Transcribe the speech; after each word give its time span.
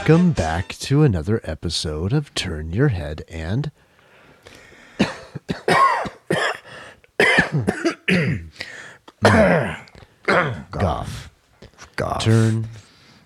Welcome 0.00 0.32
back 0.32 0.68
to 0.78 1.02
another 1.02 1.42
episode 1.44 2.14
of 2.14 2.34
Turn 2.34 2.72
Your 2.72 2.88
Head 2.88 3.22
and. 3.28 3.70
Goff. 10.70 11.30
Goff. 11.96 12.24
Turn 12.24 12.68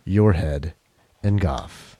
Your 0.04 0.32
Head 0.32 0.74
and 1.22 1.40
Goff. 1.40 1.96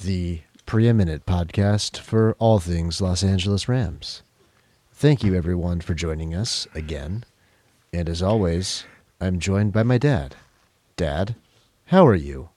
The 0.00 0.42
preeminent 0.64 1.26
podcast 1.26 1.98
for 1.98 2.36
all 2.38 2.60
things 2.60 3.00
Los 3.00 3.24
Angeles 3.24 3.68
Rams. 3.68 4.22
Thank 4.92 5.24
you, 5.24 5.34
everyone, 5.34 5.80
for 5.80 5.94
joining 5.94 6.36
us 6.36 6.68
again. 6.72 7.24
And 7.92 8.08
as 8.08 8.22
always, 8.22 8.84
I'm 9.20 9.40
joined 9.40 9.72
by 9.72 9.82
my 9.82 9.98
dad. 9.98 10.36
Dad, 10.96 11.34
how 11.86 12.06
are 12.06 12.14
you? 12.14 12.50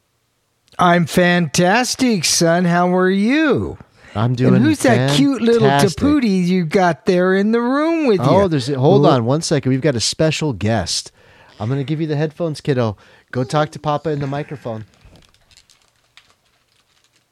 I'm 0.77 1.05
fantastic, 1.05 2.25
son. 2.25 2.65
How 2.65 2.95
are 2.95 3.09
you? 3.09 3.77
I'm 4.15 4.33
doing. 4.33 4.55
and 4.55 4.63
who's 4.63 4.79
that 4.79 5.15
cute 5.15 5.41
little 5.41 5.67
fantastic. 5.67 6.01
tapootie 6.01 6.45
you 6.45 6.65
got 6.65 7.05
there 7.05 7.35
in 7.35 7.51
the 7.51 7.59
room 7.61 8.07
with 8.07 8.21
oh, 8.21 8.23
you? 8.23 8.43
Oh, 8.43 8.47
there's. 8.47 8.67
Hold 8.67 9.01
Look- 9.01 9.11
on 9.11 9.25
one 9.25 9.41
second. 9.41 9.69
We've 9.69 9.81
got 9.81 9.95
a 9.95 9.99
special 9.99 10.53
guest. 10.53 11.11
I'm 11.59 11.69
going 11.69 11.79
to 11.79 11.85
give 11.85 12.01
you 12.01 12.07
the 12.07 12.15
headphones, 12.15 12.61
kiddo. 12.61 12.97
Go 13.31 13.43
talk 13.43 13.71
to 13.71 13.79
Papa 13.79 14.09
in 14.09 14.19
the 14.19 14.27
microphone. 14.27 14.85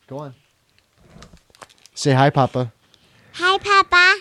Go 0.08 0.20
on. 0.20 0.36
Say 1.94 2.14
hi, 2.14 2.30
Papa. 2.30 2.72
Hi, 3.34 3.58
Papa. 3.58 4.16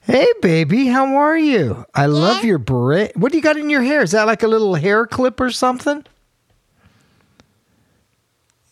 Hey, 0.00 0.26
baby. 0.40 0.86
How 0.86 1.16
are 1.16 1.36
you? 1.36 1.84
I 1.94 2.06
love 2.06 2.44
your 2.44 2.58
beret. 2.58 3.16
What 3.16 3.32
do 3.32 3.38
you 3.38 3.42
got 3.42 3.56
in 3.56 3.68
your 3.68 3.82
hair? 3.82 4.02
Is 4.02 4.12
that 4.12 4.26
like 4.26 4.42
a 4.42 4.48
little 4.48 4.74
hair 4.74 5.06
clip 5.06 5.40
or 5.40 5.50
something? 5.50 6.04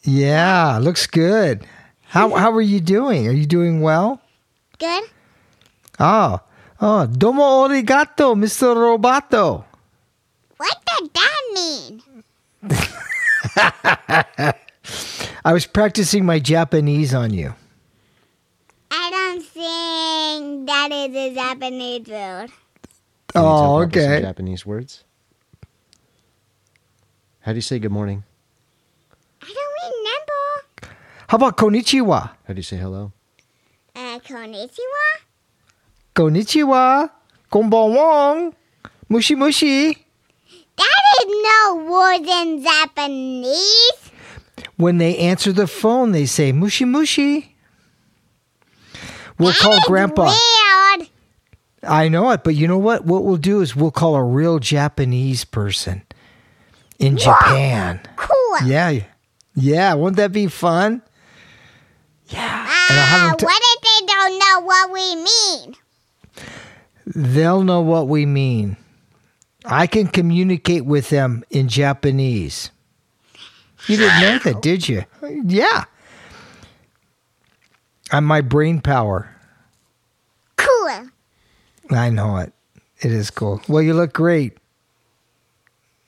Yeah, 0.07 0.79
looks 0.81 1.07
good. 1.07 1.67
How 2.05 2.29
mm-hmm. 2.29 2.39
how 2.39 2.53
are 2.53 2.63
you 2.63 2.81
doing? 2.81 3.27
Are 3.27 3.33
you 3.33 3.45
doing 3.45 3.81
well? 3.83 4.23
Good. 4.79 5.03
Oh, 5.99 6.41
oh, 6.81 7.07
domo 7.07 7.67
arigato, 7.67 8.39
Mr. 8.39 8.77
Roboto. 8.77 9.65
What 10.57 10.77
does 10.87 11.09
that 11.11 11.41
mean? 11.55 12.03
I 15.45 15.53
was 15.53 15.67
practicing 15.67 16.25
my 16.25 16.39
Japanese 16.39 17.13
on 17.13 17.33
you. 17.35 17.55
I 18.91 19.11
don't 19.11 19.43
think 19.45 20.67
that 20.67 20.91
is 20.93 21.17
a 21.17 21.35
Japanese 21.35 22.07
word. 22.07 22.51
Can 23.29 23.43
you 23.43 23.43
tell 23.43 23.45
Oh, 23.45 23.85
Papa 23.87 24.01
some 24.01 24.13
okay. 24.13 24.23
Japanese 24.23 24.65
words. 24.65 25.03
How 27.41 27.53
do 27.53 27.57
you 27.57 27.63
say 27.63 27.79
good 27.79 27.93
morning? 27.93 28.23
I 31.29 31.37
don't 31.37 31.41
remember. 31.41 31.49
How 31.49 31.49
about 31.49 31.57
konnichiwa? 31.57 32.31
How 32.47 32.55
do 32.55 32.57
you 32.57 32.63
say 32.63 32.77
hello? 32.77 33.13
Uh, 33.95 34.19
konnichiwa? 34.21 35.05
Konnichiwa. 36.15 37.11
Konbanwa. 37.51 38.53
Mushi 39.11 39.37
mushi. 39.37 39.97
That 40.77 41.03
is 41.21 41.27
no 41.29 41.87
word 41.91 42.27
in 42.27 42.63
Japanese. 42.63 44.11
When 44.77 44.99
they 44.99 45.17
answer 45.17 45.53
the 45.53 45.67
phone, 45.67 46.13
they 46.13 46.27
say 46.27 46.53
mushi 46.53 46.85
mushi. 46.87 47.49
We'll 49.39 49.53
That 49.53 49.59
call 49.61 49.73
is 49.75 49.85
grandpa. 49.85 50.25
Weird. 50.99 51.09
I 51.83 52.09
know 52.09 52.31
it, 52.31 52.43
but 52.43 52.55
you 52.55 52.67
know 52.67 52.79
what? 52.79 53.05
What 53.05 53.25
we'll 53.25 53.37
do 53.37 53.61
is 53.61 53.77
we'll 53.77 53.91
call 53.93 54.17
a 54.17 54.25
real 54.25 54.59
Japanese 54.59 55.45
person 55.45 56.03
in 56.99 57.17
Japan. 57.17 58.01
Cool. 58.17 58.67
Yeah. 58.67 59.05
Yeah. 59.55 59.95
Won't 59.95 60.17
that 60.17 60.33
be 60.33 60.47
fun? 60.49 61.03
Yeah. 62.89 62.93
And 62.95 62.99
I'll 63.01 63.07
have 63.07 63.21
Ah, 63.21 63.29
them 63.31 63.37
t- 63.39 63.45
what 63.47 63.63
if 63.63 63.81
they 63.83 64.07
don't 64.07 64.39
know 64.39 64.61
what 64.67 64.93
we 64.93 65.17
mean? 65.17 65.75
they'll 67.35 67.63
know 67.63 67.81
what 67.81 68.09
we 68.09 68.27
mean. 68.27 68.77
I 69.65 69.87
can 69.87 70.07
communicate 70.09 70.85
with 70.85 71.09
them 71.11 71.45
in 71.51 71.69
Japanese. 71.69 72.71
You 73.87 73.97
didn't 73.97 74.21
know 74.21 74.39
that, 74.39 74.63
did 74.63 74.89
you? 74.89 75.05
Yeah. 75.45 75.85
I'm 78.13 78.25
my 78.25 78.41
brain 78.41 78.81
power. 78.81 79.31
Cool. 80.57 81.09
I 81.91 82.11
know 82.11 82.37
it. 82.39 82.53
It 83.01 83.13
is 83.13 83.31
cool. 83.31 83.61
Well, 83.69 83.83
you 83.83 83.95
look 83.95 84.13
great. 84.13 84.57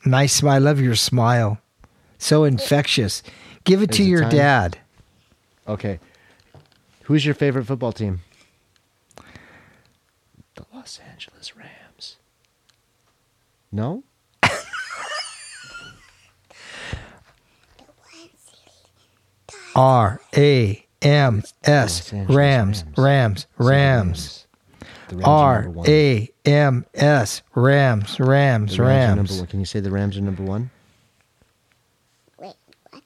Nice 0.05 0.33
smile. 0.35 0.55
I 0.55 0.59
love 0.59 0.81
your 0.81 0.95
smile. 0.95 1.59
So 2.19 2.45
infectious. 2.45 3.23
Give 3.65 3.83
it 3.83 3.93
to 3.93 4.03
your 4.05 4.23
time? 4.23 4.31
dad. 4.31 4.79
Okay. 5.69 5.99
Who's 7.09 7.25
your 7.25 7.35
favorite 7.35 7.65
football 7.65 7.93
team? 7.93 8.21
The 10.57 10.67
Los 10.75 11.01
Angeles 11.11 11.57
Rams. 11.57 12.17
No? 13.73 14.05
R 19.75 20.21
A 20.37 20.87
M 21.01 21.37
Los 21.37 21.55
S. 21.65 22.13
Angeles 22.13 22.37
Rams. 22.37 22.85
Rams. 22.99 23.47
Rams. 23.57 24.47
The 25.09 25.17
Rams 25.17 25.25
are 25.27 25.55
R 25.55 25.63
number 25.63 25.79
one. 25.79 25.89
A 25.89 26.29
M 26.45 26.85
S. 26.93 27.41
Rams. 27.55 28.21
Rams. 28.21 28.79
Rams 28.79 28.79
number 28.79 28.85
Rams. 28.85 29.39
one. 29.39 29.47
Can 29.47 29.61
you 29.61 29.67
say 29.67 29.81
the 29.81 29.91
Rams 29.91 30.19
are 30.19 30.21
number 30.21 30.43
one? 30.43 30.69
Wait, 32.39 32.53
what? 32.91 33.03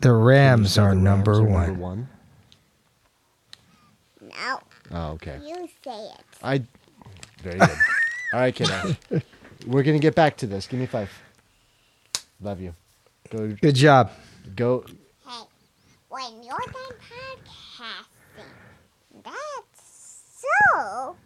The 0.00 0.14
Rams 0.14 0.78
are 0.78 0.94
the 0.94 1.00
number 1.02 1.42
Rams 1.42 1.68
are 1.68 1.74
one. 1.74 2.08
Number 4.40 4.54
one. 4.54 4.62
No, 4.90 4.98
Oh, 4.98 5.12
okay. 5.12 5.38
you 5.44 5.68
say 5.84 5.90
it. 6.14 6.24
I. 6.42 6.62
Very 7.42 7.58
good. 7.58 7.70
All 8.32 8.40
right, 8.40 8.54
kiddo. 8.54 8.96
We're 9.66 9.82
gonna 9.82 9.98
get 9.98 10.14
back 10.14 10.36
to 10.38 10.46
this. 10.46 10.66
Give 10.66 10.78
me 10.80 10.86
five. 10.86 11.10
Love 12.40 12.60
you. 12.60 12.74
Go. 13.30 13.48
Good 13.60 13.74
job. 13.74 14.12
Go. 14.56 14.84
Hey, 15.26 15.42
when 16.08 16.42
you're 16.42 16.56
done 16.56 16.98
podcasting, 17.08 18.44
that's 19.24 20.42
so 20.72 21.16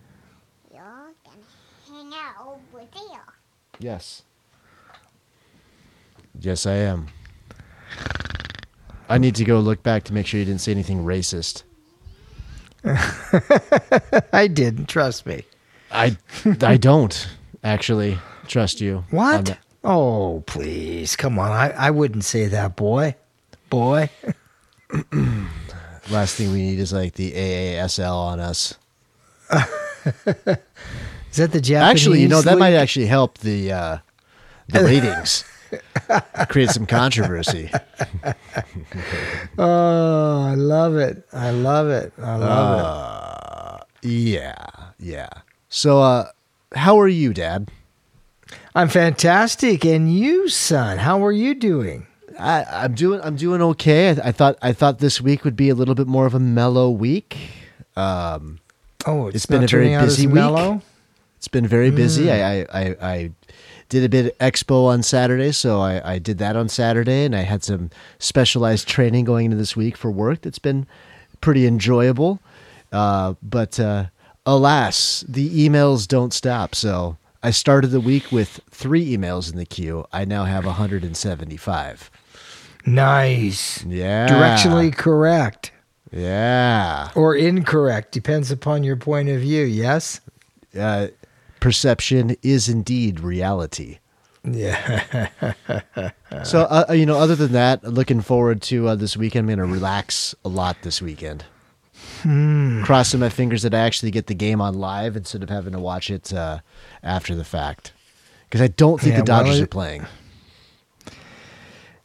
you're 0.72 0.82
gonna 1.24 1.46
hang 1.88 2.12
out 2.14 2.46
over 2.74 2.84
there. 2.94 3.24
Yes. 3.78 4.22
Yes, 6.38 6.66
I 6.66 6.72
am. 6.74 7.08
I 9.08 9.18
need 9.18 9.34
to 9.36 9.44
go 9.44 9.60
look 9.60 9.82
back 9.82 10.04
to 10.04 10.12
make 10.14 10.26
sure 10.26 10.40
you 10.40 10.46
didn't 10.46 10.62
say 10.62 10.72
anything 10.72 11.04
racist. 11.04 11.62
I 14.32 14.48
didn't. 14.52 14.88
Trust 14.88 15.26
me. 15.26 15.44
I 15.90 16.16
I 16.62 16.76
don't 16.76 17.28
actually 17.62 18.18
trust 18.48 18.80
you. 18.80 19.04
What? 19.10 19.58
Oh, 19.84 20.42
please. 20.46 21.16
Come 21.16 21.38
on. 21.38 21.50
I, 21.50 21.70
I 21.70 21.90
wouldn't 21.90 22.24
say 22.24 22.46
that, 22.46 22.76
boy. 22.76 23.16
Boy. 23.70 24.10
Last 26.10 26.36
thing 26.36 26.52
we 26.52 26.62
need 26.62 26.78
is 26.78 26.92
like 26.92 27.14
the 27.14 27.32
AASL 27.32 28.14
on 28.14 28.40
us. 28.40 28.74
Is 31.32 31.38
that 31.38 31.52
the 31.52 31.60
Japanese? 31.60 31.90
Actually, 32.02 32.20
you 32.20 32.28
know 32.28 32.42
that 32.42 32.58
might 32.58 32.74
actually 32.74 33.06
help 33.06 33.38
the 33.38 33.72
uh, 33.72 33.98
the 34.68 34.80
ratings. 34.84 35.44
Create 36.48 36.70
some 36.70 36.86
controversy. 36.86 37.70
Oh, 39.58 40.42
I 40.46 40.54
love 40.54 40.96
it. 40.96 41.26
I 41.32 41.50
love 41.50 41.88
it. 41.88 42.12
I 42.18 42.36
love 42.36 42.78
it. 42.78 42.84
Uh, 42.84 43.84
yeah, 44.02 44.54
yeah. 44.98 45.28
So, 45.68 46.00
uh, 46.00 46.28
how 46.74 46.98
are 47.00 47.08
you, 47.08 47.32
Dad? 47.34 47.70
I'm 48.74 48.88
fantastic. 48.88 49.84
And 49.84 50.12
you, 50.12 50.48
son, 50.48 50.98
how 50.98 51.24
are 51.24 51.32
you 51.32 51.54
doing? 51.54 52.06
I, 52.38 52.64
I'm 52.64 52.94
doing. 52.94 53.20
I'm 53.22 53.36
doing 53.36 53.60
okay. 53.62 54.10
I, 54.10 54.28
I 54.28 54.32
thought. 54.32 54.56
I 54.62 54.72
thought 54.72 54.98
this 54.98 55.20
week 55.20 55.44
would 55.44 55.56
be 55.56 55.68
a 55.68 55.74
little 55.74 55.94
bit 55.94 56.06
more 56.06 56.24
of 56.26 56.34
a 56.34 56.40
mellow 56.40 56.90
week. 56.90 57.36
Um, 57.96 58.58
Oh, 59.04 59.26
it's, 59.26 59.36
It's 59.36 59.46
been 59.46 59.64
a 59.64 59.66
very 59.66 59.84
turning 59.86 59.94
out 59.94 60.04
as 60.04 60.16
busy 60.16 60.26
week. 60.28 60.34
mellow? 60.36 60.80
it's 61.36 61.48
been 61.48 61.66
very 61.66 61.90
busy. 61.90 62.26
Mm. 62.26 62.30
I, 62.30 62.78
I, 62.78 62.80
I, 62.80 62.96
I 63.12 63.30
did 63.92 64.04
a 64.04 64.08
bit 64.08 64.24
of 64.24 64.38
expo 64.38 64.86
on 64.86 65.02
Saturday, 65.02 65.52
so 65.52 65.82
I, 65.82 66.14
I 66.14 66.18
did 66.18 66.38
that 66.38 66.56
on 66.56 66.70
Saturday, 66.70 67.26
and 67.26 67.36
I 67.36 67.42
had 67.42 67.62
some 67.62 67.90
specialized 68.18 68.88
training 68.88 69.26
going 69.26 69.44
into 69.44 69.56
this 69.58 69.76
week 69.76 69.98
for 69.98 70.10
work. 70.10 70.40
That's 70.40 70.58
been 70.58 70.86
pretty 71.42 71.66
enjoyable. 71.66 72.40
Uh, 72.90 73.34
but 73.42 73.78
uh, 73.78 74.06
alas, 74.46 75.26
the 75.28 75.68
emails 75.68 76.08
don't 76.08 76.32
stop. 76.32 76.74
So 76.74 77.18
I 77.42 77.50
started 77.50 77.88
the 77.88 78.00
week 78.00 78.32
with 78.32 78.60
three 78.70 79.14
emails 79.14 79.52
in 79.52 79.58
the 79.58 79.66
queue. 79.66 80.06
I 80.10 80.24
now 80.24 80.44
have 80.44 80.64
175. 80.64 82.10
Nice. 82.86 83.84
Yeah. 83.84 84.26
Directionally 84.26 84.96
correct 84.96 85.70
Yeah. 86.10 87.10
or 87.14 87.36
incorrect, 87.36 88.12
depends 88.12 88.50
upon 88.50 88.84
your 88.84 88.96
point 88.96 89.28
of 89.28 89.42
view. 89.42 89.64
Yes? 89.64 90.22
Uh, 90.78 91.08
perception 91.62 92.36
is 92.42 92.68
indeed 92.68 93.20
reality. 93.20 93.98
Yeah. 94.44 95.28
So 96.44 96.62
uh, 96.62 96.92
you 96.92 97.04
know, 97.04 97.18
other 97.18 97.36
than 97.36 97.52
that, 97.52 97.84
looking 97.84 98.22
forward 98.22 98.62
to 98.62 98.88
uh, 98.88 98.94
this 98.94 99.18
weekend. 99.18 99.48
I'm 99.48 99.56
going 99.56 99.68
to 99.68 99.72
relax 99.72 100.34
a 100.46 100.48
lot 100.48 100.78
this 100.82 101.02
weekend. 101.02 101.44
Hmm. 102.22 102.82
Crossing 102.82 103.20
my 103.20 103.28
fingers 103.28 103.62
that 103.62 103.74
I 103.74 103.80
actually 103.80 104.10
get 104.10 104.28
the 104.28 104.34
game 104.34 104.60
on 104.60 104.74
live 104.74 105.14
instead 105.14 105.42
of 105.42 105.50
having 105.50 105.74
to 105.74 105.78
watch 105.78 106.10
it 106.10 106.32
uh, 106.32 106.60
after 107.02 107.34
the 107.34 107.44
fact. 107.44 107.92
Because 108.48 108.62
I 108.62 108.68
don't 108.68 108.98
think 108.98 109.12
Yeah, 109.12 109.20
the 109.20 109.26
Dodgers 109.26 109.54
well, 109.56 109.62
are 109.62 109.66
playing. 109.66 110.06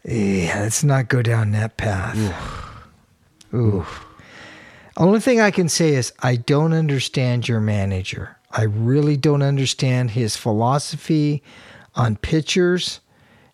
Yeah, 0.03 0.59
let's 0.59 0.83
not 0.83 1.07
go 1.07 1.21
down 1.21 1.51
that 1.53 1.77
path. 1.77 2.17
Ooh. 3.53 3.85
Only 4.97 5.21
thing 5.21 5.39
I 5.39 5.51
can 5.51 5.69
say 5.69 5.95
is 5.95 6.11
I 6.19 6.35
don't 6.35 6.73
understand 6.73 7.47
your 7.47 7.61
manager. 7.61 8.36
I 8.57 8.63
really 8.63 9.15
don't 9.17 9.43
understand 9.43 10.11
his 10.11 10.35
philosophy 10.35 11.43
on 11.93 12.15
pitchers 12.15 13.01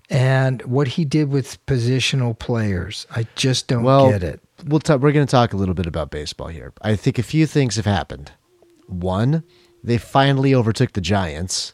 and 0.09 0.61
what 0.61 0.87
he 0.89 1.03
did 1.03 1.29
with 1.29 1.63
positional 1.65 2.37
players. 2.39 3.05
I 3.13 3.27
just 3.35 3.67
don't 3.67 3.83
Well, 3.83 4.09
get 4.09 4.23
it. 4.23 4.39
We'll 4.65 4.79
talk, 4.79 5.01
we're 5.01 5.11
going 5.11 5.25
to 5.27 5.31
talk 5.31 5.51
a 5.51 5.57
little 5.57 5.73
bit 5.75 5.87
about 5.87 6.09
baseball 6.09 6.47
here. 6.47 6.71
I 6.81 6.95
think 6.95 7.19
a 7.19 7.23
few 7.23 7.45
things 7.45 7.75
have 7.75 7.85
happened. 7.85 8.31
One, 8.87 9.43
they 9.83 9.97
finally 9.97 10.55
overtook 10.55 10.93
the 10.93 11.01
Giants 11.01 11.73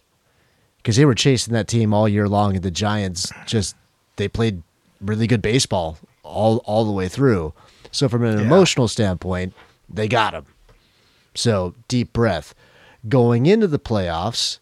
because 0.77 0.95
they 0.95 1.05
were 1.05 1.13
chasing 1.13 1.53
that 1.53 1.67
team 1.67 1.93
all 1.93 2.09
year 2.09 2.27
long, 2.27 2.55
and 2.55 2.63
the 2.63 2.71
Giants 2.71 3.31
just 3.45 3.75
they 4.15 4.27
played 4.27 4.63
really 5.01 5.27
good 5.27 5.41
baseball 5.43 5.99
all 6.23 6.57
all 6.65 6.83
the 6.85 6.91
way 6.91 7.07
through. 7.07 7.53
So 7.91 8.09
from 8.09 8.23
an 8.23 8.37
Yeah. 8.39 8.43
emotional 8.45 8.87
standpoint, 8.87 9.53
they 9.87 10.07
got 10.07 10.33
him. 10.33 10.45
So 11.35 11.75
deep 11.87 12.11
breath. 12.13 12.55
Going 13.07 13.45
into 13.45 13.67
the 13.67 13.79
playoffs, 13.79 14.59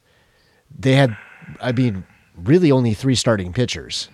they 0.77 0.93
had, 0.93 1.17
I 1.61 1.71
mean, 1.71 2.05
really 2.35 2.71
only 2.71 2.93
three 2.93 3.15
starting 3.15 3.51
pitchers 3.53 4.09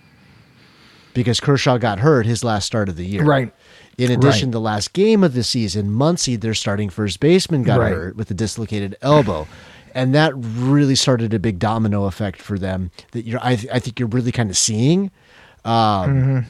because 1.12 1.40
Kershaw 1.40 1.78
got 1.78 2.00
hurt 2.00 2.26
his 2.26 2.42
last 2.42 2.64
start 2.66 2.88
of 2.88 2.96
the 2.96 3.04
year. 3.04 3.22
Right. 3.24 3.52
In 3.98 4.10
addition, 4.10 4.48
Right. 4.48 4.52
the 4.52 4.60
last 4.60 4.92
game 4.92 5.22
of 5.22 5.34
the 5.34 5.44
season, 5.44 5.90
Muncy, 5.90 6.40
their 6.40 6.54
starting 6.54 6.90
first 6.90 7.20
baseman, 7.20 7.62
got 7.62 7.78
Right. 7.80 7.92
hurt 7.92 8.16
with 8.16 8.30
a 8.30 8.34
dislocated 8.34 8.96
elbow. 9.02 9.46
And 9.94 10.12
that 10.14 10.32
really 10.36 10.96
started 10.96 11.32
a 11.32 11.38
big 11.38 11.60
domino 11.60 12.06
effect 12.06 12.42
for 12.42 12.58
them 12.58 12.90
that 13.12 13.24
you're, 13.24 13.38
I, 13.40 13.52
I 13.72 13.78
think 13.78 14.00
you're 14.00 14.08
really 14.08 14.32
kind 14.32 14.50
of 14.50 14.56
seeing. 14.56 15.12
Um, 15.64 16.46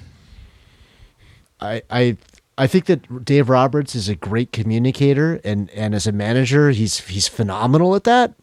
I, 1.60 1.82
I, 1.90 2.16
I 2.56 2.66
think 2.66 2.86
that 2.86 3.24
Dave 3.24 3.48
Roberts 3.48 3.94
is 3.94 4.08
a 4.08 4.14
great 4.14 4.52
communicator, 4.52 5.40
and, 5.44 5.70
and 5.70 5.94
as 5.94 6.06
a 6.06 6.12
manager, 6.12 6.70
he's 6.70 7.00
he's 7.00 7.26
phenomenal 7.26 7.94
at 7.96 8.04
that. 8.04 8.34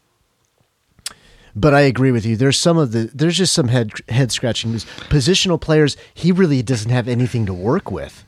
But 1.54 1.74
I 1.74 1.80
agree 1.80 2.12
with 2.12 2.24
you. 2.24 2.36
There's 2.36 2.58
some 2.58 2.78
of 2.78 2.92
the 2.92 3.10
there's 3.14 3.36
just 3.36 3.52
some 3.52 3.68
head 3.68 3.92
head 4.08 4.32
scratching 4.32 4.72
positional 4.72 5.60
players. 5.60 5.96
He 6.14 6.32
really 6.32 6.62
doesn't 6.62 6.90
have 6.90 7.08
anything 7.08 7.46
to 7.46 7.54
work 7.54 7.90
with. 7.90 8.24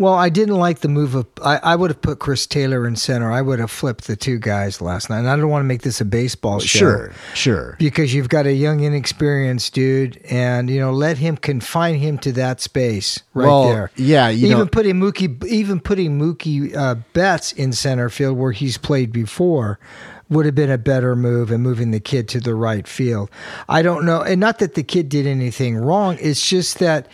Well, 0.00 0.14
I 0.14 0.28
didn't 0.28 0.54
like 0.54 0.78
the 0.78 0.88
move 0.88 1.16
of. 1.16 1.26
I, 1.44 1.56
I 1.56 1.74
would 1.76 1.90
have 1.90 2.00
put 2.00 2.20
Chris 2.20 2.46
Taylor 2.46 2.86
in 2.86 2.94
center. 2.94 3.32
I 3.32 3.42
would 3.42 3.58
have 3.58 3.70
flipped 3.70 4.06
the 4.06 4.14
two 4.14 4.38
guys 4.38 4.80
last 4.80 5.10
night. 5.10 5.18
And 5.18 5.28
I 5.28 5.34
don't 5.34 5.48
want 5.48 5.62
to 5.62 5.66
make 5.66 5.82
this 5.82 6.00
a 6.00 6.04
baseball 6.04 6.60
show. 6.60 6.78
Sure, 6.78 7.12
sure. 7.34 7.76
because 7.80 8.14
you've 8.14 8.28
got 8.28 8.46
a 8.46 8.52
young, 8.52 8.78
inexperienced 8.80 9.74
dude, 9.74 10.20
and 10.30 10.70
you 10.70 10.78
know, 10.78 10.92
let 10.92 11.18
him 11.18 11.36
confine 11.36 11.96
him 11.96 12.16
to 12.18 12.30
that 12.32 12.60
space 12.60 13.20
right 13.34 13.46
Well, 13.46 13.64
there. 13.64 13.90
yeah, 13.96 14.28
you 14.28 14.46
even 14.46 14.58
know- 14.58 14.66
putting 14.66 14.94
Mookie, 15.00 15.44
even 15.46 15.80
putting 15.80 16.16
Mookie 16.16 16.76
uh, 16.76 16.94
Betts 17.12 17.50
in 17.50 17.72
center 17.72 18.08
field 18.08 18.38
where 18.38 18.52
he's 18.52 18.78
played 18.78 19.10
before. 19.12 19.80
Would 20.30 20.44
have 20.44 20.54
been 20.54 20.70
a 20.70 20.76
better 20.76 21.16
move 21.16 21.50
and 21.50 21.62
moving 21.62 21.90
the 21.90 22.00
kid 22.00 22.28
to 22.28 22.40
the 22.40 22.54
right 22.54 22.86
field. 22.86 23.30
I 23.66 23.80
don't 23.80 24.04
know, 24.04 24.20
and 24.20 24.38
not 24.38 24.58
that 24.58 24.74
the 24.74 24.82
kid 24.82 25.08
did 25.08 25.26
anything 25.26 25.74
wrong. 25.76 26.18
It's 26.20 26.46
just 26.46 26.80
that 26.80 27.06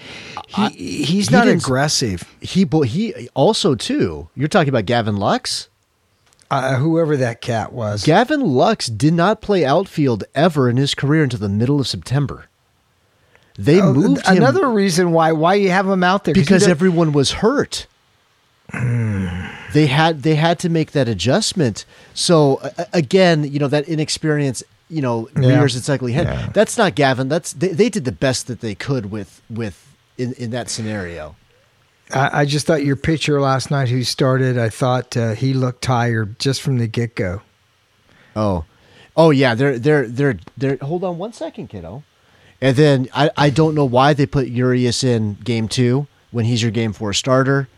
he 0.49 0.69
he's 1.05 1.29
he 1.29 1.35
not 1.35 1.47
aggressive. 1.47 2.25
He 2.41 2.67
he 2.87 3.29
also 3.35 3.77
too. 3.77 4.29
You're 4.35 4.49
talking 4.49 4.69
about 4.69 4.87
Gavin 4.87 5.17
Lux. 5.17 5.69
Uh, 6.51 6.75
whoever 6.77 7.17
that 7.17 7.41
cat 7.41 7.73
was. 7.73 8.03
Gavin 8.05 8.41
Lux 8.41 8.87
did 8.89 9.15
not 9.15 9.41
play 9.41 9.65
outfield 9.65 10.25
ever 10.35 10.69
in 10.69 10.77
his 10.77 10.95
career 10.95 11.23
until 11.23 11.39
the 11.41 11.49
middle 11.49 11.79
of 11.81 11.87
September. 11.89 12.47
They 13.57 13.81
Oh, 13.81 13.93
moved 13.93 14.27
him 14.27 14.37
another 14.39 14.69
reason 14.69 15.13
why 15.13 15.31
why 15.33 15.55
you 15.55 15.71
have 15.71 15.89
him 15.89 16.03
out 16.03 16.25
there 16.25 16.35
'cause 16.35 16.43
because 16.45 16.67
everyone 16.67 17.13
was 17.13 17.31
hurt. 17.31 17.87
They 19.73 19.87
had 19.87 20.23
they 20.23 20.35
had 20.35 20.59
to 20.61 20.69
make 20.69 20.93
that 20.93 21.09
adjustment. 21.09 21.85
So 22.15 22.61
a- 22.63 22.87
again, 22.93 23.45
you 23.45 23.59
know 23.59 23.69
that 23.69 23.89
inexperience, 23.89 24.63
you 24.89 25.03
know, 25.03 25.29
Yeah. 25.39 25.49
rears 25.59 25.77
its 25.77 25.89
ugly 25.89 26.13
head. 26.13 26.27
Yeah. 26.27 26.51
That's 26.53 26.77
not 26.79 26.95
Gavin. 26.95 27.29
That's 27.29 27.53
they, 27.53 27.69
they 27.69 27.89
did 27.89 28.05
the 28.05 28.13
best 28.13 28.47
that 28.47 28.61
they 28.61 28.75
could 28.75 29.11
with 29.11 29.41
with 29.51 29.87
in, 30.19 30.33
in 30.35 30.51
that 30.51 30.71
scenario. 30.71 31.37
I, 32.13 32.41
I 32.41 32.45
just 32.45 32.67
thought 32.67 32.85
your 32.85 32.97
pitcher 32.97 33.41
last 33.41 33.71
night 33.71 33.89
who 33.89 34.05
started, 34.05 34.59
I 34.59 34.69
thought 34.69 35.17
uh, 35.17 35.33
he 35.35 35.55
looked 35.55 35.83
tired 35.83 36.39
just 36.39 36.61
from 36.61 36.79
the 36.79 36.87
get 36.87 37.15
go. 37.15 37.41
Oh, 38.37 38.65
oh 39.17 39.31
yeah. 39.31 39.55
They're 39.55 39.79
they're 39.79 40.07
they're 40.07 40.39
they're. 40.57 40.77
Hold 40.83 41.03
on 41.05 41.19
one 41.19 41.33
second, 41.33 41.69
kiddo. 41.69 42.03
And 42.61 42.77
then 42.77 43.09
I 43.15 43.31
I 43.37 43.51
don't 43.51 43.75
know 43.75 43.85
why 43.85 44.13
they 44.13 44.27
put 44.27 44.49
Urias 44.49 45.03
in 45.03 45.35
game 45.45 45.67
two 45.69 46.07
when 46.31 46.45
he's 46.45 46.63
your 46.63 46.71
game 46.71 46.93
four 46.93 47.13
starter. 47.13 47.69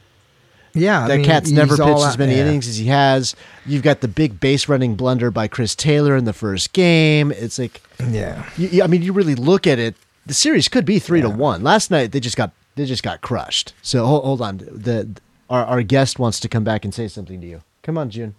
Yeah, 0.76 1.04
I 1.04 1.08
That 1.08 1.16
mean, 1.16 1.24
cat's 1.26 1.50
never 1.50 1.76
pitched 1.76 1.88
out- 1.88 2.02
as 2.08 2.18
many 2.18 2.34
yeah. 2.34 2.42
innings 2.46 2.68
as 2.68 2.76
he 2.76 2.86
has. 2.86 3.34
You've 3.64 3.82
got 3.82 4.00
the 4.02 4.08
big 4.08 4.38
base 4.38 4.68
running 4.68 4.94
blunder 4.94 5.30
by 5.30 5.48
Chris 5.48 5.74
Taylor 5.74 6.16
in 6.16 6.24
the 6.24 6.32
first 6.32 6.72
game. 6.72 7.32
It's 7.32 7.58
like, 7.58 7.82
Yeah, 8.08 8.48
you, 8.56 8.68
you- 8.68 8.82
I 8.82 8.86
mean, 8.86 9.02
you 9.02 9.12
really 9.12 9.34
look 9.34 9.66
at 9.66 9.78
it. 9.78 9.94
The 10.26 10.34
series 10.34 10.68
could 10.68 10.84
be 10.84 10.98
three 10.98 11.20
to 11.20 11.30
one. 11.30 11.62
Last 11.62 11.90
night 11.90 12.12
they 12.12 12.20
just 12.20 12.36
got 12.36 12.50
they 12.74 12.84
just 12.84 13.02
got 13.02 13.20
crushed. 13.22 13.72
So 13.80 14.04
hold, 14.04 14.24
hold 14.24 14.42
on. 14.42 14.58
The 14.58 15.08
our 15.48 15.64
our 15.64 15.82
guest 15.82 16.18
wants 16.18 16.40
to 16.40 16.48
come 16.48 16.64
back 16.64 16.84
and 16.84 16.92
say 16.92 17.06
something 17.08 17.40
to 17.40 17.46
you. 17.46 17.62
Come 17.82 17.96
on, 17.96 18.10
June. 18.10 18.34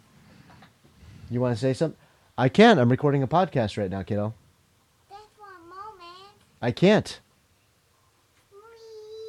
You 1.31 1.40
want 1.42 1.56
to 1.56 1.60
say 1.60 1.74
something? 1.74 1.98
I 2.38 2.50
can't. 2.50 2.80
I'm 2.80 2.90
recording 2.90 3.24
a 3.24 3.28
podcast 3.28 3.78
right 3.78 3.90
now, 3.90 4.04
kiddo. 4.04 4.33
Just 5.10 5.22
one 5.40 5.50
moment. 5.69 6.33
I 6.62 6.72
can't. 6.72 7.19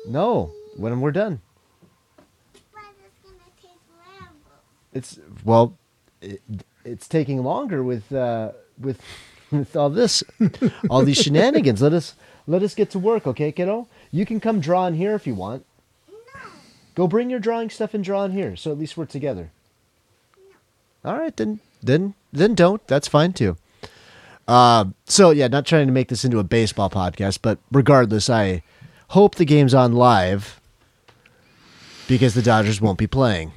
No, 0.08 0.50
when 0.76 1.00
we're 1.00 1.12
done. 1.12 1.40
But 2.72 2.82
it's 3.04 3.18
gonna 3.22 3.38
take 3.62 3.78
forever. 3.86 4.60
It's 4.92 5.18
well, 5.44 5.76
it, 6.20 6.42
it's 6.84 7.08
taking 7.08 7.42
longer 7.42 7.82
with 7.82 8.12
uh, 8.12 8.52
with 8.78 9.00
with 9.50 9.76
all 9.76 9.90
this, 9.90 10.22
all 10.90 11.04
these 11.04 11.18
shenanigans. 11.18 11.80
Let 11.80 11.92
us 11.92 12.14
let 12.46 12.62
us 12.62 12.74
get 12.74 12.90
to 12.90 12.98
work, 12.98 13.26
okay, 13.26 13.52
kiddo? 13.52 13.88
You 14.10 14.26
can 14.26 14.40
come 14.40 14.60
draw 14.60 14.86
in 14.86 14.94
here 14.94 15.14
if 15.14 15.26
you 15.26 15.34
want. 15.34 15.64
Go 16.94 17.06
bring 17.06 17.30
your 17.30 17.38
drawing 17.38 17.70
stuff 17.70 17.94
and 17.94 18.02
draw 18.02 18.24
in 18.24 18.32
here, 18.32 18.56
so 18.56 18.72
at 18.72 18.78
least 18.78 18.96
we're 18.96 19.06
together. 19.06 19.50
All 21.04 21.16
right, 21.16 21.36
then 21.36 21.60
then 21.82 22.14
then 22.32 22.54
don't. 22.54 22.84
That's 22.86 23.08
fine 23.08 23.32
too. 23.32 23.56
Uh, 24.46 24.86
so 25.04 25.30
yeah, 25.30 25.46
not 25.46 25.66
trying 25.66 25.86
to 25.86 25.92
make 25.92 26.08
this 26.08 26.24
into 26.24 26.38
a 26.38 26.44
baseball 26.44 26.90
podcast, 26.90 27.38
but 27.42 27.58
regardless, 27.70 28.28
I 28.28 28.62
hope 29.08 29.34
the 29.34 29.44
game's 29.44 29.74
on 29.74 29.92
live 29.92 30.60
because 32.08 32.34
the 32.34 32.42
Dodgers 32.42 32.80
won't 32.80 32.98
be 32.98 33.06
playing. 33.06 33.52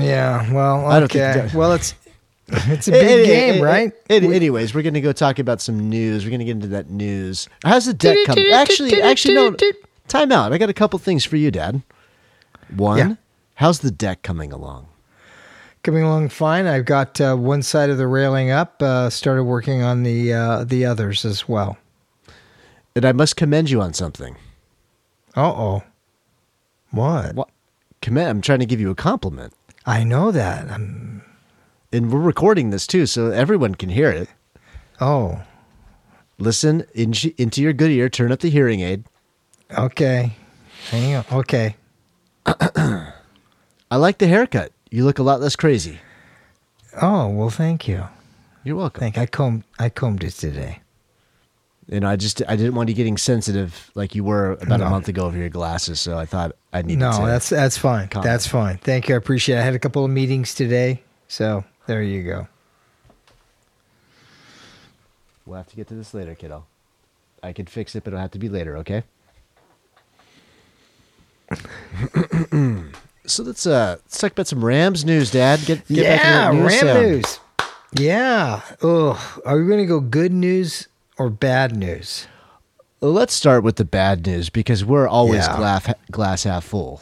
Yeah. 0.00 0.52
Well, 0.52 0.86
I 0.86 1.00
don't 1.00 1.10
think 1.10 1.36
okay. 1.36 1.56
well, 1.56 1.72
it's 1.72 1.94
it's 2.48 2.88
a 2.88 2.92
big 2.92 3.04
any- 3.10 3.26
game, 3.26 3.54
any- 3.54 3.62
right? 3.62 3.92
any- 4.08 4.34
anyways, 4.34 4.74
we're 4.74 4.82
gonna 4.82 5.00
go 5.00 5.12
talk 5.12 5.38
about 5.38 5.60
some 5.60 5.88
news. 5.90 6.24
We're 6.24 6.30
gonna 6.30 6.44
get 6.44 6.52
into 6.52 6.68
that 6.68 6.90
news. 6.90 7.48
How's 7.64 7.86
the 7.86 7.94
deck 7.94 8.16
coming? 8.26 8.46
Actually, 8.52 9.00
actually, 9.02 9.34
no. 9.34 9.54
Time 10.08 10.32
out. 10.32 10.52
I 10.52 10.58
got 10.58 10.70
a 10.70 10.74
couple 10.74 10.98
things 10.98 11.24
for 11.24 11.36
you, 11.36 11.50
Dad. 11.50 11.82
One, 12.74 12.98
Yeah. 12.98 13.14
how's 13.56 13.80
the 13.80 13.90
deck 13.90 14.22
coming 14.22 14.52
along? 14.52 14.86
Coming 15.82 16.02
along 16.02 16.30
fine. 16.30 16.66
I've 16.66 16.84
got 16.86 17.20
uh, 17.20 17.36
one 17.36 17.62
side 17.62 17.88
of 17.90 17.98
the 17.98 18.06
railing 18.06 18.50
up. 18.50 18.82
Uh, 18.82 19.10
started 19.10 19.44
working 19.44 19.82
on 19.82 20.02
the 20.02 20.32
uh, 20.32 20.64
the 20.64 20.84
others 20.86 21.24
as 21.24 21.48
well. 21.48 21.76
And 22.96 23.04
I 23.04 23.12
must 23.12 23.36
commend 23.36 23.70
you 23.70 23.80
on 23.80 23.92
something. 23.94 24.36
Uh 25.36 25.50
oh. 25.52 25.82
What? 26.90 27.34
What? 27.34 27.48
Commend. 28.00 28.28
I'm 28.28 28.40
trying 28.40 28.58
to 28.60 28.66
give 28.66 28.80
you 28.80 28.90
a 28.90 28.94
compliment, 28.94 29.52
I 29.88 30.04
know 30.04 30.30
that. 30.30 30.70
I'm, 30.70 31.22
and 31.92 32.12
we're 32.12 32.20
recording 32.20 32.68
this 32.68 32.86
too, 32.86 33.06
so 33.06 33.30
everyone 33.30 33.74
can 33.74 33.88
hear 33.88 34.10
it. 34.10 34.28
oh, 35.00 35.42
Listen 36.38 36.84
in, 36.94 37.14
into 37.36 37.62
your 37.62 37.72
good 37.72 37.90
ear. 37.90 38.08
Turn 38.08 38.30
up 38.30 38.40
the 38.40 38.50
hearing 38.50 38.80
aid. 38.80 39.02
okay. 39.76 40.36
Hang 40.90 41.16
on. 41.16 41.24
Okay. 41.32 41.74
I 42.46 43.96
like 43.96 44.18
the 44.18 44.28
haircut. 44.28 44.70
You 44.90 45.04
look 45.04 45.18
a 45.18 45.22
lot 45.24 45.40
less 45.40 45.56
crazy. 45.56 45.98
Oh 47.00 47.28
well, 47.28 47.50
thank 47.50 47.88
you. 47.88 48.04
You're 48.62 48.76
welcome. 48.76 49.00
Thank. 49.00 49.18
I 49.18 49.26
combed. 49.26 49.64
I 49.78 49.88
combed 49.88 50.22
it 50.22 50.32
today. 50.32 50.80
You 51.90 52.00
know, 52.00 52.08
I 52.08 52.16
just 52.16 52.42
I 52.46 52.54
didn't 52.56 52.74
want 52.74 52.90
you 52.90 52.94
getting 52.94 53.16
sensitive 53.16 53.90
like 53.94 54.14
you 54.14 54.22
were 54.22 54.52
about 54.60 54.82
a 54.82 54.90
month 54.90 55.08
ago 55.08 55.24
over 55.24 55.38
your 55.38 55.48
glasses, 55.48 55.98
so 55.98 56.18
I 56.18 56.26
thought 56.26 56.52
I 56.72 56.82
needed 56.82 56.98
No, 56.98 57.12
to. 57.12 57.24
that's 57.26 57.48
that's 57.48 57.78
fine. 57.78 58.08
comment. 58.08 58.24
That's 58.24 58.46
fine. 58.46 58.76
Thank 58.78 59.08
you. 59.08 59.14
I 59.14 59.18
appreciate. 59.18 59.56
it. 59.56 59.60
I 59.60 59.62
had 59.62 59.74
a 59.74 59.78
couple 59.78 60.04
of 60.04 60.10
meetings 60.10 60.54
today, 60.54 61.02
so 61.28 61.64
there 61.86 62.02
you 62.02 62.22
go. 62.24 62.46
We'll 65.46 65.56
have 65.56 65.68
to 65.68 65.76
get 65.76 65.88
to 65.88 65.94
this 65.94 66.12
later, 66.12 66.34
kiddo. 66.34 66.66
I 67.42 67.54
can 67.54 67.64
fix 67.64 67.96
it, 67.96 68.04
but 68.04 68.08
it'll 68.12 68.20
have 68.20 68.32
to 68.32 68.38
be 68.38 68.50
later. 68.50 68.76
Okay. 68.78 69.02
so 73.26 73.42
let's 73.42 73.66
uh 73.66 73.96
let's 74.04 74.18
talk 74.18 74.32
about 74.32 74.46
some 74.46 74.62
Rams 74.64 75.04
news, 75.06 75.30
Dad. 75.30 75.60
Get, 75.64 75.86
get 75.88 76.04
back 76.04 76.04
yeah, 76.04 76.16
to 76.18 76.28
that 76.28 76.54
news 76.54 76.72
Ram 76.72 76.80
sound. 76.80 77.06
news. 77.06 77.40
Yeah. 77.98 78.60
Oh, 78.82 79.40
are 79.46 79.56
we 79.58 79.66
going 79.66 79.78
to 79.80 79.86
go 79.86 80.00
good 80.00 80.32
news 80.34 80.88
or 81.18 81.30
bad 81.30 81.76
news? 81.76 82.26
Let's 83.00 83.34
start 83.34 83.62
with 83.62 83.76
the 83.76 83.84
bad 83.84 84.26
news 84.26 84.50
because 84.50 84.84
we're 84.84 85.06
always 85.08 85.46
Yeah. 85.46 85.56
glass 85.56 85.94
glass 86.10 86.42
half 86.44 86.64
full. 86.64 87.00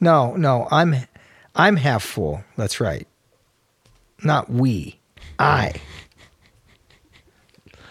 No, 0.00 0.34
no, 0.36 0.68
I'm 0.70 0.94
I'm 1.54 1.76
half 1.76 2.02
full. 2.02 2.42
That's 2.56 2.80
right. 2.80 3.06
Not 4.22 4.50
we. 4.50 4.98
I. 5.38 5.72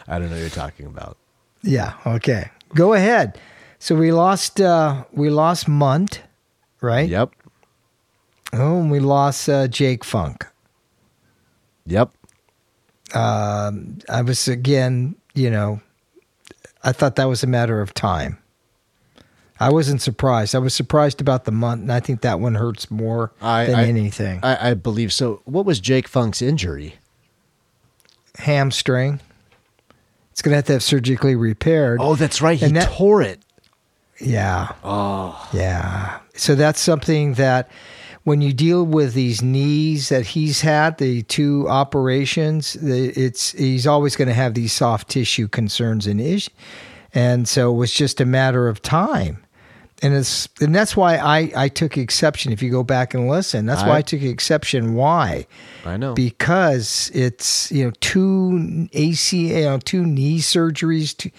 I 0.08 0.20
don't 0.20 0.30
know 0.30 0.36
what 0.36 0.42
you're 0.42 0.50
talking 0.50 0.86
about. 0.86 1.18
Yeah, 1.62 1.94
okay. 2.06 2.50
Go 2.76 2.94
ahead. 2.94 3.40
So 3.80 3.96
we 3.96 4.12
lost 4.12 4.60
uh 4.60 5.04
we 5.12 5.30
lost 5.30 5.68
Mundt, 5.68 6.22
right? 6.82 7.08
Yep. 7.08 7.32
Oh, 8.54 8.80
and 8.80 8.92
we 8.92 9.00
lost 9.00 9.50
uh, 9.50 9.68
Jake 9.68 10.04
Funk. 10.04 10.46
Yep. 11.88 12.12
Um 13.14 14.00
I 14.10 14.22
was 14.22 14.48
again, 14.48 15.16
you 15.34 15.50
know, 15.50 15.82
I 16.84 16.92
thought 16.92 17.16
that 17.16 17.26
was 17.26 17.44
a 17.44 17.48
matter 17.48 17.82
of 17.82 17.94
time. 17.94 18.38
I 19.60 19.70
wasn't 19.72 20.02
surprised. 20.02 20.56
I 20.56 20.58
was 20.60 20.74
surprised 20.74 21.22
about 21.22 21.46
the 21.46 21.52
Mundt, 21.52 21.84
and 21.84 21.92
I 21.94 22.00
think 22.02 22.22
that 22.22 22.40
one 22.40 22.56
hurts 22.56 22.90
more 22.92 23.32
I- 23.42 23.66
than 23.66 23.76
I- 23.76 23.88
anything. 23.88 24.40
I, 24.44 24.72
I 24.72 24.74
believe 24.74 25.14
so. 25.14 25.42
What 25.46 25.66
was 25.66 25.80
Jake 25.80 26.08
Funk's 26.08 26.42
injury? 26.42 26.96
Hamstring. 28.40 29.20
It's 30.32 30.42
gonna 30.42 30.56
have 30.58 30.66
to 30.66 30.74
have 30.74 30.84
surgically 30.84 31.36
repaired. 31.36 32.00
Oh, 32.02 32.16
that's 32.16 32.42
right. 32.42 32.58
He 32.60 32.66
And 32.66 32.76
that- 32.76 32.92
tore 32.92 33.22
it. 33.22 33.40
Yeah. 34.20 34.72
Oh. 34.84 35.50
Yeah. 35.54 36.20
So 36.36 36.56
that's 36.56 36.80
something 36.80 37.34
that 37.36 37.70
when 38.24 38.42
you 38.42 38.54
deal 38.54 38.86
with 38.86 39.14
these 39.14 39.42
knees 39.42 40.10
that 40.10 40.26
he's 40.28 40.62
had, 40.62 40.98
the 40.98 41.24
two 41.24 41.68
operations, 41.70 42.76
it's 42.78 43.52
he's 43.52 43.86
always 43.88 44.16
going 44.16 44.28
to 44.30 44.34
have 44.34 44.54
these 44.54 44.72
soft 44.74 45.10
tissue 45.10 45.48
concerns 45.48 46.08
and 46.08 46.20
ish. 46.22 46.50
And 47.14 47.48
so 47.48 47.72
it 47.74 47.78
was 47.78 47.94
just 47.94 48.20
a 48.22 48.26
matter 48.26 48.68
of 48.68 48.82
time. 48.82 49.44
And 50.02 50.14
it's 50.14 50.50
and 50.60 50.76
that's 50.76 50.98
why 50.98 51.16
I, 51.18 51.52
I 51.56 51.68
took 51.70 51.98
exception. 51.98 52.52
If 52.52 52.62
you 52.62 52.70
go 52.72 52.84
back 52.84 53.14
and 53.14 53.30
listen, 53.30 53.66
that's 53.66 53.84
why 53.84 53.90
I- 53.96 53.98
I 53.98 54.02
took 54.02 54.22
exception. 54.22 54.96
Why? 54.96 55.46
I 55.86 55.96
know. 55.98 56.14
because 56.14 57.10
it's 57.14 57.72
you 57.72 57.86
know 57.86 57.92
two 58.02 58.90
AC, 58.92 59.54
you 59.58 59.64
know, 59.64 59.78
two 59.80 60.06
knee 60.06 60.40
surgeries. 60.40 61.16
Two, 61.16 61.30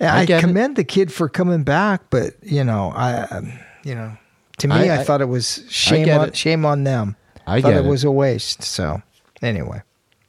I 0.00 0.22
I, 0.22 0.24
get 0.24 0.38
it. 0.38 0.40
commend 0.46 0.74
the 0.76 0.82
kid 0.84 1.12
for 1.12 1.28
coming 1.28 1.62
back, 1.62 2.02
but 2.10 2.34
you 2.42 2.64
know, 2.64 2.92
I, 2.94 3.20
um, 3.22 3.52
you 3.84 3.94
know, 3.94 4.16
to 4.58 4.68
me, 4.68 4.74
I- 4.74 4.96
I, 4.96 5.00
I- 5.00 5.04
thought 5.04 5.20
it 5.20 5.28
was 5.28 5.64
shame 5.68 6.08
on 6.10 6.28
it. 6.28 6.36
shame 6.36 6.64
on 6.64 6.84
them. 6.84 7.16
I 7.46 7.60
thought 7.60 7.72
it 7.72 7.84
it. 7.84 7.88
was 7.88 8.04
a 8.04 8.10
waste. 8.10 8.62
So 8.62 9.02
anyway, 9.42 9.82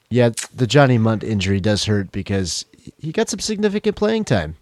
yeah, 0.09 0.29
the 0.55 0.65
Johnny 0.67 0.97
Mundt 0.97 1.23
injury 1.23 1.59
does 1.59 1.85
hurt 1.85 2.11
because 2.11 2.65
he 2.97 3.11
got 3.11 3.29
some 3.29 3.39
significant 3.39 3.95
playing 3.95 4.25
time. 4.25 4.55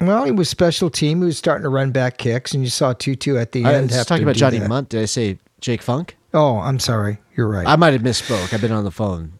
well, 0.00 0.24
he 0.24 0.32
was 0.32 0.48
special 0.48 0.90
team. 0.90 1.18
He 1.20 1.26
was 1.26 1.38
starting 1.38 1.62
to 1.62 1.68
run 1.68 1.92
back 1.92 2.18
kicks, 2.18 2.52
and 2.54 2.62
you 2.64 2.70
saw 2.70 2.92
Tutu 2.92 3.36
at 3.36 3.52
the 3.52 3.60
end. 3.60 3.68
I 3.68 3.74
end. 3.74 3.90
was 3.92 4.04
talking 4.06 4.24
about 4.24 4.34
Johnny 4.36 4.58
that. 4.58 4.68
Mundt. 4.68 4.88
Did 4.88 5.00
I 5.02 5.04
say 5.06 5.38
Jake 5.60 5.82
Funk? 5.82 6.16
Oh, 6.34 6.58
I'm 6.58 6.78
sorry. 6.80 7.18
You're 7.36 7.48
right. 7.48 7.66
I 7.66 7.76
might 7.76 7.92
have 7.92 8.02
misspoke. 8.02 8.52
I've 8.52 8.60
been 8.60 8.72
on 8.72 8.84
the 8.84 8.90
phone 8.90 9.38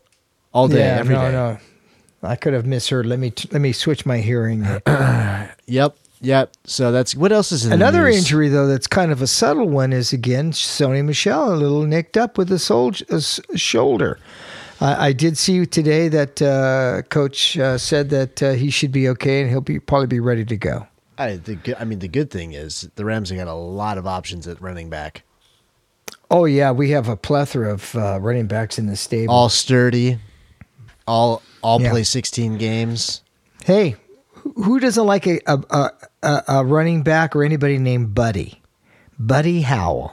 all 0.53 0.69
day, 0.69 0.79
yeah, 0.79 0.99
every 1.01 1.15
no, 1.15 1.21
day. 1.23 1.33
no. 1.33 1.59
I 2.23 2.37
could 2.37 2.53
have 2.53 2.67
misheard. 2.67 3.07
Let 3.07 3.19
me 3.19 3.33
let 3.51 3.61
me 3.61 3.73
switch 3.73 4.07
my 4.07 4.19
hearing. 4.19 4.65
Yep, 5.67 5.97
yep. 6.23 6.53
So 6.65 6.91
that's 6.93 7.15
what 7.15 7.31
else 7.33 7.53
is 7.53 7.65
in 7.65 7.71
the 7.71 7.75
Another 7.77 8.05
news? 8.05 8.19
injury, 8.19 8.49
though, 8.49 8.67
that's 8.67 8.87
kind 8.87 9.13
of 9.13 9.21
a 9.21 9.27
subtle 9.27 9.69
one 9.69 9.93
is 9.93 10.13
again 10.13 10.53
Sony 10.53 11.05
Michel, 11.05 11.53
a 11.53 11.57
little 11.57 11.83
nicked 11.85 12.17
up 12.17 12.39
with 12.39 12.51
a, 12.51 12.59
sol- 12.59 12.93
a 13.11 13.17
s- 13.17 13.41
shoulder. 13.55 14.19
I, 14.81 15.09
I 15.09 15.13
did 15.13 15.37
see 15.37 15.65
today 15.67 16.09
that 16.09 16.41
uh, 16.43 17.03
coach 17.09 17.59
uh, 17.59 17.77
said 17.79 18.11
that 18.11 18.43
uh, 18.43 18.53
he 18.53 18.71
should 18.71 18.93
be 18.93 19.09
okay 19.11 19.43
and 19.43 19.51
he'll 19.51 19.61
be 19.61 19.79
probably 19.79 20.07
be 20.07 20.21
ready 20.21 20.45
to 20.47 20.57
go. 20.57 20.87
I, 21.19 21.37
the, 21.37 21.57
good- 21.57 21.77
I 21.79 21.85
mean, 21.85 21.99
the 21.99 22.09
good 22.09 22.31
thing 22.31 22.53
is 22.55 22.89
the 22.97 23.05
Rams 23.05 23.29
have 23.31 23.39
got 23.39 23.49
a 23.49 23.53
lot 23.55 23.99
of 23.99 24.07
options 24.07 24.49
at 24.49 24.61
running 24.63 24.89
back. 24.91 25.23
Oh 26.31 26.47
yeah, 26.47 26.71
we 26.73 26.91
have 26.91 27.09
a 27.09 27.17
plethora 27.17 27.73
of 27.75 27.95
uh, 27.95 28.19
running 28.21 28.47
backs 28.47 28.79
in 28.79 28.87
the 28.87 28.97
stable. 28.97 29.35
All 29.35 29.49
sturdy, 29.51 30.19
all 31.07 31.43
all 31.63 31.81
Yeah. 31.81 31.91
play 31.91 32.03
16 32.05 32.57
games. 32.59 33.23
hey, 33.65 33.97
who- 34.31 34.53
who 34.63 34.81
doesn't 34.81 35.07
like 35.07 35.27
a 35.27 35.41
a, 35.47 35.59
a 35.71 35.91
a 36.23 36.43
a 36.49 36.65
running 36.65 37.03
back 37.03 37.35
or 37.37 37.45
anybody 37.45 37.79
named 37.79 38.15
Buddy? 38.15 38.61
Buddy 39.19 39.63
Howell. 39.63 40.13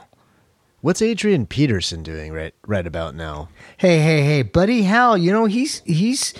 What's 0.82 1.02
Adrian 1.02 1.46
Peterson 1.46 2.02
doing 2.02 2.32
right 2.32 2.54
right 2.66 2.86
about 2.86 3.14
now? 3.14 3.48
Hey, 3.76 3.98
hey, 4.00 4.22
hey, 4.22 4.42
Buddy 4.42 4.82
Howell. 4.84 5.18
You 5.18 5.30
know 5.32 5.44
he's 5.44 5.80
he's, 5.84 6.32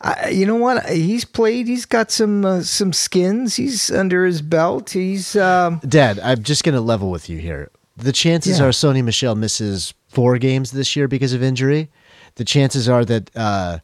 uh, 0.00 0.28
you 0.30 0.46
know 0.46 0.56
what? 0.56 0.88
He's 0.88 1.24
played. 1.24 1.68
He's 1.68 1.86
got 1.86 2.10
some 2.10 2.44
uh, 2.44 2.62
some 2.62 2.92
skins. 2.92 3.54
He's 3.56 3.90
under 3.92 4.24
his 4.26 4.42
belt. 4.42 4.90
He's 4.90 5.36
um, 5.36 5.80
Dad, 5.86 6.18
I'm 6.20 6.42
just 6.42 6.64
going 6.64 6.74
to 6.74 6.80
level 6.80 7.10
with 7.10 7.28
you 7.28 7.38
here. 7.38 7.70
The 7.96 8.10
chances 8.12 8.58
Yeah. 8.58 8.66
are 8.66 8.70
Sony 8.70 9.04
Michel 9.04 9.36
misses 9.36 9.94
four 10.08 10.38
games 10.38 10.72
this 10.72 10.96
year 10.96 11.06
because 11.06 11.32
of 11.32 11.42
injury. 11.44 11.88
The 12.34 12.44
chances 12.44 12.88
are 12.88 13.04
that 13.04 13.30
uh, 13.36 13.78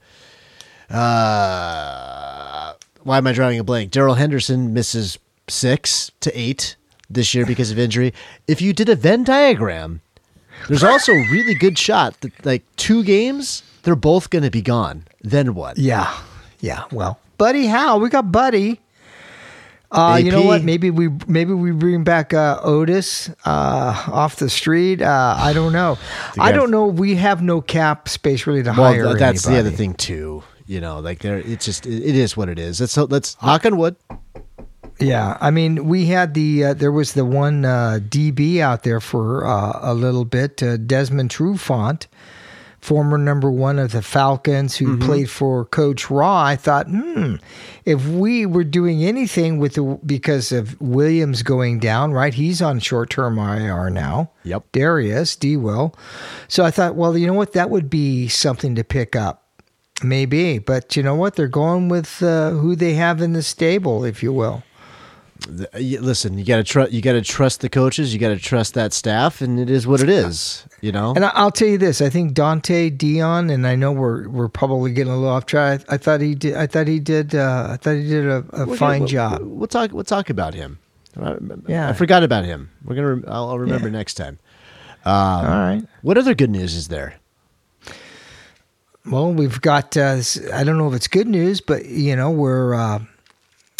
uh, 0.90 2.72
why 3.02 3.18
am 3.18 3.26
I 3.26 3.32
drawing 3.32 3.58
a 3.58 3.64
blank? 3.64 3.90
Darrell 3.92 4.14
Henderson 4.14 4.72
misses 4.72 5.18
six 5.50 6.10
to 6.20 6.30
eight 6.38 6.76
this 7.08 7.34
year 7.34 7.44
because 7.44 7.70
of 7.70 7.78
injury. 7.78 8.14
If 8.46 8.62
you 8.62 8.72
did 8.72 8.88
a 8.88 8.96
Venn 8.96 9.24
diagram, 9.24 10.00
there's 10.68 10.84
also 10.84 11.12
a 11.12 11.26
really 11.30 11.54
good 11.54 11.78
shot 11.78 12.20
that 12.20 12.46
like 12.46 12.62
two 12.76 13.02
games, 13.02 13.62
they're 13.82 13.96
both 13.96 14.30
going 14.30 14.44
to 14.44 14.50
be 14.50 14.62
gone. 14.62 15.04
Then 15.22 15.54
what? 15.54 15.76
yeah, 15.78 16.16
yeah. 16.60 16.84
Well, 16.92 17.18
Buddy 17.38 17.66
Howell. 17.66 18.00
We 18.00 18.08
got 18.08 18.30
Buddy. 18.32 18.80
Uh, 19.92 20.20
you 20.22 20.30
know 20.30 20.42
what? 20.42 20.62
Maybe 20.62 20.88
we 20.88 21.08
maybe 21.26 21.52
we 21.52 21.72
bring 21.72 22.04
back 22.04 22.32
uh, 22.32 22.60
Otis 22.62 23.28
uh, 23.44 24.04
off 24.06 24.36
the 24.36 24.48
street. 24.48 25.02
Uh, 25.02 25.34
I 25.36 25.52
don't 25.52 25.72
know. 25.72 25.98
I 26.38 26.52
don't 26.52 26.70
know. 26.70 26.86
We 26.86 27.16
have 27.16 27.42
no 27.42 27.60
cap 27.60 28.08
space 28.08 28.46
really 28.46 28.62
to 28.62 28.70
Well, 28.70 28.92
hire. 28.92 29.04
th- 29.06 29.18
that's 29.18 29.42
the 29.44 29.58
other 29.58 29.70
thing 29.72 29.94
too. 29.94 30.44
You 30.66 30.80
know, 30.80 31.00
like 31.00 31.18
there, 31.18 31.38
it's 31.38 31.64
just 31.64 31.86
it, 31.86 32.04
it 32.04 32.14
is 32.14 32.36
what 32.36 32.48
it 32.48 32.56
is. 32.56 32.80
Let's 32.80 32.96
let's 32.96 33.36
knock 33.42 33.66
on 33.66 33.76
wood. 33.78 33.96
Yeah, 35.00 35.38
I 35.40 35.50
mean, 35.50 35.86
we 35.86 36.06
had 36.06 36.34
the 36.34 36.64
uh, 36.64 36.74
there 36.74 36.92
was 36.92 37.14
the 37.14 37.24
one 37.24 37.64
uh, 37.64 38.00
DB 38.02 38.60
out 38.60 38.82
there 38.82 39.00
for 39.00 39.46
uh, 39.46 39.78
a 39.80 39.94
little 39.94 40.24
bit, 40.26 40.62
uh, 40.62 40.76
Desmond 40.76 41.30
Trufant, 41.30 42.06
former 42.80 43.16
number 43.16 43.50
one 43.50 43.78
of 43.78 43.92
the 43.92 44.02
Falcons, 44.02 44.76
who 44.76 44.98
played 44.98 45.30
for 45.30 45.64
Coach 45.64 46.10
Raw. 46.10 46.42
I 46.42 46.56
thought, 46.56 46.86
hmm, 46.86 47.36
if 47.86 48.06
we 48.06 48.44
were 48.44 48.64
doing 48.64 49.02
anything 49.02 49.58
with 49.58 49.74
the 49.74 49.98
because 50.04 50.52
of 50.52 50.78
Williams 50.80 51.42
going 51.42 51.78
down, 51.78 52.12
right? 52.12 52.34
He's 52.34 52.60
on 52.60 52.78
short 52.78 53.08
term 53.10 53.38
IR 53.38 53.88
now. 53.88 54.30
Yep. 54.44 54.72
Darious 54.72 55.38
D. 55.38 55.56
Will. 55.56 55.94
So 56.46 56.64
I 56.64 56.70
thought, 56.70 56.94
well, 56.94 57.16
you 57.16 57.26
know 57.26 57.34
what? 57.34 57.52
That 57.54 57.70
would 57.70 57.88
be 57.88 58.28
something 58.28 58.74
to 58.74 58.84
pick 58.84 59.16
up. 59.16 59.46
Maybe, 60.02 60.58
but 60.58 60.96
you 60.96 61.02
know 61.02 61.14
what? 61.14 61.36
They're 61.36 61.46
going 61.46 61.90
with 61.90 62.22
uh, 62.22 62.50
who 62.50 62.74
they 62.74 62.94
have 62.94 63.20
in 63.20 63.34
the 63.34 63.42
stable, 63.42 64.02
if 64.02 64.22
you 64.22 64.32
will. 64.32 64.62
Y- 65.48 65.98
Listen, 66.00 66.38
you 66.38 66.44
gotta 66.44 66.64
trust. 66.64 66.92
You 66.92 67.00
gotta 67.02 67.22
trust 67.22 67.60
the 67.60 67.68
coaches. 67.68 68.12
You 68.12 68.18
gotta 68.20 68.38
trust 68.38 68.74
that 68.74 68.92
staff, 68.92 69.40
and 69.40 69.58
it 69.58 69.70
is 69.70 69.86
what 69.86 70.00
it 70.00 70.08
is. 70.08 70.64
You 70.80 70.92
know. 70.92 71.12
And 71.14 71.24
I'll 71.24 71.50
tell 71.50 71.68
you 71.68 71.78
this: 71.78 72.00
I 72.00 72.08
think 72.10 72.34
Dont'e 72.34 72.96
Deayon, 72.96 73.52
and 73.52 73.66
I 73.66 73.74
know 73.76 73.92
we're 73.92 74.28
we're 74.28 74.48
probably 74.48 74.92
getting 74.92 75.12
a 75.12 75.16
little 75.16 75.30
off 75.30 75.46
track. 75.46 75.82
I, 75.88 75.94
I 75.94 75.98
thought 75.98 76.20
he 76.20 76.34
did. 76.34 76.54
I 76.56 76.66
thought 76.66 76.86
he 76.88 76.98
did. 77.00 77.34
Uh, 77.34 77.68
I 77.70 77.76
thought 77.76 77.96
he 77.96 78.08
did 78.08 78.26
a, 78.26 78.44
a 78.52 78.76
fine 78.76 79.00
gonna- 79.00 79.08
job. 79.10 79.40
We'll, 79.40 79.48
we'll 79.50 79.66
talk. 79.68 79.92
We'll 79.92 80.04
talk 80.04 80.30
about 80.30 80.54
him. 80.54 80.78
I, 81.20 81.36
Yeah. 81.66 81.88
I 81.88 81.92
forgot 81.92 82.22
about 82.22 82.44
him. 82.44 82.70
We're 82.84 82.94
gonna. 82.96 83.22
I'll, 83.32 83.50
I'll 83.50 83.58
remember 83.58 83.88
Yeah. 83.88 83.92
next 83.92 84.14
time. 84.14 84.38
All 85.06 85.42
right. 85.44 85.82
What 86.02 86.18
other 86.18 86.34
good 86.34 86.50
news 86.50 86.74
is 86.74 86.88
there? 86.88 87.14
Well, 89.10 89.32
we've 89.32 89.60
got. 89.60 89.96
Uh, 89.96 90.20
I 90.52 90.62
don't 90.64 90.76
know 90.76 90.88
if 90.88 90.94
it's 90.94 91.08
good 91.08 91.26
news, 91.26 91.60
but 91.60 91.86
you 91.86 92.14
know 92.16 92.30
we're 92.30 92.74
uh, 92.74 92.98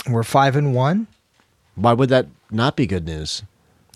we're 0.09 0.23
five 0.23 0.57
and 0.57 0.75
one. 0.75 1.07
Why 1.81 1.93
would 1.93 2.09
that 2.11 2.27
not 2.51 2.77
be 2.77 2.87
good 2.87 3.07
news? 3.07 3.43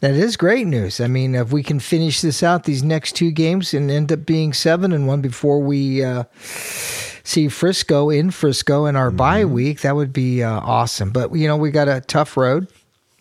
That 0.01 0.15
is 0.15 0.37
great 0.37 0.67
news. 0.67 1.01
I 1.01 1.07
mean, 1.07 1.35
if 1.35 1.53
we 1.53 1.63
can 1.63 1.81
finish 1.81 2.21
this 2.21 2.43
out 2.43 2.65
these 2.65 2.83
next 2.83 3.13
two 3.17 3.31
games 3.31 3.73
and 3.73 3.91
end 3.91 4.11
up 4.13 4.27
being 4.27 4.53
seven 4.53 4.93
and 4.93 5.07
one 5.07 5.21
before 5.21 5.61
we 5.61 6.03
uh, 6.05 6.25
see 6.43 7.49
Frisco 7.49 8.11
in 8.11 8.31
Frisco 8.31 8.87
in 8.87 8.97
our 8.97 9.11
bye 9.11 9.45
week, 9.45 9.81
that 9.81 9.97
would 9.97 10.13
be 10.13 10.43
uh, 10.43 10.61
awesome. 10.61 11.11
But 11.11 11.35
you 11.35 11.47
know, 11.49 11.57
we 11.57 11.71
got 11.71 11.89
a 11.89 12.01
tough 12.03 12.37
road. 12.37 12.69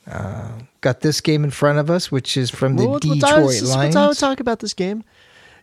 Uh, 0.10 0.50
got 0.82 1.00
this 1.00 1.22
game 1.22 1.46
in 1.46 1.52
front 1.52 1.80
of 1.80 1.90
us, 1.90 2.12
which 2.12 2.36
is 2.36 2.50
from 2.50 2.76
the 2.76 2.84
We'll- 2.84 3.00
we'll 3.04 3.16
Detroit 3.16 3.22
talk- 3.22 3.40
let's- 3.46 3.62
let's 3.76 3.94
talk- 3.96 4.18
talk 4.18 4.40
about 4.42 4.60
this 4.60 4.74
game. 4.74 5.04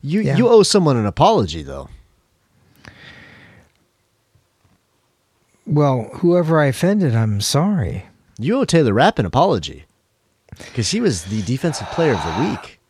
You 0.01 0.21
Yeah. 0.23 0.37
you 0.39 0.49
owe 0.49 0.63
someone 0.63 0.97
an 0.97 1.05
apology 1.05 1.63
though. 1.63 1.89
Well, 5.67 6.09
whoever 6.15 6.59
I 6.61 6.67
offended, 6.67 7.15
I'm 7.15 7.41
sorry. 7.43 8.07
You 8.41 8.59
owe 8.61 8.65
Taylor 8.65 8.93
Rapp 8.95 9.19
an 9.19 9.27
apology 9.27 9.85
because 10.57 10.91
he 10.91 11.01
was 11.01 11.25
the 11.25 11.43
defensive 11.43 11.87
player 11.89 12.15
of 12.15 12.23
the 12.25 12.49
week. 12.51 12.81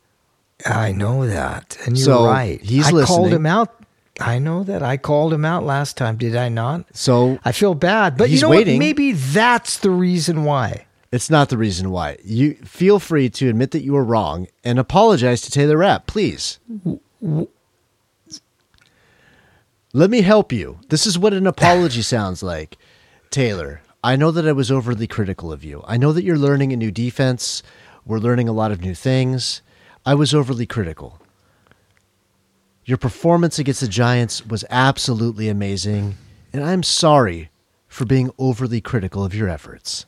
I 0.65 0.91
know 0.91 1.27
that, 1.27 1.77
and 1.85 1.97
you're 1.97 2.05
So, 2.05 2.25
right. 2.25 2.61
he's 2.61 2.87
I 2.93 3.03
called 3.05 3.31
him 3.33 3.45
out. 3.45 3.75
I 4.19 4.37
know 4.39 4.63
that. 4.63 4.83
I 4.83 4.97
called 4.97 5.33
him 5.33 5.43
out 5.45 5.63
last 5.63 5.97
time, 5.97 6.17
did 6.17 6.35
I 6.35 6.49
not? 6.49 6.85
So 6.95 7.39
I 7.43 7.51
feel 7.51 7.73
bad, 7.73 8.15
but 8.17 8.29
you 8.29 8.39
know 8.41 8.49
waiting. 8.49 8.75
what? 8.75 8.79
Maybe 8.79 9.13
that's 9.13 9.77
the 9.79 9.89
reason 9.89 10.43
why. 10.43 10.85
it's 11.11 11.29
not 11.29 11.49
the 11.49 11.57
reason 11.57 11.89
why. 11.91 12.17
You 12.23 12.53
feel 12.63 12.99
free 12.99 13.29
to 13.31 13.49
admit 13.49 13.71
that 13.71 13.81
you 13.83 13.93
were 13.93 14.03
wrong 14.03 14.47
and 14.63 14.77
apologize 14.79 15.41
to 15.41 15.51
Taylor 15.51 15.77
Rapp, 15.77 16.05
please. 16.07 16.59
Let 19.93 20.09
me 20.09 20.21
help 20.21 20.51
you. 20.53 20.79
This 20.89 21.05
is 21.05 21.17
what 21.19 21.33
an 21.33 21.47
apology 21.47 22.01
sounds 22.01 22.41
like. 22.43 22.77
Taylor, 23.29 23.81
I 24.03 24.15
know 24.15 24.31
that 24.31 24.47
I 24.47 24.51
was 24.51 24.71
overly 24.71 25.07
critical 25.07 25.51
of 25.51 25.63
you. 25.63 25.83
I 25.87 25.97
know 25.97 26.11
that 26.11 26.23
you're 26.23 26.37
learning 26.37 26.73
a 26.73 26.77
new 26.77 26.91
defense. 26.91 27.61
We're 28.05 28.17
learning 28.19 28.49
a 28.49 28.53
lot 28.53 28.71
of 28.71 28.81
new 28.81 28.95
things. 28.95 29.61
I 30.05 30.15
was 30.15 30.33
overly 30.33 30.65
critical. 30.65 31.19
Your 32.85 32.97
performance 32.97 33.59
against 33.59 33.81
the 33.81 33.87
Giants 33.87 34.45
was 34.45 34.65
absolutely 34.71 35.49
amazing, 35.49 36.15
and 36.51 36.63
I'm 36.63 36.81
sorry 36.81 37.51
for 37.87 38.05
being 38.05 38.31
overly 38.39 38.81
critical 38.81 39.23
of 39.23 39.35
your 39.35 39.47
efforts. 39.47 40.05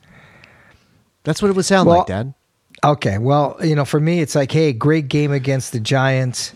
That's 1.22 1.40
what 1.40 1.48
it 1.50 1.56
would 1.56 1.64
sound 1.64 1.88
Well- 1.88 1.98
like, 1.98 2.06
Dad. 2.08 2.34
Okay, 2.82 3.16
well, 3.16 3.56
you 3.62 3.74
know, 3.74 3.84
for 3.86 4.00
me, 4.00 4.20
it's 4.20 4.34
like, 4.34 4.52
hey, 4.52 4.72
great 4.72 5.08
game 5.08 5.32
against 5.32 5.72
the 5.72 5.80
Giants. 5.80 6.52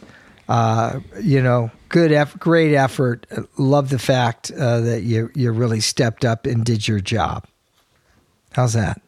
Uh, 0.49 1.01
you 1.21 1.43
know, 1.43 1.71
good, 1.91 2.11
eff- 2.11 2.39
great 2.39 2.75
effort. 2.75 3.27
Love 3.59 3.91
the 3.91 3.99
fact 3.99 4.51
uh, 4.51 4.81
that 4.81 5.03
you 5.03 5.31
you 5.35 5.53
really 5.53 5.81
stepped 5.81 6.25
up 6.25 6.47
and 6.47 6.65
did 6.65 6.89
your 6.89 7.01
job. 7.01 7.47
How's 8.53 8.73
that? 8.73 9.01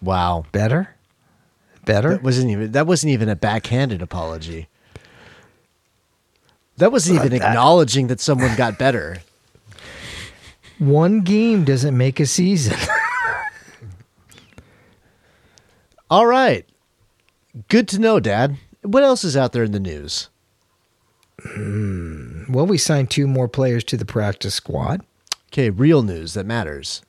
Wow. 0.00 0.46
Better? 0.52 0.94
Better? 1.84 2.10
That 2.10 2.22
wasn't 2.22 2.50
even 2.50 2.72
that 2.72 2.86
wasn't 2.86 3.12
even 3.12 3.28
a 3.28 3.36
backhanded 3.36 4.00
apology. 4.00 4.68
That 6.78 6.90
wasn't 6.90 7.20
even 7.20 7.34
acknowledging 7.34 8.08
that 8.08 8.20
someone 8.20 8.56
got 8.56 8.78
better. 8.78 9.18
One 10.78 11.20
game 11.20 11.64
doesn't 11.64 11.96
make 11.96 12.18
a 12.18 12.26
season. 12.26 12.76
All 16.10 16.26
right. 16.26 16.66
Good 17.68 17.86
to 17.88 18.00
know, 18.00 18.18
Dad. 18.18 18.56
What 18.84 19.02
else 19.02 19.24
is 19.24 19.36
out 19.36 19.52
there 19.52 19.64
in 19.64 19.72
the 19.72 19.80
news? 19.80 20.28
well, 22.48 22.66
we 22.66 22.78
signed 22.78 23.10
two 23.10 23.26
more 23.26 23.48
players 23.48 23.84
to 23.84 23.96
the 23.96 24.04
practice 24.04 24.54
squad. 24.54 25.02
Okay, 25.52 25.70
real 25.70 26.02
news 26.02 26.34
that 26.34 26.46
matters. 26.46 27.02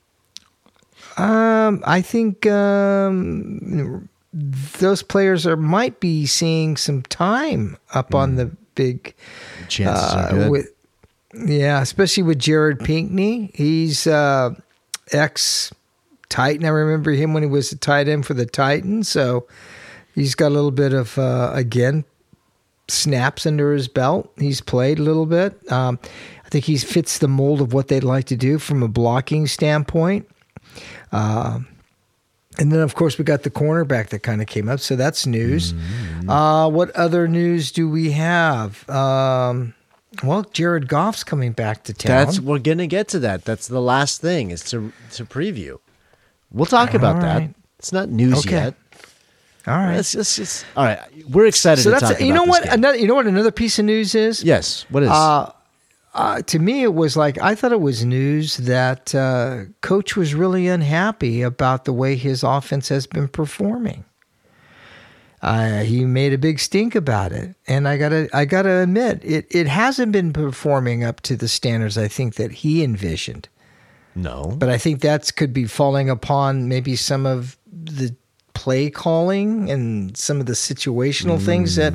Um, 1.16 1.82
I 1.86 2.02
think 2.02 2.46
um, 2.46 4.08
those 4.32 5.02
players 5.02 5.46
are 5.46 5.56
might 5.56 6.00
be 6.00 6.26
seeing 6.26 6.76
some 6.76 7.02
time 7.02 7.76
up 7.94 8.14
on 8.14 8.36
the 8.36 8.46
big. 8.74 9.14
Chances 9.68 10.12
uh, 10.12 10.16
are 10.16 10.30
good. 10.30 10.50
with- 10.50 10.72
yeah, 11.34 11.82
especially 11.82 12.22
with 12.22 12.38
Jared 12.38 12.80
Pinkney. 12.80 13.50
He's 13.54 14.06
uh, 14.06 14.54
ex 15.12 15.72
Titan. 16.30 16.64
I 16.64 16.70
remember 16.70 17.10
him 17.12 17.34
when 17.34 17.42
he 17.42 17.48
was 17.48 17.70
a 17.72 17.76
tight 17.76 18.08
end 18.08 18.24
for 18.24 18.32
the 18.32 18.46
Titans. 18.46 19.08
So 19.08 19.46
he's 20.16 20.34
got 20.34 20.48
a 20.48 20.54
little 20.54 20.72
bit 20.72 20.92
of 20.92 21.16
uh, 21.18 21.52
again 21.54 22.04
snaps 22.88 23.46
under 23.46 23.72
his 23.72 23.86
belt. 23.88 24.32
He's 24.38 24.60
played 24.60 24.98
a 24.98 25.02
little 25.02 25.26
bit. 25.26 25.70
Um, 25.70 25.98
I 26.44 26.48
think 26.48 26.64
he 26.64 26.76
fits 26.78 27.18
the 27.18 27.28
mold 27.28 27.60
of 27.60 27.72
what 27.72 27.88
they'd 27.88 28.04
like 28.04 28.24
to 28.26 28.36
do 28.36 28.58
from 28.58 28.82
a 28.82 28.88
blocking 28.88 29.46
standpoint. 29.46 30.28
Um, 31.12 31.66
and 32.58 32.72
then, 32.72 32.80
of 32.80 32.94
course, 32.94 33.18
we 33.18 33.24
got 33.24 33.42
the 33.42 33.50
cornerback 33.50 34.08
that 34.10 34.20
kind 34.20 34.40
of 34.40 34.46
came 34.46 34.68
up, 34.68 34.80
so 34.80 34.96
that's 34.96 35.26
news. 35.26 35.74
Uh, 36.28 36.70
what 36.70 36.90
other 36.92 37.28
news 37.28 37.70
do 37.72 37.88
we 37.88 38.12
have? 38.12 38.88
Um, 38.88 39.74
well, 40.22 40.42
Jared 40.44 40.88
Goff's 40.88 41.24
coming 41.24 41.52
back 41.52 41.84
to 41.84 41.92
town. 41.92 42.24
That's 42.26 42.40
we're 42.40 42.58
gonna 42.60 42.86
get 42.86 43.08
to 43.08 43.18
that. 43.18 43.44
That's 43.44 43.68
the 43.68 43.82
last 43.82 44.20
thing 44.22 44.50
is 44.52 44.62
to 44.70 44.92
to 45.12 45.24
preview. 45.26 45.78
We'll 46.50 46.64
talk 46.66 46.94
about 46.94 47.16
All 47.16 47.22
that. 47.22 47.50
It's 47.78 47.92
not 47.92 48.08
news 48.08 48.38
Okay. 48.46 48.52
yet. 48.56 48.74
All 49.66 49.74
right. 49.74 49.96
It's, 49.98 50.14
it's, 50.14 50.64
all 50.76 50.84
right. 50.84 51.00
We're 51.28 51.46
excited 51.46 51.82
So 51.82 51.90
that's 51.90 52.20
you 52.20 52.32
about 52.32 52.34
know 52.34 52.44
what 52.44 52.64
game. 52.64 52.72
another 52.74 52.98
you 52.98 53.06
know 53.06 53.14
what 53.14 53.26
another 53.26 53.50
piece 53.50 53.78
of 53.78 53.84
news 53.84 54.14
is. 54.14 54.42
yes. 54.44 54.86
What 54.90 55.02
is? 55.02 55.10
Uh, 55.10 55.50
uh, 56.14 56.40
to 56.42 56.58
me, 56.58 56.82
it 56.82 56.94
was 56.94 57.16
like 57.16 57.36
I 57.42 57.54
thought 57.54 57.72
it 57.72 57.80
was 57.80 58.04
news 58.04 58.56
that 58.58 59.14
uh, 59.14 59.64
coach 59.82 60.16
was 60.16 60.34
really 60.34 60.66
unhappy 60.66 61.42
about 61.42 61.84
the 61.84 61.92
way 61.92 62.16
his 62.16 62.42
offense 62.42 62.88
has 62.88 63.06
been 63.06 63.28
performing. 63.28 64.04
Uh, 65.42 65.80
he 65.80 66.04
made 66.06 66.32
a 66.32 66.38
big 66.38 66.58
stink 66.58 66.94
about 66.94 67.32
it, 67.32 67.54
and 67.68 67.86
I 67.86 67.98
gotta 67.98 68.28
I 68.32 68.46
gotta 68.46 68.78
admit 68.82 69.20
it 69.22 69.46
it 69.50 69.66
hasn't 69.66 70.10
been 70.10 70.32
performing 70.32 71.04
up 71.04 71.20
to 71.22 71.36
the 71.36 71.48
standards 71.48 71.98
I 71.98 72.08
think 72.08 72.36
that 72.36 72.50
he 72.50 72.82
envisioned. 72.82 73.48
no. 74.14 74.54
But 74.56 74.70
I 74.70 74.78
think 74.78 75.00
that's 75.02 75.30
could 75.30 75.52
be 75.52 75.66
falling 75.66 76.08
upon 76.08 76.68
maybe 76.68 76.96
some 76.96 77.26
of 77.26 77.58
play 78.66 78.90
calling 78.90 79.70
and 79.70 80.16
some 80.16 80.40
of 80.40 80.46
the 80.46 80.52
situational 80.54 81.40
things 81.40 81.76
that 81.76 81.94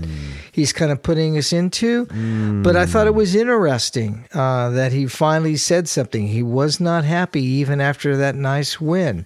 he's 0.53 0.71
kind 0.71 0.89
of 0.89 1.03
putting 1.03 1.37
us 1.37 1.51
into. 1.51 2.05
But 2.63 2.77
I 2.77 2.85
thought 2.85 3.07
it 3.07 3.13
was 3.13 3.35
interesting 3.35 4.25
uh, 4.33 4.69
that 4.69 4.93
he 4.93 5.05
finally 5.07 5.57
said 5.57 5.89
something. 5.89 6.27
He 6.29 6.41
was 6.41 6.79
not 6.79 7.03
happy 7.03 7.43
even 7.43 7.81
after 7.81 8.15
that 8.15 8.35
nice 8.35 8.79
win. 8.79 9.25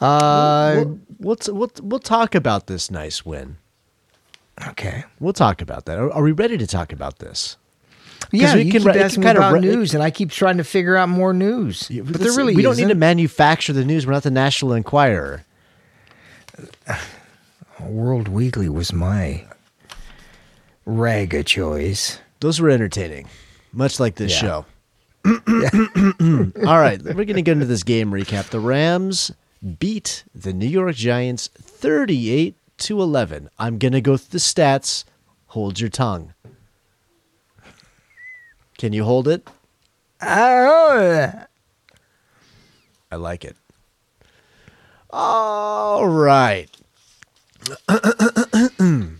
Uh, 0.00 0.76
we'll, 0.76 0.98
we'll, 1.18 1.36
we'll, 1.58 1.70
we'll 1.82 2.00
talk 2.00 2.34
about 2.34 2.68
this 2.68 2.90
nice 2.90 3.26
win. 3.26 3.58
okay. 4.70 5.04
We'll 5.20 5.34
talk 5.34 5.60
about 5.60 5.84
that. 5.84 5.98
Are, 5.98 6.10
are 6.10 6.22
we 6.22 6.32
ready 6.32 6.56
to 6.56 6.66
talk 6.66 6.90
about 6.94 7.18
this? 7.18 7.58
Yeah, 8.32 8.54
we 8.54 8.62
you 8.62 8.72
can 8.72 8.80
keep 8.80 8.86
ra- 8.86 8.92
it 8.92 8.96
can 8.96 9.04
asking 9.04 9.24
me 9.24 9.30
about 9.30 9.52
ra- 9.52 9.60
news, 9.60 9.92
and 9.92 10.02
I 10.02 10.10
keep 10.10 10.30
trying 10.30 10.56
to 10.56 10.64
figure 10.64 10.96
out 10.96 11.10
more 11.10 11.34
news. 11.34 11.86
But 11.88 12.14
there 12.20 12.32
really 12.32 12.56
we 12.56 12.62
don't 12.62 12.78
need 12.78 12.88
to 12.88 12.94
manufacture 12.94 13.74
the 13.74 13.84
news. 13.84 14.06
We're 14.06 14.14
not 14.14 14.22
the 14.22 14.30
National 14.30 14.72
Enquirer. 14.72 15.44
World 17.80 18.28
Weekly 18.28 18.68
was 18.68 18.92
my 18.92 19.44
rag 20.84 21.34
of 21.34 21.46
choice. 21.46 22.18
Those 22.40 22.60
were 22.60 22.70
entertaining, 22.70 23.28
much 23.72 24.00
like 24.00 24.16
this 24.16 24.32
Yeah. 24.32 24.40
show. 24.40 24.66
All 26.66 26.78
right, 26.78 27.02
we're 27.02 27.12
going 27.24 27.34
to 27.36 27.42
get 27.42 27.52
into 27.52 27.66
this 27.66 27.82
game 27.82 28.10
recap. 28.10 28.46
The 28.50 28.60
Rams 28.60 29.30
beat 29.78 30.24
the 30.34 30.52
New 30.52 30.66
York 30.68 30.94
Giants 30.94 31.48
38 31.60 32.54
to 32.78 33.02
11. 33.02 33.50
I'm 33.58 33.78
going 33.78 33.92
to 33.92 34.00
go 34.00 34.16
through 34.16 34.38
the 34.38 34.38
stats. 34.38 35.04
Hold 35.48 35.80
your 35.80 35.90
tongue. 35.90 36.32
Can 38.78 38.92
you 38.92 39.04
hold 39.04 39.26
it? 39.28 39.46
Ah, 40.20 40.26
oh, 40.66 41.32
I 43.10 43.16
like 43.16 43.44
it. 43.44 43.56
All 45.10 46.06
right. 46.06 46.68
the 47.88 49.16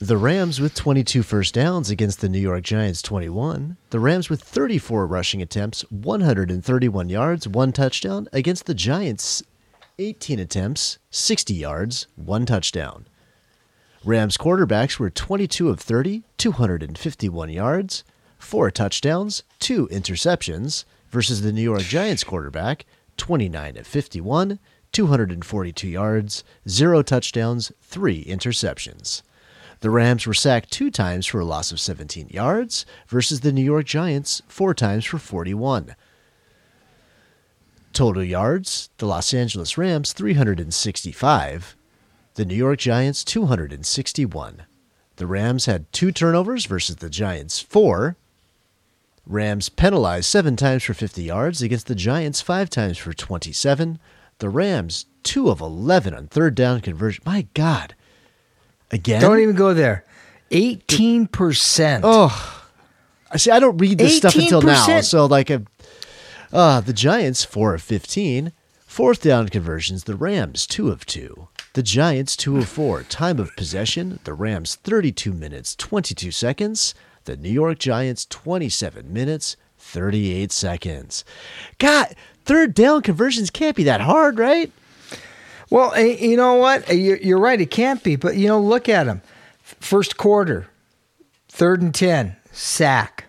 Rams 0.00 0.60
with 0.60 0.74
22 0.74 1.22
first 1.22 1.54
downs 1.54 1.88
against 1.88 2.20
the 2.20 2.28
New 2.28 2.38
York 2.38 2.62
Giants 2.64 3.00
21. 3.00 3.78
The 3.90 4.00
Rams 4.00 4.28
with 4.28 4.42
34 4.42 5.06
rushing 5.06 5.40
attempts, 5.40 5.82
131 5.90 7.08
yards, 7.08 7.48
one 7.48 7.72
touchdown 7.72 8.28
against 8.32 8.66
the 8.66 8.74
Giants 8.74 9.42
18 9.98 10.38
attempts, 10.38 10.98
60 11.10 11.54
yards, 11.54 12.06
one 12.14 12.46
touchdown. 12.46 13.06
Rams 14.04 14.36
quarterbacks 14.36 14.98
were 14.98 15.10
22 15.10 15.70
of 15.70 15.80
30, 15.80 16.22
251 16.36 17.48
yards, 17.50 18.04
four 18.38 18.70
touchdowns, 18.70 19.42
two 19.58 19.88
interceptions, 19.88 20.84
versus 21.10 21.42
the 21.42 21.52
New 21.52 21.62
York 21.62 21.82
Giants 21.82 22.22
quarterback, 22.22 22.84
29 23.18 23.76
of 23.76 23.86
51, 23.86 24.58
242 24.92 25.88
yards, 25.88 26.44
zero 26.66 27.02
touchdowns, 27.02 27.70
three 27.82 28.24
interceptions. 28.24 29.22
The 29.80 29.90
Rams 29.90 30.26
were 30.26 30.34
sacked 30.34 30.72
two 30.72 30.90
times 30.90 31.26
for 31.26 31.38
a 31.38 31.44
loss 31.44 31.70
of 31.70 31.78
17 31.78 32.28
yards, 32.30 32.86
versus 33.06 33.40
the 33.40 33.52
New 33.52 33.62
York 33.62 33.86
Giants, 33.86 34.42
four 34.48 34.74
times 34.74 35.04
for 35.04 35.18
41. 35.18 35.94
Total 37.92 38.24
yards, 38.24 38.90
the 38.98 39.06
Los 39.06 39.32
Angeles 39.34 39.78
Rams 39.78 40.12
365, 40.12 41.76
the 42.34 42.44
New 42.44 42.54
York 42.54 42.78
Giants 42.78 43.24
261. 43.24 44.62
The 45.16 45.26
Rams 45.26 45.66
had 45.66 45.92
two 45.92 46.12
turnovers 46.12 46.66
versus 46.66 46.96
the 46.96 47.10
Giants 47.10 47.60
four. 47.60 48.16
Rams 49.28 49.68
penalized 49.68 50.24
seven 50.24 50.56
times 50.56 50.82
for 50.82 50.94
50 50.94 51.22
yards 51.22 51.60
against 51.60 51.86
the 51.86 51.94
Giants 51.94 52.40
five 52.40 52.70
times 52.70 52.96
for 52.96 53.12
27. 53.12 53.98
The 54.38 54.48
Rams 54.48 55.04
two 55.22 55.50
of 55.50 55.60
11 55.60 56.14
on 56.14 56.26
third 56.28 56.54
down 56.54 56.80
conversion. 56.80 57.22
My 57.26 57.46
God. 57.52 57.94
Again? 58.90 59.20
Don't 59.20 59.40
even 59.40 59.54
go 59.54 59.74
there. 59.74 60.04
Eighteen 60.50 61.26
percent. 61.26 62.04
Oh, 62.06 62.64
I 63.30 63.36
see. 63.36 63.50
I 63.50 63.60
don't 63.60 63.76
read 63.76 63.98
this 63.98 64.16
stuff 64.16 64.34
until 64.34 64.62
now. 64.62 65.02
So 65.02 65.26
like, 65.26 65.50
uh, 65.50 65.58
uh, 66.50 66.80
the 66.80 66.94
Giants 66.94 67.44
four 67.44 67.74
of 67.74 67.82
fifteen. 67.82 68.52
Fourth 68.86 69.22
down 69.22 69.50
conversions. 69.50 70.04
The 70.04 70.16
Rams 70.16 70.66
two 70.66 70.88
of 70.88 71.04
two. 71.04 71.48
The 71.74 71.82
Giants 71.82 72.34
two 72.34 72.56
of 72.56 72.66
four. 72.66 73.02
Time 73.02 73.38
of 73.38 73.54
possession. 73.56 74.20
The 74.24 74.32
Rams 74.32 74.76
thirty-two 74.76 75.34
minutes 75.34 75.76
twenty-two 75.76 76.30
seconds. 76.30 76.94
The 77.28 77.36
New 77.36 77.50
York 77.50 77.78
Giants 77.78 78.24
twenty-seven 78.24 79.12
minutes 79.12 79.58
thirty-eight 79.76 80.50
seconds. 80.50 81.26
God, 81.76 82.14
third 82.46 82.72
down 82.72 83.02
conversions 83.02 83.50
can't 83.50 83.76
be 83.76 83.84
that 83.84 84.00
hard, 84.00 84.38
right? 84.38 84.72
Well, 85.68 85.92
eh, 85.92 86.16
you 86.20 86.38
know 86.38 86.54
what? 86.54 86.88
Eh, 86.88 86.94
You're 87.20 87.38
right. 87.38 87.60
It 87.60 87.70
can't 87.70 88.02
be. 88.02 88.16
But, 88.16 88.36
you 88.36 88.48
know, 88.48 88.58
look 88.58 88.88
at 88.88 89.04
them. 89.04 89.20
First 89.60 90.16
quarter, 90.16 90.68
third 91.50 91.82
and 91.82 91.94
10, 91.94 92.34
sack. 92.50 93.26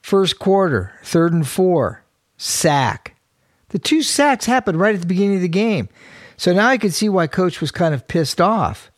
First 0.00 0.38
quarter, 0.38 0.92
third 1.02 1.32
and 1.32 1.48
four, 1.48 2.04
sack. 2.36 3.16
The 3.70 3.80
two 3.80 4.04
sacks 4.04 4.46
happened 4.46 4.78
right 4.78 4.94
at 4.94 5.00
the 5.00 5.06
beginning 5.08 5.34
of 5.34 5.42
the 5.42 5.48
game. 5.48 5.88
So 6.36 6.52
now 6.52 6.68
I 6.68 6.78
can 6.78 6.92
see 6.92 7.08
why 7.08 7.26
coach 7.26 7.60
was 7.60 7.72
kind 7.72 7.92
of 7.92 8.06
pissed 8.06 8.40
off. 8.40 8.92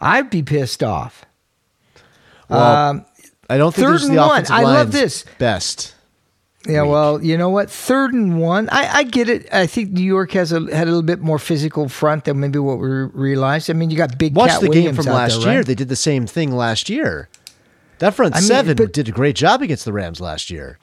I'd 0.00 0.28
be 0.28 0.42
pissed 0.42 0.82
off. 0.82 1.24
Well, 2.50 2.76
um, 2.90 3.06
I 3.48 3.56
don't 3.58 3.74
think 3.74 3.86
third 3.86 3.94
this 3.94 4.02
is 4.02 4.08
and 4.08 4.18
the 4.18 4.22
one. 4.22 4.44
I 4.50 4.62
love 4.62 4.92
this. 4.92 5.24
best. 5.38 5.94
Yeah, 6.68 6.82
week. 6.82 6.90
well, 6.90 7.24
you 7.24 7.38
know 7.38 7.48
what? 7.48 7.70
Third 7.70 8.12
and 8.12 8.38
one. 8.38 8.68
I, 8.70 8.96
I 8.98 9.02
get 9.04 9.28
it. 9.30 9.48
I 9.52 9.66
think 9.66 9.92
New 9.92 10.04
York 10.04 10.32
has 10.32 10.52
a 10.52 10.60
had 10.76 10.86
a 10.86 10.90
little 10.90 11.02
bit 11.02 11.20
more 11.20 11.38
physical 11.38 11.88
front 11.88 12.24
than 12.24 12.38
maybe 12.38 12.58
what 12.58 12.78
we 12.78 12.88
realized. 12.88 13.70
I 13.70 13.72
mean, 13.72 13.90
you 13.90 13.96
got 13.96 14.18
big. 14.18 14.36
Watch 14.36 14.50
Cat 14.50 14.60
the 14.60 14.66
game 14.68 14.74
Williams 14.84 14.96
from 14.98 15.06
last 15.06 15.40
there, 15.40 15.48
year. 15.48 15.58
right? 15.60 15.66
They 15.66 15.74
did 15.74 15.88
the 15.88 15.96
same 15.96 16.26
thing 16.26 16.52
last 16.54 16.90
year. 16.90 17.28
That 17.98 18.14
front 18.14 18.34
I 18.36 18.40
mean, 18.40 18.46
seven 18.48 18.76
but- 18.76 18.92
did 18.92 19.08
a 19.08 19.12
great 19.12 19.36
job 19.36 19.62
against 19.62 19.84
the 19.86 19.92
Rams 19.92 20.20
last 20.20 20.50
year. 20.50 20.78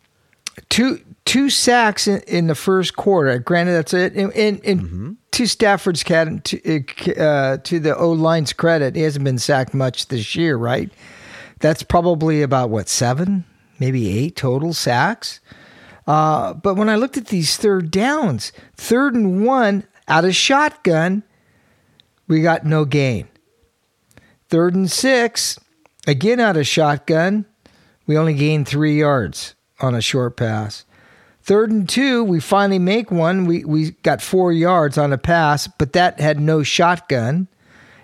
two 0.69 0.99
two 1.25 1.49
sacks 1.51 2.07
in, 2.07 2.21
in 2.21 2.47
the 2.47 2.55
first 2.55 2.95
quarter. 2.95 3.37
Granted, 3.37 3.73
that's 3.73 3.93
it. 3.93 4.13
And, 4.15 4.33
and, 4.33 4.59
and 4.65 4.81
Mm-hmm. 4.81 5.11
to 5.31 5.45
Stafford's 5.45 6.03
cat 6.03 6.43
to, 6.45 7.15
uh, 7.17 7.57
to 7.57 7.79
the 7.79 7.95
O 7.95 8.11
line's 8.13 8.51
credit, 8.53 8.95
he 8.95 9.03
hasn't 9.03 9.25
been 9.25 9.37
sacked 9.37 9.73
much 9.75 10.07
this 10.07 10.35
year, 10.35 10.55
right? 10.57 10.89
That's 11.59 11.83
probably 11.83 12.41
about 12.41 12.69
what 12.69 12.89
seven, 12.89 13.45
maybe 13.79 14.17
eight 14.17 14.35
total 14.35 14.73
sacks. 14.73 15.39
Uh, 16.05 16.53
but 16.53 16.75
when 16.75 16.89
I 16.89 16.95
looked 16.95 17.17
at 17.17 17.27
these 17.27 17.57
third 17.57 17.91
downs, 17.91 18.51
third 18.75 19.13
and 19.15 19.45
one 19.45 19.85
out 20.07 20.25
of 20.25 20.35
shotgun, 20.35 21.23
we 22.27 22.41
got 22.41 22.65
no 22.65 22.85
gain. 22.85 23.27
Third 24.49 24.75
and 24.75 24.89
six, 24.89 25.59
again 26.05 26.39
out 26.39 26.55
of 26.55 26.67
shotgun, 26.67 27.45
we 28.05 28.17
only 28.17 28.33
gained 28.33 28.67
three 28.67 28.97
yards 28.97 29.55
on 29.81 29.95
a 29.95 30.01
short 30.01 30.37
pass. 30.37 30.85
Third 31.41 31.71
and 31.71 31.87
two, 31.87 32.23
we 32.23 32.39
finally 32.39 32.79
make 32.79 33.11
one. 33.11 33.45
We 33.45 33.63
we 33.63 33.91
got 34.03 34.21
four 34.21 34.51
yards 34.51 34.97
on 34.97 35.13
a 35.13 35.17
pass, 35.17 35.67
but 35.67 35.93
that 35.93 36.19
had 36.19 36.39
no 36.39 36.63
shotgun. 36.63 37.47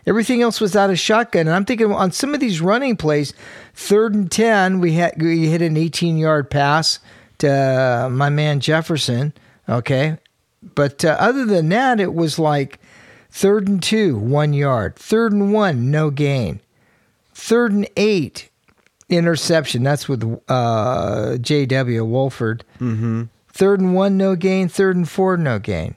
Everything 0.05 0.41
else 0.41 0.59
was 0.59 0.75
out 0.75 0.89
of 0.89 0.99
shotgun. 0.99 1.47
And 1.47 1.55
I'm 1.55 1.65
thinking 1.65 1.91
on 1.91 2.11
some 2.11 2.33
of 2.33 2.39
these 2.39 2.61
running 2.61 2.97
plays, 2.97 3.33
third 3.73 4.13
and 4.13 4.31
ten, 4.31 4.79
we 4.79 4.93
had 4.93 5.21
we 5.21 5.47
hit 5.47 5.61
an 5.61 5.77
18 5.77 6.17
yard 6.17 6.49
pass 6.49 6.99
to 7.39 7.49
uh, 7.49 8.09
my 8.09 8.29
man 8.29 8.59
Jefferson. 8.59 9.33
Okay, 9.67 10.17
but 10.75 11.05
uh, 11.05 11.15
other 11.19 11.45
than 11.45 11.69
that, 11.69 11.99
it 11.99 12.13
was 12.13 12.37
like 12.37 12.79
third 13.29 13.67
and 13.67 13.81
two, 13.81 14.17
one 14.17 14.53
yard. 14.53 14.95
Third 14.95 15.31
and 15.31 15.53
one, 15.53 15.89
no 15.89 16.09
gain. 16.09 16.59
Third 17.33 17.71
and 17.71 17.87
eight, 17.97 18.49
interception. 19.09 19.83
That's 19.83 20.07
with 20.07 20.41
uh, 20.47 21.37
J.W. 21.37 22.05
Wolford. 22.05 22.63
Mm-hmm. 22.79 23.23
Third 23.49 23.79
and 23.79 23.95
one, 23.95 24.17
no 24.17 24.35
gain. 24.35 24.67
Third 24.67 24.95
and 24.95 25.07
four, 25.07 25.37
no 25.37 25.59
gain. 25.59 25.95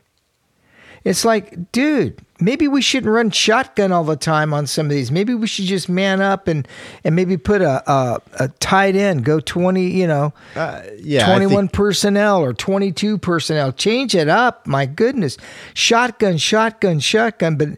It's 1.05 1.25
like, 1.25 1.71
dude, 1.73 2.21
maybe 2.41 2.69
we 2.69 2.83
shouldn't 2.83 3.13
run 3.13 3.31
shotgun 3.31 3.93
all 3.93 4.05
the 4.05 4.17
time 4.17 4.53
on 4.53 4.67
some 4.67 4.87
of 4.87 4.91
these. 4.93 5.11
Maybe 5.11 5.35
we 5.35 5.47
should 5.47 5.65
just 5.65 5.89
man 5.89 6.21
up 6.21 6.49
and, 6.49 6.67
and 7.05 7.17
maybe 7.17 7.37
put 7.37 7.63
a, 7.63 7.91
a, 7.91 8.21
a 8.41 8.49
tight 8.61 8.95
end, 8.97 9.25
go 9.25 9.41
20, 9.41 9.83
you 9.91 10.07
know, 10.07 10.33
Uh, 10.55 10.83
yeah, 10.99 11.27
21 11.27 11.65
think- 11.69 11.73
personnel 11.73 12.43
or 12.43 12.53
22 12.53 13.19
personnel. 13.19 13.73
Change 13.73 14.15
it 14.15 14.29
up. 14.29 14.67
My 14.67 14.87
goodness. 14.87 15.37
Shotgun, 15.75 16.37
shotgun, 16.37 17.01
shotgun. 17.01 17.57
But 17.57 17.69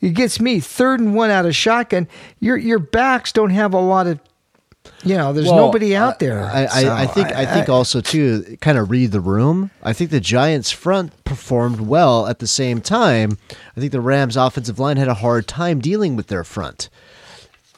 it 0.00 0.10
gets 0.14 0.40
me 0.40 0.60
third 0.60 1.00
and 1.00 1.14
one 1.14 1.30
out 1.30 1.46
of 1.46 1.54
shotgun. 1.54 2.08
Your, 2.40 2.56
your 2.56 2.78
backs 2.78 3.32
don't 3.32 3.50
have 3.50 3.72
a 3.74 3.80
lot 3.80 4.06
of, 4.06 4.20
you 5.04 5.16
know, 5.16 5.32
there's 5.32 5.46
Well, 5.46 5.56
nobody 5.56 5.94
out 5.94 6.14
uh, 6.14 6.16
there. 6.18 6.44
I, 6.44 6.62
I, 6.62 6.66
So 6.66 6.92
I 6.92 7.06
think 7.06 7.28
I, 7.28 7.46
think 7.46 7.68
also 7.68 8.00
too, 8.00 8.56
kind 8.60 8.78
of 8.78 8.90
read 8.90 9.12
the 9.12 9.20
room. 9.20 9.70
I 9.82 9.92
think 9.92 10.10
the 10.10 10.20
Giants 10.20 10.70
front 10.70 11.24
performed 11.24 11.80
well 11.80 12.26
at 12.26 12.40
the 12.40 12.46
same 12.46 12.80
time. 12.80 13.38
I 13.76 13.80
think 13.80 13.92
the 13.92 14.00
Rams 14.00 14.36
offensive 14.36 14.78
line 14.78 14.96
had 14.96 15.08
a 15.08 15.14
hard 15.14 15.46
time 15.46 15.80
dealing 15.80 16.16
with 16.16 16.26
their 16.26 16.44
front. 16.44 16.88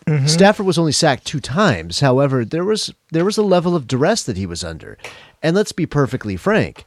Mm-hmm. 0.06 0.26
Stafford 0.26 0.66
was 0.66 0.78
only 0.78 0.92
sacked 0.92 1.26
two 1.26 1.40
times. 1.40 2.00
However, 2.00 2.44
there 2.44 2.64
was 2.64 2.92
there 3.10 3.24
was 3.24 3.36
a 3.36 3.42
level 3.42 3.76
of 3.76 3.86
duress 3.86 4.22
that 4.24 4.36
he 4.36 4.46
was 4.46 4.64
under. 4.64 4.96
And 5.42 5.54
let's 5.54 5.72
be 5.72 5.86
perfectly 5.86 6.36
frank. 6.36 6.84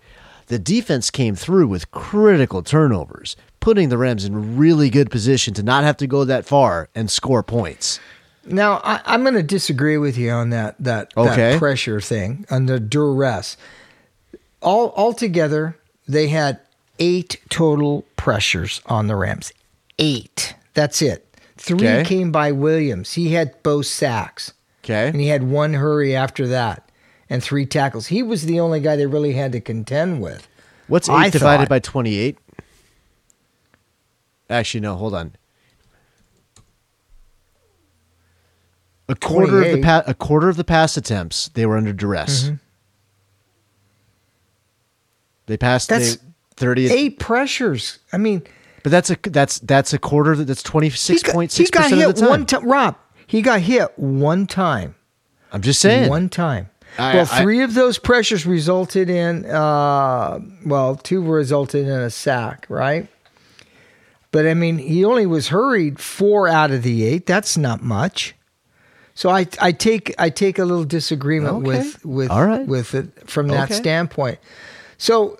The 0.48 0.60
defense 0.60 1.10
came 1.10 1.36
through 1.36 1.68
with 1.68 1.92
critical 1.92 2.64
turnovers, 2.64 3.36
putting 3.60 3.90
the 3.90 3.98
Rams 3.98 4.26
in 4.26 4.58
really 4.58 4.90
good 4.90 5.10
position 5.10 5.54
to 5.54 5.64
not 5.64 5.84
have 5.84 5.98
to 5.98 6.08
go 6.08 6.26
that 6.26 6.46
far 6.46 6.90
and 6.94 7.10
score 7.10 7.44
points. 7.44 8.00
Now 8.46 8.82
I, 8.84 9.00
I'm 9.06 9.22
going 9.24 9.36
to 9.36 9.44
disagree 9.44 9.98
with 9.98 10.18
you 10.18 10.32
on 10.32 10.50
that 10.50 10.76
that, 10.80 11.14
Okay. 11.16 11.52
that 11.54 11.60
pressure 11.60 12.02
thing 12.02 12.46
on 12.50 12.66
the 12.66 12.80
duress. 12.80 13.56
All 14.62 14.94
altogether, 14.96 15.78
they 16.08 16.28
had 16.28 16.60
eight 17.00 17.42
total 17.50 18.06
pressures 18.18 18.82
on 18.86 19.08
the 19.08 19.16
Rams. 19.16 19.52
Eight. 20.00 20.56
That's 20.74 21.02
it. 21.02 21.28
Three 21.58 21.78
Okay. 21.88 22.04
came 22.04 22.32
by 22.32 22.52
Williams. 22.52 23.14
He 23.14 23.34
had 23.34 23.62
both 23.64 23.86
sacks, 23.86 24.54
Okay? 24.84 25.08
and 25.08 25.20
he 25.22 25.28
had 25.28 25.44
one 25.44 25.76
hurry 25.76 26.16
after 26.16 26.48
that, 26.48 26.90
and 27.30 27.42
three 27.44 27.66
tackles. 27.66 28.08
He 28.08 28.22
was 28.24 28.44
the 28.46 28.60
only 28.60 28.80
guy 28.82 28.96
they 28.98 29.06
really 29.06 29.34
had 29.34 29.52
to 29.54 29.62
contend 29.62 30.22
with. 30.22 30.48
What's 30.88 31.08
eight 31.08 31.14
I 31.14 31.30
divided 31.30 31.64
thought- 31.64 31.70
by 31.70 31.80
twenty-eight? 31.80 32.38
Actually, 34.50 34.82
no. 34.82 34.96
Hold 34.96 35.14
on. 35.16 35.36
A 39.10 39.16
quarter 39.16 39.58
of 39.58 39.64
the 39.66 39.82
28. 39.82 39.84
pa- 39.84 40.04
a 40.08 40.14
quarter 40.14 40.48
of 40.50 40.56
the 40.58 40.64
pass 40.64 40.96
attempts 40.96 41.50
they 41.50 41.66
were 41.66 41.76
under 41.78 41.92
duress. 41.94 42.44
Mm-hmm. 42.46 42.56
They 45.46 45.58
passed 45.58 45.90
That's 45.90 46.16
they, 46.16 46.24
thirty, 46.56 46.88
Eight 46.90 47.20
pressures. 47.20 48.00
I 48.14 48.18
mean, 48.18 48.44
but 48.82 48.92
that's 48.92 49.10
a 49.10 49.18
that's 49.24 49.60
that's 49.60 49.94
a 49.94 50.00
quarter. 50.00 50.36
That's 50.36 50.64
twenty 50.64 50.88
he 50.90 50.96
six 50.98 51.22
got, 51.24 51.34
point 51.34 51.52
he 51.52 51.66
got 51.66 51.84
percent 51.84 52.00
hit 52.00 52.10
of 52.10 52.16
the 52.16 52.22
time. 52.22 52.30
one 52.30 52.46
time. 52.46 52.66
Rob, 52.70 52.96
he 53.28 53.42
got 53.42 53.60
hit 53.62 53.92
one 53.98 54.48
time. 54.48 54.96
I'm 55.52 55.62
just 55.62 55.82
saying. 55.82 56.10
One 56.10 56.30
time. 56.30 56.70
I- 56.98 57.16
well, 57.16 57.28
I- 57.32 57.42
three 57.42 57.62
of 57.62 57.74
those 57.74 57.98
pressures 57.98 58.46
resulted 58.46 59.10
in, 59.10 59.46
uh, 59.46 60.40
well, 60.66 60.96
two 60.96 61.22
resulted 61.24 61.88
in 61.88 61.92
a 62.00 62.10
sack, 62.10 62.66
right? 62.70 63.08
But 64.32 64.48
I 64.48 64.54
mean, 64.54 64.78
he 64.78 65.04
only 65.04 65.26
was 65.26 65.50
hurried 65.50 66.00
four 66.00 66.48
out 66.48 66.72
of 66.72 66.84
the 66.84 67.04
eight. 67.04 67.26
That's 67.26 67.58
not 67.58 67.84
much. 67.84 68.34
So 69.16 69.30
I, 69.30 69.46
I 69.62 69.72
take 69.72 70.14
I 70.18 70.30
take 70.30 70.58
a 70.60 70.66
little 70.66 70.86
disagreement 70.86 71.58
Okay. 71.58 71.66
with 71.68 72.06
with 72.06 72.30
right. 72.30 72.66
with 72.68 72.96
it 72.96 73.30
from 73.30 73.48
that 73.50 73.66
Okay. 73.66 73.76
standpoint. 73.76 74.40
So 74.98 75.38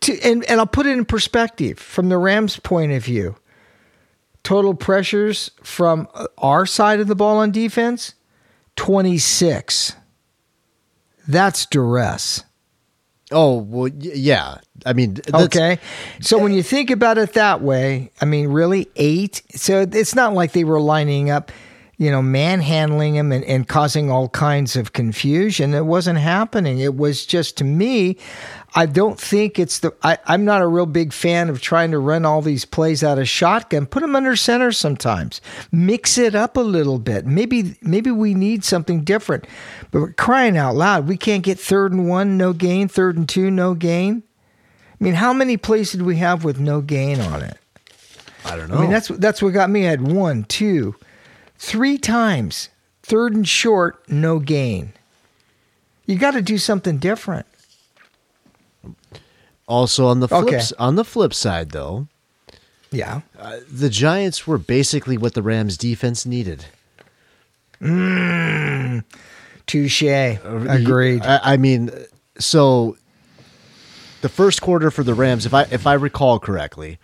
to, 0.00 0.20
and 0.22 0.44
and 0.44 0.58
I'll 0.60 0.66
put 0.66 0.86
it 0.86 0.90
in 0.96 1.04
perspective 1.04 1.78
from 1.78 2.08
the 2.08 2.18
Rams' 2.18 2.58
point 2.58 2.92
of 2.92 3.04
view. 3.04 3.36
Total 4.44 4.74
pressures 4.74 5.52
from 5.62 6.08
uh, 6.14 6.26
our 6.38 6.66
side 6.66 6.98
of 7.00 7.06
the 7.06 7.14
ball 7.14 7.36
on 7.38 7.52
defense, 7.52 8.14
twenty 8.76 9.18
six. 9.18 9.94
That's 11.28 11.66
duress. 11.66 12.42
oh 13.30 13.58
well, 13.58 13.88
yeah. 13.88 14.56
I 14.84 14.94
mean, 14.94 15.18
Okay. 15.32 15.78
So 16.20 16.38
when 16.38 16.52
you 16.52 16.62
think 16.64 16.90
about 16.90 17.18
it 17.18 17.34
that 17.34 17.60
way, 17.62 18.10
I 18.20 18.24
mean, 18.24 18.48
really, 18.48 18.88
eight? 18.96 19.42
So 19.54 19.82
it's 19.92 20.16
not 20.16 20.32
like 20.34 20.50
they 20.52 20.64
were 20.64 20.80
lining 20.80 21.30
up, 21.30 21.52
you 22.02 22.10
know, 22.10 22.20
manhandling 22.20 23.14
him 23.14 23.30
and, 23.30 23.44
and 23.44 23.68
causing 23.68 24.10
all 24.10 24.28
kinds 24.30 24.74
of 24.74 24.92
confusion. 24.92 25.72
It 25.72 25.86
wasn't 25.86 26.18
happening. 26.18 26.80
It 26.80 26.96
was 26.96 27.24
just, 27.24 27.56
to 27.58 27.64
me, 27.64 28.16
I 28.74 28.86
don't 28.86 29.20
think 29.20 29.56
it's 29.56 29.78
the. 29.78 29.94
I, 30.02 30.18
I'm 30.26 30.44
not 30.44 30.62
a 30.62 30.66
real 30.66 30.86
big 30.86 31.12
fan 31.12 31.48
of 31.48 31.60
trying 31.60 31.92
to 31.92 32.00
run 32.00 32.24
all 32.24 32.42
these 32.42 32.64
plays 32.64 33.04
out 33.04 33.20
of 33.20 33.28
shotgun. 33.28 33.86
Put 33.86 34.00
them 34.00 34.16
under 34.16 34.34
center 34.34 34.72
sometimes. 34.72 35.40
Mix 35.70 36.18
it 36.18 36.34
up 36.34 36.56
a 36.56 36.60
little 36.60 36.98
bit. 36.98 37.24
Maybe 37.24 37.76
maybe 37.82 38.10
we 38.10 38.34
need 38.34 38.64
something 38.64 39.04
different. 39.04 39.46
But 39.92 40.00
we're 40.00 40.12
crying 40.14 40.56
out 40.56 40.74
loud, 40.74 41.06
we 41.06 41.16
can't 41.16 41.44
get 41.44 41.60
third 41.60 41.92
and 41.92 42.08
one, 42.08 42.36
no 42.36 42.52
gain. 42.52 42.88
Third 42.88 43.16
and 43.16 43.28
two, 43.28 43.48
no 43.48 43.74
gain. 43.74 44.24
I 45.00 45.04
mean, 45.04 45.14
how 45.14 45.32
many 45.32 45.56
plays 45.56 45.92
did 45.92 46.02
we 46.02 46.16
have 46.16 46.42
with 46.42 46.58
no 46.58 46.80
gain 46.80 47.20
on 47.20 47.42
it? 47.42 47.58
I 48.44 48.56
don't 48.56 48.70
know. 48.70 48.78
I 48.78 48.80
mean, 48.80 48.90
that's 48.90 49.06
that's 49.06 49.40
what 49.40 49.52
got 49.52 49.70
me. 49.70 49.86
I 49.86 49.90
had 49.90 50.02
one, 50.02 50.42
two, 50.44 50.96
three 51.62 51.96
times. 51.96 52.68
Third 53.04 53.34
and 53.34 53.48
short, 53.48 54.08
no 54.08 54.38
gain. 54.40 54.92
You 56.06 56.18
got 56.18 56.32
to 56.32 56.42
do 56.42 56.58
something 56.58 56.98
different. 56.98 57.46
Also 59.68 60.06
on 60.06 60.20
the 60.20 60.28
flip 60.28 60.42
Okay. 60.44 60.60
on 60.78 60.96
the 60.96 61.04
flip 61.04 61.32
side 61.32 61.70
though, 61.70 62.08
Yeah. 62.90 63.20
Uh, 63.38 63.58
the 63.70 63.88
Giants 63.88 64.46
were 64.46 64.58
basically 64.58 65.16
what 65.16 65.34
the 65.34 65.42
Rams 65.42 65.76
defense 65.78 66.26
needed. 66.26 66.66
Mm. 67.80 69.04
Touche. 69.66 70.02
Uh, 70.02 70.38
Agreed. 70.68 71.22
I, 71.24 71.54
I 71.54 71.56
mean, 71.56 71.90
so 72.38 72.96
the 74.20 74.28
first 74.28 74.60
quarter 74.60 74.90
for 74.90 75.02
the 75.04 75.14
Rams, 75.14 75.46
if 75.46 75.54
I 75.54 75.62
if 75.70 75.86
I 75.86 75.94
recall 75.94 76.38
correctly, 76.38 76.98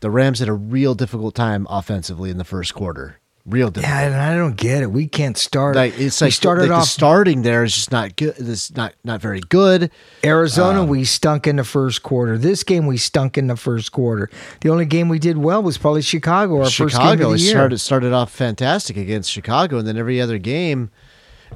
the 0.00 0.10
Rams 0.10 0.38
had 0.38 0.48
a 0.48 0.52
real 0.54 0.94
difficult 0.94 1.34
time 1.34 1.66
offensively 1.68 2.30
in 2.30 2.38
the 2.38 2.44
first 2.44 2.74
quarter. 2.74 3.18
Real 3.48 3.70
difficult. 3.70 3.94
yeah, 3.96 4.02
and 4.06 4.14
I 4.14 4.36
don't 4.36 4.56
get 4.56 4.82
it. 4.82 4.90
We 4.90 5.06
can't 5.08 5.36
start. 5.36 5.74
Like 5.74 5.98
it's 5.98 6.20
we 6.20 6.26
like 6.26 6.34
started 6.34 6.62
like 6.62 6.68
the 6.70 6.74
off 6.74 6.84
starting 6.88 7.42
there 7.42 7.64
is 7.64 7.74
just 7.74 7.90
not 7.90 8.14
good. 8.16 8.34
It's 8.38 8.74
not 8.76 8.92
not 9.04 9.20
very 9.22 9.40
good. 9.40 9.90
Arizona. 10.22 10.82
Um, 10.82 10.88
we 10.88 11.04
stunk 11.04 11.46
in 11.46 11.56
the 11.56 11.64
first 11.64 12.02
quarter. 12.02 12.36
This 12.36 12.62
game 12.62 12.86
we 12.86 12.98
stunk 12.98 13.38
in 13.38 13.46
the 13.46 13.56
first 13.56 13.90
quarter. 13.92 14.28
The 14.60 14.68
only 14.68 14.84
game 14.84 15.08
we 15.08 15.18
did 15.18 15.38
well 15.38 15.62
was 15.62 15.78
probably 15.78 16.02
Chicago. 16.02 16.58
Our 16.58 16.64
first 16.64 16.78
game 16.78 16.88
Chicago 16.90 17.26
of 17.32 17.38
the 17.38 17.42
year. 17.42 17.50
started 17.52 17.78
started 17.78 18.12
off 18.12 18.30
fantastic 18.30 18.96
against 18.96 19.30
Chicago, 19.30 19.78
and 19.78 19.88
then 19.88 19.96
every 19.96 20.20
other 20.20 20.36
game. 20.38 20.90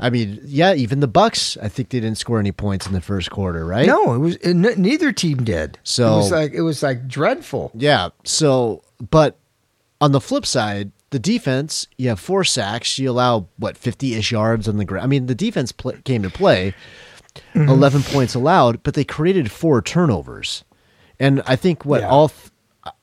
I 0.01 0.09
mean, 0.09 0.41
yeah, 0.47 0.73
even 0.73 1.01
the 1.01 1.07
Bucks. 1.09 1.59
I 1.61 1.69
think 1.69 1.91
they 1.91 2.01
didn't 2.01 2.17
score 2.17 2.39
any 2.41 2.53
points 2.53 2.87
in 2.87 2.95
the 2.95 3.03
first 3.03 3.31
quarter, 3.31 3.67
right? 3.67 3.87
No, 3.87 4.15
it 4.15 4.19
was 4.19 4.37
it, 4.37 4.49
n- 4.57 4.81
neither 4.81 5.13
team 5.13 5.45
did. 5.45 5.79
So- 5.83 6.15
it 6.15 6.17
was 6.17 6.31
like 6.31 6.53
it 6.55 6.63
was 6.63 6.83
like 6.83 7.07
dreadful. 7.07 7.71
Yeah. 7.75 8.09
So, 8.25 8.83
but 9.11 9.37
on 10.01 10.13
the 10.13 10.21
flip 10.23 10.47
side, 10.47 10.91
the 11.13 11.19
defense, 11.21 11.87
you 11.97 12.09
have 12.09 12.19
four 12.21 12.43
sacks. 12.45 12.99
You 12.99 13.11
allow 13.11 13.47
what 13.57 13.77
fifty 13.77 14.15
ish 14.15 14.33
yards 14.33 14.67
on 14.69 14.77
the 14.77 14.85
ground. 14.85 15.05
I 15.05 15.07
mean, 15.07 15.27
the 15.27 15.35
defense 15.35 15.73
came 16.05 16.23
to 16.23 16.31
play. 16.31 16.75
Mm-hmm. 17.55 17.69
Eleven 17.69 18.03
points 18.03 18.35
allowed, 18.35 18.83
but 18.83 18.93
they 18.95 19.05
created 19.05 19.51
four 19.51 19.81
turnovers, 19.81 20.65
and 21.19 21.43
I 21.47 21.57
think 21.57 21.85
what 21.87 22.01
Yeah. 22.03 22.09
all, 22.11 22.29
th- 22.29 22.95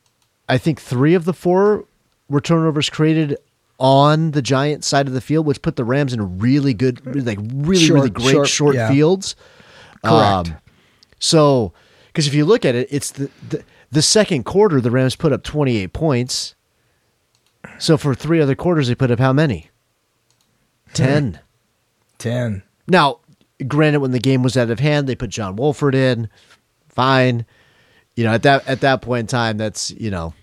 I 0.48 0.58
think 0.60 0.80
three 0.80 1.16
of 1.16 1.26
the 1.26 1.34
four 1.34 1.86
were 2.30 2.42
turnovers 2.42 2.90
created 2.92 3.38
on 3.80 4.32
the 4.32 4.42
Giant 4.44 4.84
side 4.84 5.08
of 5.08 5.14
the 5.14 5.22
field, 5.22 5.46
which 5.48 5.62
put 5.64 5.78
the 5.78 5.84
Rams 5.86 6.14
in 6.14 6.38
really 6.38 6.74
good, 6.76 7.02
like 7.26 7.40
really 7.42 7.84
Short- 7.84 7.96
really 7.96 8.10
great 8.12 8.32
short, 8.34 8.48
short, 8.50 8.76
yeah. 8.76 8.90
fields. 8.90 9.36
Correct. 10.06 10.50
Um, 10.50 10.58
so, 11.20 11.74
because 12.08 12.28
if 12.28 12.34
you 12.34 12.46
look 12.46 12.66
at 12.66 12.76
it, 12.76 12.88
it's 12.92 13.12
the, 13.12 13.30
the 13.50 13.64
the 13.92 14.02
second 14.04 14.44
quarter 14.44 14.80
the 14.80 14.92
Rams 14.92 15.16
put 15.16 15.32
up 15.34 15.42
28 15.44 15.92
points. 15.94 16.54
So 17.80 17.98
for 17.98 18.14
three 18.14 18.40
other 18.42 18.56
quarters 18.56 18.88
they 18.88 18.96
put 18.96 19.12
up 19.12 19.20
how 19.20 19.34
many? 19.34 19.70
10. 20.94 21.40
Ten. 22.18 22.64
Now, 22.88 23.20
granted 23.68 24.02
when 24.02 24.12
the 24.12 24.20
game 24.20 24.44
was 24.44 24.58
out 24.58 24.70
of 24.70 24.80
hand, 24.80 25.08
they 25.08 25.16
put 25.16 25.30
John 25.30 25.56
Wolford 25.56 25.96
in. 25.96 26.30
Fine. 26.90 27.46
You 28.16 28.26
know, 28.26 28.34
at 28.34 28.44
that 28.44 28.68
at 28.68 28.82
that 28.82 29.02
point 29.02 29.22
in 29.22 29.28
time 29.28 29.58
that's, 29.58 29.92
you 29.92 30.12
know, 30.12 30.34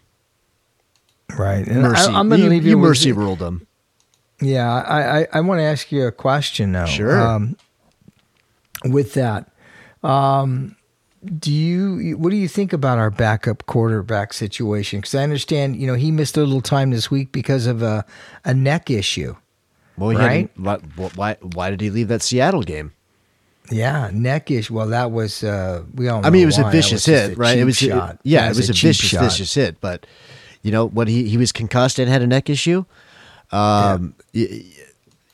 Right. 1.37 1.67
And 1.67 1.83
mercy. 1.83 2.13
I, 2.13 2.21
am 2.21 2.29
going 2.29 2.41
to 2.41 2.45
you, 2.45 2.51
leave 2.51 2.65
you 2.65 2.71
you 2.71 2.79
with- 2.79 2.91
mercy 2.91 3.13
ruled 3.13 3.41
them. 3.41 3.67
Yeah, 4.41 4.71
I, 4.71 5.21
I, 5.21 5.27
I 5.33 5.41
want 5.41 5.61
to 5.61 5.65
ask 5.65 5.91
you 5.91 6.07
a 6.07 6.13
question 6.13 6.73
now. 6.73 6.85
Sure. 6.85 7.21
Um, 7.21 7.57
with 8.85 9.15
that, 9.15 9.51
um, 10.03 10.77
do 11.25 11.53
you 11.53 12.17
what 12.19 12.31
do 12.31 12.37
you 12.37 12.49
think 12.49 12.73
about 12.73 12.99
our 12.99 13.11
backup 13.11 13.67
quarterback 13.67 14.33
situation? 14.33 15.01
Because 15.01 15.15
I 15.15 15.23
understand, 15.23 15.77
you 15.77 15.87
know, 15.87 15.95
he 15.95 16.11
missed 16.11 16.37
a 16.37 16.41
little 16.41 16.61
time 16.61 16.91
this 16.91 17.11
week 17.11 17.33
because 17.33 17.67
of 17.67 17.83
a, 17.83 18.05
a 18.45 18.55
neck 18.55 18.91
issue. 18.91 19.35
Well, 19.97 20.11
he 20.11 20.17
Right? 20.19 20.51
why, 20.57 20.77
why 21.15 21.37
why 21.41 21.71
did 21.71 21.81
he 21.81 21.91
leave 21.91 22.09
that 22.09 22.23
Seattle 22.23 22.63
game? 22.63 22.93
Yeah, 23.71 24.11
neck 24.13 24.51
issue. 24.51 24.75
Well, 24.75 24.89
that 24.89 25.11
was 25.11 25.43
uh, 25.43 25.83
we 25.95 26.09
all. 26.09 26.21
Know 26.21 26.29
I 26.29 26.31
mean, 26.31 26.43
it 26.43 26.47
was 26.47 26.59
why. 26.59 26.69
a 26.69 26.73
vicious 26.73 27.05
just 27.05 27.07
hit, 27.29 27.33
a 27.33 27.41
right? 27.41 27.59
It 27.59 27.65
was 27.65 27.77
shot. 27.79 28.19
yeah, 28.23 28.43
That 28.43 28.51
it 28.53 28.57
was 28.59 28.71
a, 28.71 28.75
cheap 28.75 28.89
vicious, 28.89 29.09
shot. 29.11 29.23
vicious 29.25 29.55
hit. 29.55 29.81
But 29.81 30.07
you 30.63 30.71
know 30.71 30.87
what? 30.87 31.09
He 31.09 31.29
he 31.29 31.37
was 31.37 31.51
concussed 31.51 31.99
and 31.99 32.09
had 32.09 32.23
a 32.23 32.27
neck 32.29 32.49
issue. 32.51 32.85
Um, 33.51 34.15
y- 34.35 34.47
y- 34.51 34.65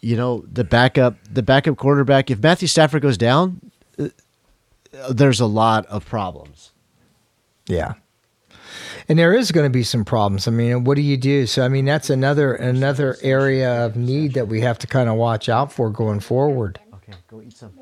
you 0.01 0.17
know 0.17 0.45
the 0.51 0.65
backup, 0.65 1.17
the 1.31 1.43
backup 1.43 1.77
quarterback. 1.77 2.31
If 2.31 2.43
Matthew 2.43 2.69
Stafford 2.69 3.03
goes 3.03 3.19
down, 3.19 3.61
uh, 3.99 4.09
there's 5.11 5.41
a 5.41 5.47
lot 5.47 5.87
of 5.87 6.07
problems. 6.07 6.73
Yeah. 7.67 7.95
And 9.09 9.19
there 9.19 9.35
is 9.35 9.51
going 9.51 9.67
to 9.67 9.71
be 9.71 9.83
some 9.83 10.05
problems. 10.05 10.47
I 10.47 10.51
mean, 10.51 10.85
what 10.85 10.95
do 10.95 11.03
you 11.03 11.17
do? 11.17 11.47
So 11.47 11.65
I 11.65 11.69
mean, 11.69 11.85
that's 11.85 12.11
another 12.11 12.55
another 12.55 13.17
area 13.23 13.85
of 13.85 13.97
need 13.97 14.35
that 14.35 14.49
we 14.49 14.61
have 14.61 14.79
to 14.81 14.87
kind 14.87 15.09
of 15.09 15.17
watch 15.17 15.49
out 15.49 15.73
for 15.73 15.91
going 15.91 16.21
forward. 16.21 16.79
Okay, 16.95 17.13
go 17.29 17.43
eat 17.43 17.57
some. 17.57 17.73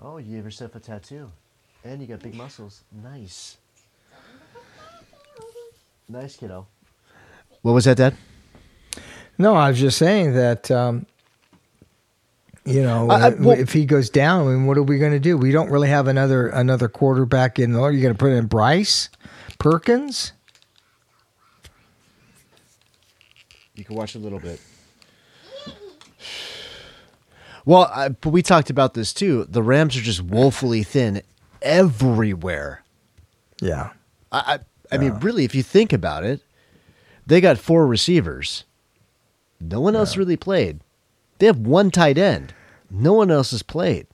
Oh, 0.00 0.18
you 0.18 0.36
gave 0.36 0.44
yourself 0.44 0.74
a 0.76 0.80
tattoo, 0.80 1.30
and 1.84 2.00
you 2.00 2.06
got 2.06 2.20
big 2.20 2.34
muscles. 2.34 2.84
Nice, 3.02 3.58
nice 6.08 6.36
kiddo. 6.36 6.66
What 7.62 7.72
was 7.72 7.84
that, 7.84 7.96
Dad? 7.96 8.16
No, 9.36 9.54
I 9.54 9.68
was 9.68 9.78
just 9.78 9.98
saying 9.98 10.34
that 10.34 10.70
um, 10.70 11.06
you 12.68 12.82
know, 12.82 13.08
I- 13.10 13.26
I- 13.26 13.30
well- 13.30 13.58
if 13.58 13.72
he 13.72 13.84
goes 13.86 14.10
down, 14.10 14.46
I 14.46 14.50
mean, 14.52 14.66
what 14.66 14.76
are 14.78 14.82
we 14.82 14.98
going 14.98 15.12
to 15.12 15.18
do? 15.20 15.36
We 15.36 15.50
don't 15.52 15.70
really 15.70 15.88
have 15.88 16.06
another 16.08 16.48
another 16.48 16.88
quarterback 16.88 17.58
in 17.58 17.72
there. 17.72 17.90
You're 17.90 18.02
going 18.02 18.14
to 18.14 18.18
put 18.18 18.32
in 18.32 18.46
Bryce 18.46 19.08
Perkins? 19.58 20.32
You 23.74 23.84
can 23.84 23.94
watch 23.96 24.14
a 24.14 24.18
little 24.18 24.38
bit. 24.40 24.60
Well, 27.64 27.90
I, 27.94 28.08
but 28.08 28.30
we 28.30 28.40
talked 28.40 28.70
about 28.70 28.94
this 28.94 29.12
too. 29.12 29.44
The 29.46 29.62
Rams 29.62 29.94
are 29.94 30.00
just 30.00 30.22
woefully 30.22 30.82
thin 30.82 31.20
everywhere. 31.60 32.82
Yeah. 33.60 33.90
I, 34.32 34.58
I, 34.90 34.94
I 34.94 34.98
mean, 34.98 35.12
really, 35.20 35.44
if 35.44 35.54
you 35.54 35.62
think 35.62 35.92
about 35.92 36.24
it, 36.24 36.40
they 37.26 37.42
got 37.42 37.58
four 37.58 37.86
receivers. 37.86 38.64
No 39.60 39.80
one 39.82 39.94
else 39.94 40.16
really 40.16 40.36
played. 40.36 40.80
They 41.40 41.46
have 41.46 41.58
one 41.58 41.90
tight 41.90 42.16
end. 42.16 42.54
No 42.90 43.12
one 43.12 43.30
else 43.30 43.50
has 43.50 43.62
played. 43.62 44.06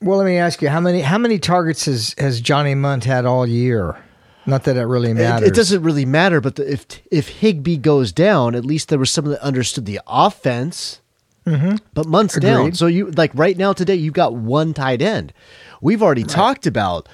Well, 0.00 0.18
let 0.18 0.26
me 0.26 0.36
ask 0.36 0.60
you 0.62 0.68
how 0.68 0.80
many 0.80 1.00
how 1.00 1.18
many 1.18 1.38
targets 1.38 1.86
has 1.86 2.14
has 2.18 2.40
Johnny 2.40 2.74
Mundt 2.74 3.04
had 3.04 3.24
all 3.24 3.46
year? 3.46 3.96
Not 4.44 4.64
that 4.64 4.76
it 4.76 4.84
really 4.84 5.12
matters. 5.12 5.48
it 5.48 5.54
doesn't 5.54 5.82
really 5.82 6.04
matter. 6.04 6.40
But 6.40 6.56
the, 6.56 6.70
if 6.72 6.86
if 7.10 7.28
Higbee 7.28 7.78
goes 7.78 8.12
down, 8.12 8.54
at 8.54 8.64
least 8.64 8.88
there 8.90 8.98
was 8.98 9.10
someone 9.10 9.32
that 9.32 9.42
understood 9.42 9.86
the 9.86 10.00
offense. 10.06 11.00
Mhm. 11.46 11.80
But 11.94 12.06
Mundt's 12.06 12.38
down, 12.38 12.72
so 12.74 12.86
you 12.86 13.10
like 13.12 13.30
right 13.34 13.56
now 13.56 13.72
today 13.72 13.94
you've 13.94 14.14
got 14.14 14.34
one 14.34 14.74
tight 14.74 15.00
end. 15.00 15.32
We've 15.80 16.02
already 16.02 16.24
talked 16.24 16.66
about 16.66 17.08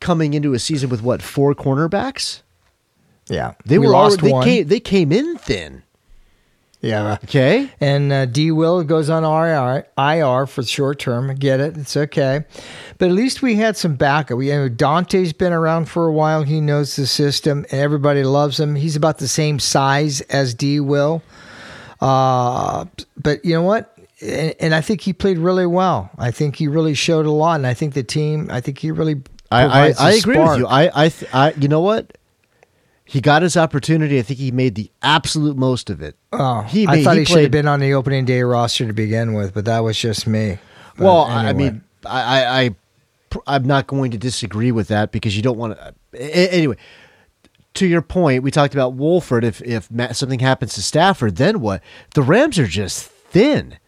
coming 0.00 0.34
into 0.34 0.52
a 0.54 0.58
season 0.58 0.88
with 0.90 1.02
what 1.02 1.22
four 1.22 1.54
cornerbacks. 1.54 2.42
Yeah, 3.28 3.54
They 3.64 3.78
We 3.78 3.86
were 3.86 3.92
lost 3.92 4.22
already, 4.22 4.32
they 4.38 4.44
came 4.44 4.68
they 4.68 4.80
came 4.80 5.12
in 5.12 5.36
thin. 5.36 5.82
Yeah, 6.86 7.18
Okay, 7.24 7.70
and 7.80 8.12
uh, 8.12 8.26
D 8.26 8.50
Will 8.50 8.82
goes 8.84 9.10
on 9.10 9.24
IR, 9.24 9.86
IR 9.98 10.46
for 10.46 10.62
short 10.62 10.98
term. 10.98 11.34
Get 11.34 11.60
it? 11.60 11.76
It's 11.76 11.96
okay, 11.96 12.44
but 12.98 13.08
at 13.08 13.14
least 13.14 13.42
we 13.42 13.56
had 13.56 13.76
some 13.76 13.96
backup. 13.96 14.38
We 14.38 14.48
you 14.48 14.54
know, 14.56 14.68
Dont'e's 14.68 15.32
been 15.32 15.52
around 15.52 15.86
for 15.88 16.06
a 16.06 16.12
while. 16.12 16.42
He 16.42 16.60
knows 16.60 16.96
the 16.96 17.06
system, 17.06 17.66
and 17.70 17.80
everybody 17.80 18.22
loves 18.22 18.60
him. 18.60 18.74
He's 18.76 18.96
about 18.96 19.18
the 19.18 19.28
same 19.28 19.58
size 19.58 20.20
as 20.22 20.54
D 20.54 20.80
Will, 20.80 21.22
uh, 22.00 22.84
but 23.16 23.44
you 23.44 23.54
know 23.54 23.62
what? 23.62 23.92
And, 24.20 24.54
and 24.60 24.74
I 24.74 24.80
think 24.80 25.00
he 25.02 25.12
played 25.12 25.38
really 25.38 25.66
well. 25.66 26.10
I 26.18 26.30
think 26.30 26.56
he 26.56 26.68
really 26.68 26.94
showed 26.94 27.26
a 27.26 27.30
lot, 27.30 27.56
and 27.56 27.66
I 27.66 27.74
think 27.74 27.94
the 27.94 28.02
team. 28.02 28.48
I 28.50 28.60
think 28.60 28.78
he 28.78 28.90
really. 28.90 29.22
I 29.50 29.64
I, 29.64 29.94
I 29.98 30.10
agree 30.12 30.34
spark. 30.34 30.50
with 30.50 30.58
you. 30.58 30.66
I 30.66 31.04
I, 31.04 31.08
th- 31.08 31.34
I 31.34 31.50
you 31.52 31.68
know 31.68 31.80
what. 31.80 32.16
He 33.08 33.20
got 33.20 33.42
his 33.42 33.56
opportunity. 33.56 34.18
I 34.18 34.22
think 34.22 34.40
he 34.40 34.50
made 34.50 34.74
the 34.74 34.90
absolute 35.00 35.56
most 35.56 35.90
of 35.90 36.02
it. 36.02 36.16
Oh, 36.32 36.62
he 36.62 36.88
I 36.88 37.04
thought 37.04 37.14
he 37.14 37.20
he, 37.20 37.24
should 37.24 37.42
have 37.42 37.52
been 37.52 37.68
on 37.68 37.78
the 37.78 37.94
opening 37.94 38.24
day 38.24 38.42
roster 38.42 38.84
to 38.84 38.92
begin 38.92 39.32
with, 39.32 39.54
but 39.54 39.64
that 39.66 39.84
was 39.84 39.96
just 39.96 40.26
me. 40.26 40.58
But 40.96 41.04
Well, 41.04 41.22
I 41.22 41.52
mean, 41.52 41.84
I, 42.04 42.20
I, 42.20 42.60
I, 42.62 42.74
I'm 43.46 43.64
not 43.64 43.86
going 43.86 44.10
to 44.10 44.18
disagree 44.18 44.72
with 44.72 44.88
that 44.88 45.12
because 45.12 45.36
you 45.36 45.42
don't 45.42 45.56
want 45.56 45.78
to. 45.78 45.94
Anyway, 46.20 46.76
to 47.74 47.86
your 47.86 48.02
point, 48.02 48.42
we 48.42 48.50
talked 48.50 48.74
about 48.74 48.94
Wolford. 48.94 49.44
If 49.44 49.62
if 49.62 49.88
something 50.12 50.40
happens 50.40 50.74
to 50.74 50.82
Stafford, 50.82 51.36
then 51.36 51.60
what? 51.60 51.82
The 52.14 52.22
Rams 52.22 52.58
are 52.58 52.66
just 52.66 53.04
thin. 53.04 53.78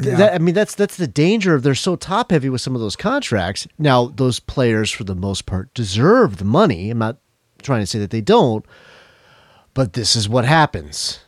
Yeah. 0.00 0.16
That, 0.16 0.34
I 0.34 0.38
mean, 0.38 0.54
that's 0.54 0.74
that's 0.74 0.96
the 0.96 1.06
danger 1.06 1.54
of 1.54 1.62
they're 1.62 1.76
so 1.76 1.94
top 1.94 2.32
heavy 2.32 2.48
with 2.48 2.60
some 2.60 2.74
of 2.74 2.80
those 2.80 2.96
contracts. 2.96 3.68
Now, 3.78 4.06
those 4.06 4.40
players, 4.40 4.90
for 4.90 5.04
the 5.04 5.14
most 5.14 5.46
part, 5.46 5.72
deserve 5.74 6.38
the 6.38 6.44
money. 6.44 6.90
I'm 6.90 6.98
not 6.98 7.18
trying 7.62 7.80
to 7.80 7.86
say 7.86 7.98
that 7.98 8.10
they 8.10 8.20
don't, 8.20 8.64
but 9.74 9.92
this 9.94 10.16
is 10.16 10.28
what 10.28 10.44
happens. 10.44 11.20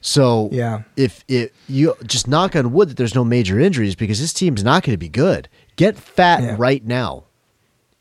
So 0.00 0.48
Yeah. 0.52 0.82
if 0.96 1.24
it 1.28 1.52
you 1.68 1.94
just 2.06 2.28
knock 2.28 2.54
on 2.54 2.72
wood 2.72 2.88
that 2.90 2.96
there's 2.96 3.14
no 3.14 3.24
major 3.24 3.58
injuries 3.58 3.94
because 3.96 4.20
this 4.20 4.32
team's 4.32 4.62
not 4.62 4.82
going 4.84 4.94
to 4.94 4.98
be 4.98 5.08
good. 5.08 5.48
Get 5.76 5.96
fat 5.98 6.42
Yeah. 6.42 6.54
right 6.58 6.84
now, 6.84 7.24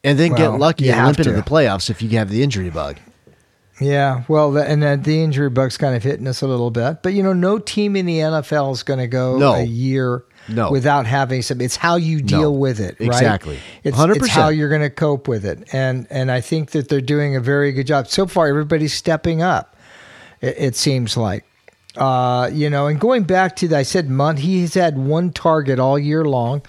and 0.04 0.18
then 0.20 0.32
Well, 0.34 0.52
get 0.54 0.60
lucky 0.60 0.90
and 0.92 1.06
limp 1.06 1.20
into 1.20 1.32
the 1.32 1.42
playoffs 1.42 1.90
if 1.90 2.02
you 2.02 2.10
have 2.12 2.30
the 2.30 2.44
injury 2.44 2.70
bug. 2.70 2.98
Yeah, 3.80 4.24
well, 4.28 4.52
the, 4.52 4.68
and 4.68 4.84
uh, 4.84 4.96
the 4.96 5.22
injury 5.24 5.52
bug's 5.52 5.78
kind 5.78 5.96
of 5.96 6.02
hitting 6.02 6.28
us 6.28 6.42
a 6.42 6.48
little 6.48 6.72
bit. 6.72 7.04
But 7.04 7.14
you 7.14 7.22
know, 7.22 7.34
no 7.34 7.60
team 7.60 7.96
in 7.96 8.06
the 8.08 8.20
NFL 8.20 8.72
is 8.74 8.82
going 8.84 9.00
to 9.00 9.08
go 9.08 9.38
No. 9.38 9.54
a 9.54 9.64
year 9.64 10.24
No. 10.48 10.72
without 10.72 11.06
having 11.06 11.42
some. 11.42 11.62
It's 11.62 11.76
how 11.76 11.96
you 11.96 12.22
deal 12.22 12.42
No. 12.42 12.52
with 12.52 12.80
it, 12.80 12.98
right? 13.00 13.08
Exactly. 13.08 13.60
It's, 13.84 13.98
100%. 13.98 14.16
it's 14.18 14.28
how 14.28 14.50
you're 14.50 14.70
going 14.70 14.82
to 14.82 14.90
cope 14.90 15.28
with 15.28 15.46
it, 15.46 15.68
and 15.74 16.08
and 16.10 16.32
I 16.32 16.42
think 16.42 16.72
that 16.72 16.90
they're 16.90 17.02
doing 17.02 17.36
a 17.36 17.40
very 17.42 17.72
good 17.72 17.88
job 17.88 18.08
so 18.08 18.28
far. 18.28 18.48
Everybody's 18.48 18.94
stepping 18.94 19.42
up. 19.42 19.76
It, 20.42 20.56
it 20.58 20.76
seems 20.76 21.18
like. 21.18 21.44
Uh, 21.96 22.50
you 22.54 22.70
know, 22.70 22.86
and 22.86 23.00
going 23.00 23.24
back 23.24 23.56
to 23.56 23.68
the, 23.68 23.76
I 23.78 23.82
said 23.84 24.08
Mundt, 24.08 24.38
he's 24.40 24.76
had 24.76 25.00
one 25.00 25.32
target 25.32 25.80
all 25.80 25.98
year 25.98 26.24
long 26.24 26.62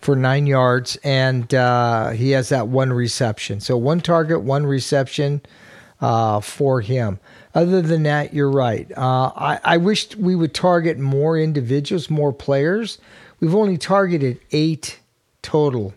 for 0.00 0.16
nine 0.16 0.48
yards, 0.48 0.96
and 1.04 1.54
uh, 1.54 2.10
he 2.10 2.32
has 2.32 2.48
that 2.48 2.66
one 2.66 2.92
reception. 2.92 3.60
So 3.60 3.76
one 3.76 4.00
target, 4.00 4.40
one 4.42 4.66
reception 4.66 5.40
uh, 6.00 6.40
for 6.40 6.80
him. 6.80 7.20
Other 7.54 7.80
than 7.80 8.02
that, 8.02 8.34
you're 8.34 8.50
right. 8.50 8.90
Uh, 8.96 9.30
I, 9.36 9.60
I 9.62 9.76
wish 9.76 10.16
we 10.16 10.34
would 10.34 10.52
target 10.52 10.98
more 10.98 11.38
individuals, 11.38 12.10
more 12.10 12.32
players. 12.32 12.98
We've 13.42 13.56
only 13.56 13.76
targeted 13.76 14.38
eight 14.52 15.00
total. 15.42 15.94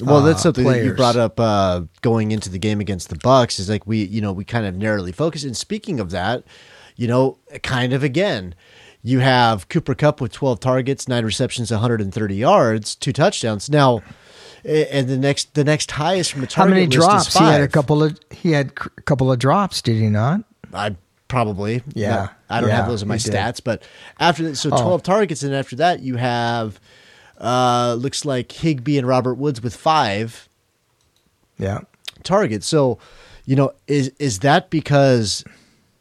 Well, 0.00 0.22
that's 0.22 0.40
uh, 0.40 0.44
something 0.44 0.64
that 0.64 0.82
you 0.82 0.94
brought 0.94 1.14
up 1.14 1.38
uh, 1.38 1.82
going 2.00 2.32
into 2.32 2.48
the 2.48 2.58
game 2.58 2.80
against 2.80 3.10
the 3.10 3.16
Bucs. 3.16 3.60
Is 3.60 3.68
like 3.68 3.86
we, 3.86 4.02
you 4.04 4.22
know, 4.22 4.32
we 4.32 4.46
kind 4.46 4.64
of 4.64 4.74
narrowly 4.74 5.12
focus. 5.12 5.44
And 5.44 5.54
speaking 5.54 6.00
of 6.00 6.10
that, 6.12 6.42
you 6.96 7.06
know, 7.06 7.36
kind 7.62 7.92
of 7.92 8.02
again, 8.02 8.54
you 9.02 9.18
have 9.18 9.68
Cooper 9.68 9.94
Kupp 9.94 10.22
with 10.22 10.32
12 10.32 10.58
targets, 10.58 11.06
nine 11.06 11.26
receptions, 11.26 11.70
130 11.70 12.34
yards, 12.34 12.94
two 12.94 13.12
touchdowns. 13.12 13.68
Now, 13.68 14.02
and 14.64 15.06
the 15.06 15.18
next, 15.18 15.52
the 15.52 15.64
next 15.64 15.90
highest 15.90 16.32
from 16.32 16.40
the 16.40 16.48
How 16.50 16.64
many 16.64 16.86
drops? 16.86 17.28
Is 17.28 17.34
He 17.34 17.44
had 17.44 17.60
a 17.60 17.68
couple 17.68 18.02
of. 18.02 18.18
He 18.30 18.52
had 18.52 18.68
a 18.68 19.02
couple 19.02 19.30
of 19.30 19.38
drops. 19.38 19.82
Did 19.82 19.96
he 19.96 20.08
not? 20.08 20.40
I 20.72 20.96
probably. 21.28 21.82
Yeah. 21.92 22.08
Not- 22.10 22.36
I 22.56 22.60
don't 22.60 22.70
have 22.70 22.88
those 22.88 23.02
in 23.02 23.08
my 23.08 23.14
you 23.14 23.20
did. 23.20 23.32
stats, 23.34 23.60
but 23.62 23.82
after 24.20 24.42
that, 24.44 24.56
so 24.56 24.70
Oh. 24.72 24.80
12 24.82 25.02
targets, 25.02 25.42
and 25.42 25.54
after 25.54 25.76
that, 25.76 26.00
you 26.00 26.16
have 26.16 26.80
uh 27.40 27.96
looks 27.98 28.24
like 28.24 28.52
Higbee 28.52 28.96
and 28.98 29.06
Robert 29.08 29.34
Woods 29.34 29.62
with 29.62 29.74
five. 29.76 30.48
Yeah. 31.58 31.80
target. 32.22 32.62
So, 32.64 32.98
you 33.44 33.56
know, 33.56 33.72
is 33.86 34.10
is 34.18 34.40
that 34.40 34.70
because 34.70 35.44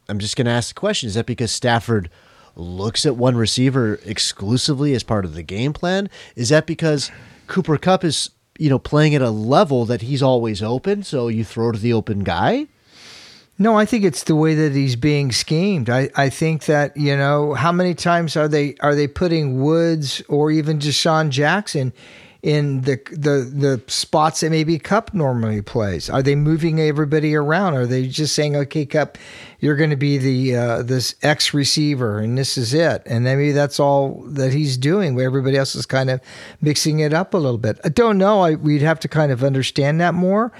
I'm 0.09 0.19
just 0.19 0.35
going 0.35 0.45
to 0.45 0.51
ask 0.51 0.73
the 0.73 0.79
question, 0.79 1.07
is 1.07 1.15
that 1.15 1.25
because 1.25 1.51
Stafford 1.51 2.09
looks 2.55 3.05
at 3.05 3.15
one 3.15 3.35
receiver 3.35 3.99
exclusively 4.05 4.93
as 4.93 5.03
part 5.03 5.25
of 5.25 5.33
the 5.33 5.43
game 5.43 5.73
plan? 5.73 6.09
Is 6.35 6.49
that 6.49 6.65
because 6.67 7.09
Cooper 7.47 7.77
Kupp 7.77 8.03
is, 8.03 8.29
you 8.59 8.69
know, 8.69 8.79
playing 8.79 9.15
at 9.15 9.21
a 9.21 9.29
level 9.31 9.85
that 9.85 10.01
he's 10.03 10.21
always 10.21 10.61
open, 10.61 11.03
so 11.03 11.27
you 11.29 11.43
throw 11.43 11.71
to 11.71 11.79
the 11.79 11.93
open 11.93 12.23
guy? 12.23 12.67
No, 13.59 13.77
I 13.77 13.85
think 13.85 14.03
it's 14.03 14.23
the 14.23 14.35
way 14.35 14.55
that 14.55 14.73
he's 14.73 14.95
being 14.95 15.31
schemed. 15.31 15.89
I, 15.89 16.09
I 16.15 16.29
think 16.29 16.65
that 16.65 16.97
you 16.97 17.15
know 17.15 17.53
how 17.53 17.71
many 17.71 17.93
times 17.93 18.35
are 18.35 18.47
they 18.47 18.75
are 18.79 18.95
they 18.95 19.07
putting 19.07 19.61
Woods 19.61 20.23
or 20.27 20.49
even 20.49 20.79
DeSean 20.79 21.29
Jackson 21.29 21.93
in 22.41 22.81
the 22.81 22.99
the 23.11 23.49
the 23.53 23.81
spots 23.87 24.41
that 24.41 24.49
maybe 24.49 24.79
Kupp 24.79 25.13
normally 25.13 25.61
plays? 25.61 26.09
Are 26.09 26.23
they 26.23 26.35
moving 26.35 26.81
everybody 26.81 27.35
around? 27.35 27.75
Are 27.75 27.85
they 27.85 28.07
just 28.07 28.33
saying, 28.33 28.55
okay, 28.55 28.87
Kupp, 28.87 29.19
you're 29.59 29.77
going 29.77 29.91
to 29.91 29.95
be 29.95 30.17
the 30.17 30.55
uh, 30.55 30.81
this 30.81 31.13
X 31.21 31.53
receiver 31.53 32.17
and 32.19 32.35
this 32.35 32.57
is 32.57 32.73
it, 32.73 33.03
and 33.05 33.23
maybe 33.23 33.51
that's 33.51 33.79
all 33.79 34.23
that 34.29 34.51
he's 34.51 34.77
doing. 34.77 35.13
Where 35.13 35.25
everybody 35.25 35.57
else 35.57 35.75
is 35.75 35.85
kind 35.85 36.09
of 36.09 36.19
mixing 36.59 36.99
it 37.01 37.13
up 37.13 37.35
a 37.35 37.37
little 37.37 37.59
bit. 37.59 37.79
I 37.85 37.89
don't 37.89 38.17
know. 38.17 38.41
I, 38.41 38.55
we'd 38.55 38.81
have 38.81 38.99
to 39.01 39.07
kind 39.07 39.31
of 39.31 39.43
understand 39.43 40.01
that 40.01 40.15
more. 40.15 40.51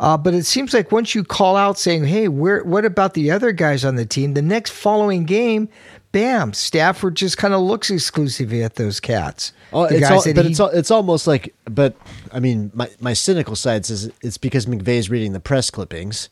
Uh, 0.00 0.16
but 0.16 0.32
it 0.34 0.44
seems 0.46 0.72
like 0.72 0.92
once 0.92 1.14
you 1.14 1.24
call 1.24 1.56
out 1.56 1.78
saying, 1.78 2.04
"Hey, 2.04 2.28
where? 2.28 2.62
What 2.64 2.84
about 2.84 3.14
the 3.14 3.30
other 3.32 3.50
guys 3.52 3.84
on 3.84 3.96
the 3.96 4.06
team?" 4.06 4.34
The 4.34 4.42
next 4.42 4.70
following 4.70 5.24
game, 5.24 5.68
bam, 6.12 6.52
Stafford 6.52 7.16
just 7.16 7.36
kind 7.36 7.52
of 7.52 7.60
looks 7.62 7.90
exclusively 7.90 8.62
at 8.62 8.76
those 8.76 9.00
cats. 9.00 9.52
Oh, 9.72 9.84
it's 9.84 10.08
all, 10.08 10.22
but 10.34 10.44
he- 10.44 10.50
it's 10.52 10.60
all, 10.60 10.68
it's 10.68 10.90
almost 10.92 11.26
like, 11.26 11.52
but 11.64 11.96
I 12.32 12.38
mean, 12.40 12.70
my, 12.74 12.88
my 13.00 13.12
cynical 13.12 13.56
side 13.56 13.84
says 13.86 14.10
it's 14.22 14.38
because 14.38 14.66
McVay's 14.66 15.10
reading 15.10 15.32
the 15.32 15.40
press 15.40 15.68
clippings. 15.70 16.28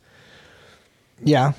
yeah, 1.23 1.51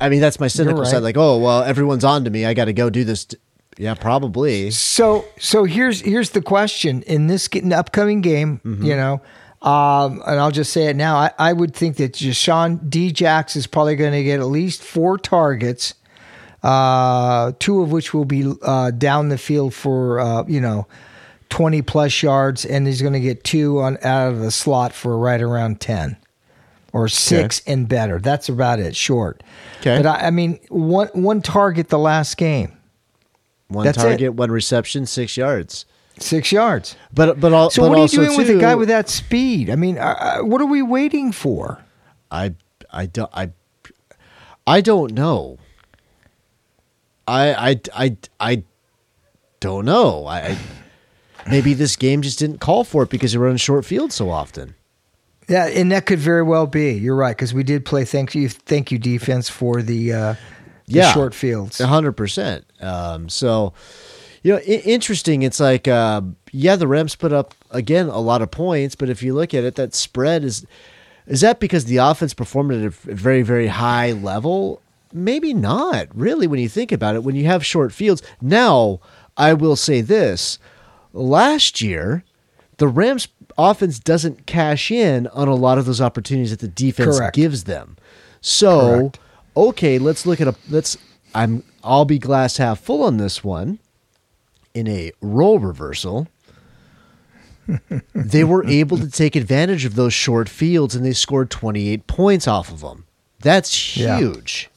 I 0.00 0.08
mean, 0.08 0.20
that's 0.20 0.38
my 0.40 0.48
cynical 0.48 0.82
right. 0.82 0.88
side. 0.90 1.02
Like, 1.02 1.16
oh, 1.16 1.38
well, 1.38 1.62
everyone's 1.62 2.04
on 2.04 2.24
to 2.24 2.30
me. 2.30 2.44
I 2.44 2.54
got 2.54 2.66
to 2.66 2.72
go 2.72 2.90
do 2.90 3.02
this. 3.04 3.24
t- 3.24 3.36
Yeah, 3.76 3.94
probably. 3.94 4.70
So 4.70 5.24
so 5.38 5.64
here's 5.64 6.00
here's 6.00 6.30
the 6.30 6.42
question 6.42 7.02
in 7.02 7.26
this 7.26 7.48
upcoming 7.72 8.20
game, 8.20 8.60
Mm-hmm. 8.64 8.84
you 8.84 8.96
know, 8.96 9.20
um, 9.66 10.22
and 10.26 10.38
I'll 10.40 10.50
just 10.50 10.72
say 10.72 10.86
it 10.86 10.96
now. 10.96 11.16
I, 11.16 11.30
I 11.38 11.52
would 11.52 11.74
think 11.74 11.96
that 11.96 12.12
DeSean 12.12 12.88
D. 12.88 13.10
Jax 13.12 13.56
is 13.56 13.66
probably 13.66 13.96
going 13.96 14.12
to 14.12 14.22
get 14.22 14.40
at 14.40 14.46
least 14.46 14.82
four 14.82 15.18
targets, 15.18 15.94
uh, 16.62 17.52
two 17.58 17.82
of 17.82 17.90
which 17.90 18.14
will 18.14 18.24
be 18.24 18.52
uh, 18.62 18.92
down 18.92 19.28
the 19.28 19.38
field 19.38 19.74
for 19.74 20.20
uh, 20.20 20.44
you 20.46 20.60
know 20.60 20.86
twenty 21.50 21.82
plus 21.82 22.22
yards, 22.22 22.64
and 22.64 22.86
he's 22.86 23.02
going 23.02 23.12
to 23.14 23.20
get 23.20 23.44
two 23.44 23.80
on 23.80 23.98
out 24.02 24.32
of 24.32 24.38
the 24.38 24.50
slot 24.50 24.92
for 24.92 25.18
right 25.18 25.42
around 25.42 25.80
ten. 25.80 26.16
Or 26.92 27.08
six 27.08 27.60
and 27.66 27.86
better. 27.86 28.18
That's 28.20 28.48
about 28.48 28.78
it. 28.78 28.96
Short. 28.96 29.42
Okay. 29.80 29.98
But 29.98 30.06
I, 30.06 30.28
I 30.28 30.30
mean, 30.30 30.58
one 30.70 31.08
one 31.08 31.42
target 31.42 31.88
the 31.90 31.98
last 31.98 32.38
game, 32.38 32.74
One 33.68 33.84
That's 33.84 33.98
it. 33.98 34.02
target, 34.02 34.32
one 34.34 34.50
reception, 34.50 35.04
six 35.04 35.36
yards. 35.36 35.84
Six 36.18 36.50
yards. 36.52 36.96
But 37.12 37.40
but 37.40 37.52
all, 37.52 37.70
So 37.70 37.82
but 37.82 37.90
what 37.90 37.98
are 37.98 38.02
you 38.02 38.08
doing 38.08 38.36
with 38.36 38.50
a 38.50 38.58
guy 38.60 38.74
with 38.74 38.88
that 38.88 39.08
speed? 39.08 39.70
I 39.70 39.76
mean, 39.76 39.98
uh, 39.98 40.38
uh, 40.40 40.44
what 40.44 40.60
are 40.60 40.66
we 40.66 40.82
waiting 40.82 41.32
for? 41.32 41.84
I 42.30 42.54
I 42.92 43.06
don't 43.06 43.30
I 43.34 43.50
I 44.66 44.80
don't 44.80 45.12
know. 45.12 45.58
I 47.28 47.70
I 47.70 47.80
I 47.94 48.16
I 48.40 48.62
don't 49.60 49.84
know. 49.84 50.26
I, 50.26 50.38
I 50.50 50.58
maybe 51.48 51.74
this 51.74 51.96
game 51.96 52.22
just 52.22 52.38
didn't 52.38 52.58
call 52.58 52.84
for 52.84 53.02
it 53.04 53.10
because 53.10 53.32
they 53.32 53.38
run 53.38 53.56
short 53.56 53.84
field 53.84 54.12
so 54.12 54.30
often. 54.30 54.74
Yeah, 55.48 55.66
and 55.66 55.92
that 55.92 56.06
could 56.06 56.18
very 56.18 56.42
well 56.42 56.66
be. 56.66 56.92
You're 56.94 57.14
right 57.16 57.36
because 57.36 57.54
we 57.54 57.62
did 57.62 57.84
play 57.84 58.04
thank 58.04 58.34
you 58.34 58.48
thank 58.48 58.90
you 58.90 58.98
defense 58.98 59.48
for 59.48 59.80
the, 59.80 60.12
uh, 60.12 60.34
the 60.86 60.94
Yeah. 60.94 61.12
short 61.12 61.34
fields. 61.34 61.80
A 61.80 61.86
hundred 61.86 62.12
percent. 62.12 62.64
Um, 62.80 63.28
so, 63.28 63.72
you 64.46 64.52
know, 64.52 64.58
I- 64.58 64.82
interesting. 64.84 65.42
It's 65.42 65.58
like, 65.58 65.88
uh, 65.88 66.20
yeah, 66.52 66.76
the 66.76 66.86
Rams 66.86 67.16
put 67.16 67.32
up 67.32 67.52
again 67.72 68.06
a 68.06 68.20
lot 68.20 68.42
of 68.42 68.50
points, 68.52 68.94
but 68.94 69.08
if 69.08 69.20
you 69.20 69.34
look 69.34 69.52
at 69.52 69.64
it, 69.64 69.74
that 69.74 69.92
spread 69.92 70.44
is 70.44 70.64
is 71.26 71.40
that 71.40 71.58
because 71.58 71.86
the 71.86 71.96
offense 71.96 72.32
performed 72.32 72.70
at 72.72 72.84
a 72.84 72.90
very 72.90 73.42
very 73.42 73.66
high 73.66 74.12
level? 74.12 74.80
Maybe 75.12 75.52
not 75.52 76.06
really. 76.16 76.46
When 76.46 76.60
you 76.60 76.68
think 76.68 76.92
about 76.92 77.16
it, 77.16 77.24
when 77.24 77.34
you 77.34 77.46
have 77.46 77.66
short 77.66 77.92
fields. 77.92 78.22
Now, 78.40 79.00
I 79.36 79.52
will 79.52 79.74
say 79.74 80.00
this: 80.00 80.60
last 81.12 81.80
year, 81.80 82.22
the 82.76 82.86
Rams 82.86 83.26
offense 83.58 83.98
doesn't 83.98 84.46
cash 84.46 84.92
in 84.92 85.26
on 85.28 85.48
a 85.48 85.56
lot 85.56 85.76
of 85.76 85.86
those 85.86 86.00
opportunities 86.00 86.50
that 86.52 86.60
the 86.60 86.68
defense 86.68 87.18
Correct. 87.18 87.34
gives 87.34 87.64
them. 87.64 87.96
So, 88.40 88.78
Correct. 88.80 89.18
okay, 89.56 89.98
let's 89.98 90.24
look 90.24 90.40
at 90.40 90.46
a 90.46 90.54
let's 90.70 90.96
I'm 91.34 91.64
I'll 91.82 92.04
be 92.04 92.20
glass 92.20 92.58
half 92.58 92.78
full 92.78 93.02
on 93.02 93.16
this 93.16 93.42
one. 93.42 93.80
In 94.76 94.86
a 94.88 95.10
role 95.22 95.58
reversal, 95.58 96.28
they 98.14 98.44
were 98.44 98.62
able 98.68 98.98
to 98.98 99.10
take 99.10 99.34
advantage 99.34 99.86
of 99.86 99.94
those 99.94 100.12
short 100.12 100.50
fields 100.50 100.94
and 100.94 101.02
they 101.04 101.14
scored 101.14 101.50
28 101.50 102.06
points 102.06 102.46
off 102.46 102.70
of 102.70 102.80
them. 102.80 103.06
That's 103.40 103.96
Yeah. 103.96 104.18
huge 104.18 104.68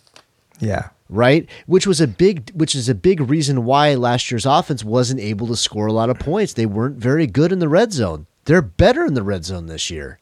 Yeah, 0.61 0.89
right? 1.09 1.49
Which 1.67 1.85
was 1.85 1.99
a 1.99 2.07
big, 2.07 2.49
which 2.53 2.75
is 2.75 2.87
a 2.87 2.95
big 2.95 3.19
reason 3.29 3.65
why 3.65 3.93
last 3.95 4.31
year's 4.31 4.45
offense 4.45 4.83
wasn't 4.85 5.19
able 5.19 5.47
to 5.47 5.55
score 5.57 5.87
a 5.87 5.93
lot 5.93 6.09
of 6.09 6.17
points. 6.17 6.53
They 6.53 6.65
weren't 6.65 6.95
very 6.97 7.27
good 7.27 7.51
in 7.51 7.59
the 7.59 7.67
red 7.69 7.91
zone. 7.91 8.25
They're 8.45 8.61
better 8.61 9.05
in 9.05 9.15
the 9.15 9.23
red 9.23 9.43
zone 9.43 9.65
this 9.67 9.89
year. 9.89 10.17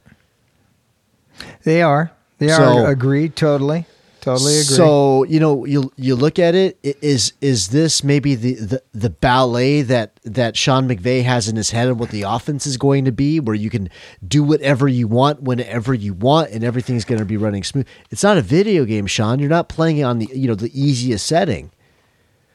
they 1.63 1.83
are. 1.83 2.11
They 2.39 2.47
So- 2.49 2.79
are 2.85 2.89
agreed. 2.89 3.35
Totally, 3.35 3.85
totally 4.33 4.53
agree. 4.53 4.63
So 4.75 5.23
you 5.23 5.39
know, 5.39 5.65
you 5.65 5.91
you 5.95 6.15
look 6.15 6.37
at 6.39 6.55
it 6.55 6.77
is 6.83 6.95
Is 7.01 7.33
is 7.41 7.67
this 7.69 8.03
maybe 8.03 8.35
the, 8.35 8.53
the 8.55 8.83
the 8.93 9.09
ballet 9.09 9.81
that 9.83 10.19
that 10.23 10.55
Sean 10.57 10.87
McVay 10.87 11.23
has 11.23 11.47
in 11.47 11.55
his 11.55 11.71
head 11.71 11.87
of 11.87 11.99
what 11.99 12.09
the 12.11 12.23
offense 12.23 12.65
is 12.65 12.77
going 12.77 13.05
to 13.05 13.11
be, 13.11 13.39
where 13.39 13.55
you 13.55 13.69
can 13.69 13.89
do 14.27 14.43
whatever 14.43 14.87
you 14.87 15.07
want 15.07 15.41
whenever 15.43 15.93
you 15.93 16.13
want, 16.13 16.51
and 16.51 16.63
everything's 16.63 17.05
going 17.05 17.19
to 17.19 17.25
be 17.25 17.37
running 17.37 17.63
smooth? 17.63 17.87
It's 18.11 18.23
not 18.23 18.37
a 18.37 18.41
video 18.41 18.85
game, 18.85 19.07
Sean. 19.07 19.39
You're 19.39 19.49
not 19.49 19.69
playing 19.69 19.97
it 19.97 20.03
on 20.03 20.19
the 20.19 20.29
you 20.33 20.47
know 20.47 20.55
the 20.55 20.71
easiest 20.79 21.25
setting. 21.25 21.71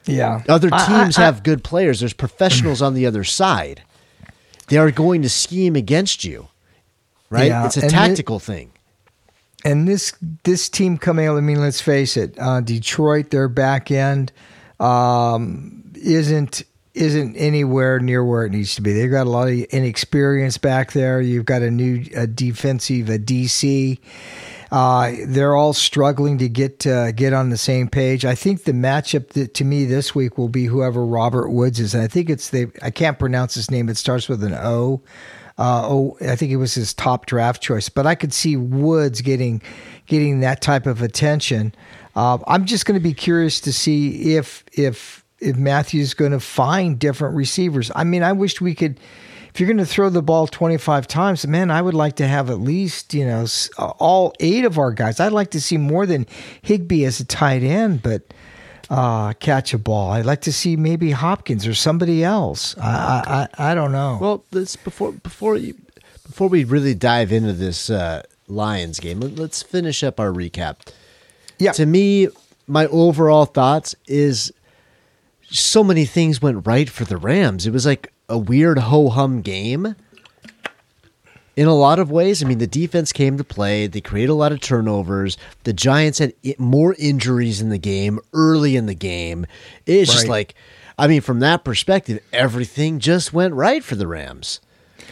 yeah, 0.06 0.42
Other 0.48 0.70
teams 0.70 1.18
I- 1.18 1.22
I- 1.22 1.24
have 1.26 1.42
good 1.42 1.62
players. 1.64 2.00
There's 2.00 2.12
professionals 2.12 2.82
on 2.82 2.94
the 2.94 3.06
other 3.06 3.24
side. 3.24 3.82
They 4.68 4.78
are 4.78 4.90
going 4.90 5.22
to 5.22 5.28
scheme 5.28 5.76
against 5.76 6.24
you, 6.24 6.48
right? 7.30 7.48
Yeah, 7.48 7.66
it's 7.66 7.76
a 7.76 7.82
and 7.82 7.90
tactical 7.90 8.38
thing. 8.38 8.72
And 9.64 9.86
this 9.86 10.12
this 10.44 10.68
team 10.68 10.98
coming 10.98 11.26
out. 11.26 11.36
I 11.36 11.40
mean, 11.40 11.60
let's 11.60 11.80
face 11.80 12.16
it. 12.16 12.38
Uh, 12.38 12.60
Detroit, 12.60 13.30
their 13.30 13.48
back 13.48 13.90
end 13.90 14.32
um, 14.80 15.92
isn't 15.94 16.64
isn't 16.94 17.36
anywhere 17.36 17.98
near 18.00 18.24
where 18.24 18.44
it 18.44 18.50
needs 18.50 18.74
to 18.74 18.82
be. 18.82 18.92
They've 18.92 19.10
got 19.10 19.26
a 19.26 19.30
lot 19.30 19.48
of 19.48 19.54
inexperience 19.54 20.58
back 20.58 20.92
there. 20.92 21.20
You've 21.20 21.46
got 21.46 21.62
a 21.62 21.70
new 21.70 22.04
a 22.14 22.26
defensive 22.26 23.08
a 23.08 23.18
DC. 23.18 23.98
Uh, 24.70 25.12
they're 25.26 25.54
all 25.54 25.74
struggling 25.74 26.38
to 26.38 26.48
get 26.48 26.86
uh, 26.86 27.12
get 27.12 27.32
on 27.32 27.50
the 27.50 27.58
same 27.58 27.88
page. 27.88 28.24
I 28.24 28.34
think 28.34 28.64
the 28.64 28.72
matchup 28.72 29.28
that, 29.30 29.54
to 29.54 29.64
me 29.64 29.84
this 29.84 30.14
week 30.14 30.38
will 30.38 30.48
be 30.48 30.64
whoever 30.64 31.04
Robert 31.04 31.50
Woods 31.50 31.78
is. 31.78 31.94
I 31.94 32.08
think 32.08 32.30
it's 32.30 32.50
the 32.50 32.70
I 32.82 32.90
can't 32.90 33.18
pronounce 33.18 33.54
his 33.54 33.70
name. 33.70 33.88
It 33.88 33.96
starts 33.96 34.28
with 34.28 34.42
an 34.42 34.54
O. 34.54 35.02
Uh, 35.58 35.82
oh, 35.84 36.16
I 36.20 36.36
think 36.36 36.52
it 36.52 36.56
was 36.56 36.74
his 36.74 36.94
top 36.94 37.26
draft 37.26 37.62
choice, 37.62 37.88
but 37.88 38.06
I 38.06 38.14
could 38.14 38.32
see 38.32 38.56
Woods 38.56 39.20
getting 39.20 39.62
getting 40.06 40.40
that 40.40 40.60
type 40.60 40.86
of 40.86 41.02
attention. 41.02 41.74
Uh, 42.14 42.38
I'm 42.46 42.64
just 42.64 42.86
going 42.86 42.98
to 42.98 43.02
be 43.02 43.14
curious 43.14 43.60
to 43.62 43.72
see 43.72 44.34
if 44.34 44.64
if 44.72 45.24
if 45.40 45.56
Matthew's 45.56 46.14
going 46.14 46.32
to 46.32 46.40
find 46.40 46.98
different 46.98 47.36
receivers. 47.36 47.90
I 47.94 48.04
mean, 48.04 48.22
I 48.22 48.32
wish 48.32 48.60
we 48.60 48.74
could 48.74 48.98
if 49.52 49.60
you're 49.60 49.66
going 49.66 49.76
to 49.78 49.86
throw 49.86 50.08
the 50.08 50.22
ball 50.22 50.46
25 50.46 51.06
times, 51.06 51.46
man, 51.46 51.70
I 51.70 51.82
would 51.82 51.92
like 51.92 52.16
to 52.16 52.26
have 52.26 52.48
at 52.48 52.58
least, 52.58 53.12
you 53.12 53.26
know, 53.26 53.44
all 53.76 54.32
eight 54.40 54.64
of 54.64 54.78
our 54.78 54.92
guys. 54.92 55.20
I'd 55.20 55.32
like 55.32 55.50
to 55.50 55.60
see 55.60 55.76
more 55.76 56.06
than 56.06 56.26
Higbee 56.62 57.04
as 57.04 57.20
a 57.20 57.24
tight 57.26 57.62
end, 57.62 58.02
but 58.02 58.22
uh, 58.92 59.32
catch 59.34 59.72
a 59.72 59.78
ball. 59.78 60.10
I'd 60.10 60.26
like 60.26 60.42
to 60.42 60.52
see 60.52 60.76
maybe 60.76 61.12
Hopkins 61.12 61.66
or 61.66 61.72
somebody 61.72 62.22
else. 62.22 62.76
I, 62.76 63.48
I, 63.58 63.70
I 63.70 63.74
don't 63.74 63.90
know. 63.90 64.18
Well, 64.20 64.44
this 64.50 64.76
before 64.76 65.12
before 65.12 65.56
you 65.56 65.74
before 66.26 66.48
we 66.48 66.64
really 66.64 66.94
dive 66.94 67.32
into 67.32 67.54
this 67.54 67.88
uh, 67.88 68.22
Lions 68.48 69.00
game, 69.00 69.20
let's 69.20 69.62
finish 69.62 70.02
up 70.02 70.20
our 70.20 70.30
recap. 70.30 70.76
Yeah. 71.58 71.72
To 71.72 71.86
me, 71.86 72.28
my 72.66 72.86
overall 72.88 73.46
thoughts 73.46 73.94
is 74.06 74.52
so 75.50 75.82
many 75.82 76.04
things 76.04 76.42
went 76.42 76.66
right 76.66 76.90
for 76.90 77.04
the 77.04 77.16
Rams. 77.16 77.66
It 77.66 77.72
was 77.72 77.86
like 77.86 78.12
a 78.28 78.36
weird 78.36 78.78
ho 78.78 79.08
hum 79.08 79.40
game 79.40 79.96
in 81.56 81.66
a 81.66 81.74
lot 81.74 81.98
of 81.98 82.10
ways. 82.10 82.42
I 82.42 82.46
mean, 82.46 82.58
the 82.58 82.66
defense 82.66 83.12
came 83.12 83.36
to 83.36 83.44
play. 83.44 83.86
They 83.86 84.00
created 84.00 84.30
a 84.30 84.34
lot 84.34 84.52
of 84.52 84.60
turnovers. 84.60 85.36
The 85.64 85.72
Giants 85.72 86.18
had 86.18 86.34
more 86.58 86.94
injuries 86.98 87.60
in 87.60 87.68
the 87.68 87.78
game 87.78 88.18
early 88.32 88.76
in 88.76 88.86
the 88.86 88.94
game. 88.94 89.46
It's 89.86 90.10
right. 90.10 90.14
just 90.14 90.28
like, 90.28 90.54
I 90.98 91.06
mean, 91.06 91.20
from 91.20 91.40
that 91.40 91.64
perspective, 91.64 92.22
everything 92.32 92.98
just 92.98 93.32
went 93.32 93.54
right 93.54 93.82
for 93.82 93.96
the 93.96 94.06
Rams. 94.06 94.60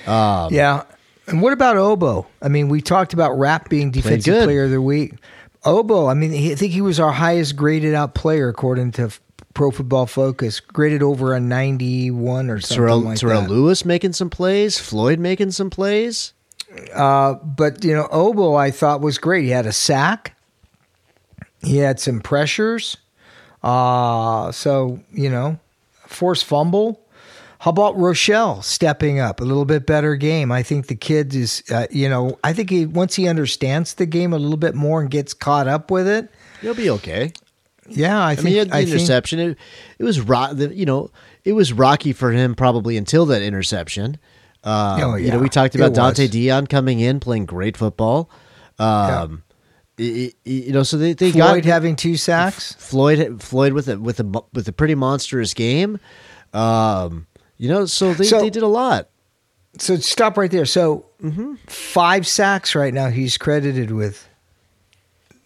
Um, 0.07 0.53
yeah. 0.53 0.85
And 1.27 1.43
what 1.43 1.53
about 1.53 1.77
Ogbo? 1.77 2.27
I 2.43 2.49
mean, 2.49 2.69
we 2.69 2.81
talked 2.81 3.13
about 3.13 3.39
Rapp 3.39 3.69
being 3.69 3.91
defensive 3.91 4.45
player 4.45 4.65
of 4.65 4.71
the 4.71 4.83
week. 4.83 5.15
Ogbo, 5.65 6.11
I 6.11 6.15
mean, 6.15 6.33
I 6.33 6.55
think 6.55 6.73
he 6.73 6.81
was 6.81 6.99
our 6.99 7.13
highest 7.13 7.55
graded 7.55 7.95
out 7.95 8.15
player 8.15 8.49
according 8.49 8.93
to 8.93 9.11
Pro 9.61 9.71
Football 9.71 10.07
Focus, 10.07 10.59
graded 10.59 11.03
over 11.03 11.35
a 11.35 11.39
91 11.39 12.49
or 12.49 12.61
something 12.63 12.77
Terrell, 12.79 13.01
like 13.01 13.19
Terrell 13.19 13.43
that. 13.43 13.51
Lewis 13.51 13.85
making 13.85 14.15
some 14.15 14.31
plays, 14.31 14.79
Floyd 14.79 15.19
making 15.19 15.51
some 15.51 15.69
plays. 15.69 16.33
Uh, 16.95 17.35
but, 17.35 17.85
you 17.85 17.93
know, 17.93 18.09
Ogbo 18.11 18.59
I 18.59 18.71
thought 18.71 19.03
was 19.03 19.19
great. 19.19 19.45
He 19.45 19.51
had 19.51 19.67
a 19.67 19.73
sack, 19.73 20.35
he 21.61 21.77
had 21.77 22.01
some 22.01 22.21
pressures. 22.21 22.97
Uh, 23.63 24.51
so, 24.51 24.99
you 25.13 25.29
know, 25.29 25.59
forced 26.07 26.47
fumble. 26.47 26.99
How 27.59 27.69
about 27.69 27.99
Rochell 27.99 28.65
stepping 28.65 29.21
up 29.21 29.43
a 29.43 29.45
little 29.45 29.67
bit 29.67 29.85
better 29.85 30.17
game? 30.17 30.51
I 30.51 30.63
think 30.63 30.87
the 30.87 30.97
kid 30.97 31.35
is, 31.35 31.63
uh, 31.71 31.87
you 31.91 32.09
know, 32.09 32.39
I 32.43 32.55
think 32.55 32.71
he 32.71 32.87
once 32.87 33.15
he 33.15 33.29
understands 33.29 33.93
the 33.93 34.07
game 34.07 34.33
a 34.33 34.39
little 34.39 34.57
bit 34.57 34.75
more 34.75 35.03
and 35.03 35.11
gets 35.11 35.35
caught 35.35 35.69
up 35.69 35.91
with 35.91 36.09
it, 36.09 36.31
he'll 36.63 36.73
be 36.73 36.89
okay. 36.89 37.35
Yeah, 37.91 38.19
I, 38.19 38.33
I 38.33 38.35
think 38.35 38.45
mean, 38.45 38.53
he 38.53 38.59
had 38.59 38.71
the 38.71 38.77
I 38.77 38.83
interception. 38.83 39.39
Think, 39.39 39.53
it, 39.53 39.59
it 39.99 40.05
was 40.05 40.21
rock. 40.21 40.57
You 40.57 40.87
know, 40.87 41.11
it 41.45 41.53
was 41.53 41.73
rocky 41.73 42.13
for 42.13 42.33
him 42.33 42.55
probably 42.55 42.97
until 42.97 43.27
that 43.27 43.43
interception. 43.43 44.19
Um, 44.63 45.01
oh, 45.03 45.15
yeah. 45.15 45.27
You 45.27 45.33
know, 45.33 45.39
we 45.39 45.49
talked 45.49 45.75
about 45.75 45.93
Dont'e 45.93 46.29
Deayon 46.29 46.69
coming 46.69 47.01
in 47.01 47.19
playing 47.21 47.47
great 47.47 47.77
football. 47.77 48.31
Um, 48.79 49.43
yeah. 49.97 50.07
it, 50.07 50.35
it, 50.45 50.51
you 50.51 50.73
know, 50.73 50.83
so 50.83 50.97
they, 50.97 51.15
they 51.15 51.33
Floyd 51.33 51.63
got 51.63 51.65
having 51.65 51.97
two 51.97 52.17
sacks. 52.17 52.75
Floyd 52.75 53.43
Floyd 53.43 53.73
with 53.73 53.89
a 53.89 53.99
with 53.99 54.21
a 54.21 54.43
with 54.53 54.69
a 54.69 54.73
pretty 54.73 54.95
monstrous 54.95 55.55
game. 55.55 55.99
Um, 56.53 57.27
you 57.57 57.69
know, 57.69 57.87
so 57.87 58.15
they 58.15 58.25
so, 58.25 58.41
they 58.41 58.51
did 58.51 58.63
a 58.63 58.69
lot. 58.69 59.09
So 59.79 59.97
stop 59.97 60.37
right 60.37 60.51
there. 60.51 60.67
So 60.67 61.07
mm-hmm. 61.23 61.55
five 61.67 62.27
sacks 62.27 62.75
right 62.75 62.93
now. 62.93 63.09
He's 63.09 63.39
credited 63.39 63.91
with 63.91 64.29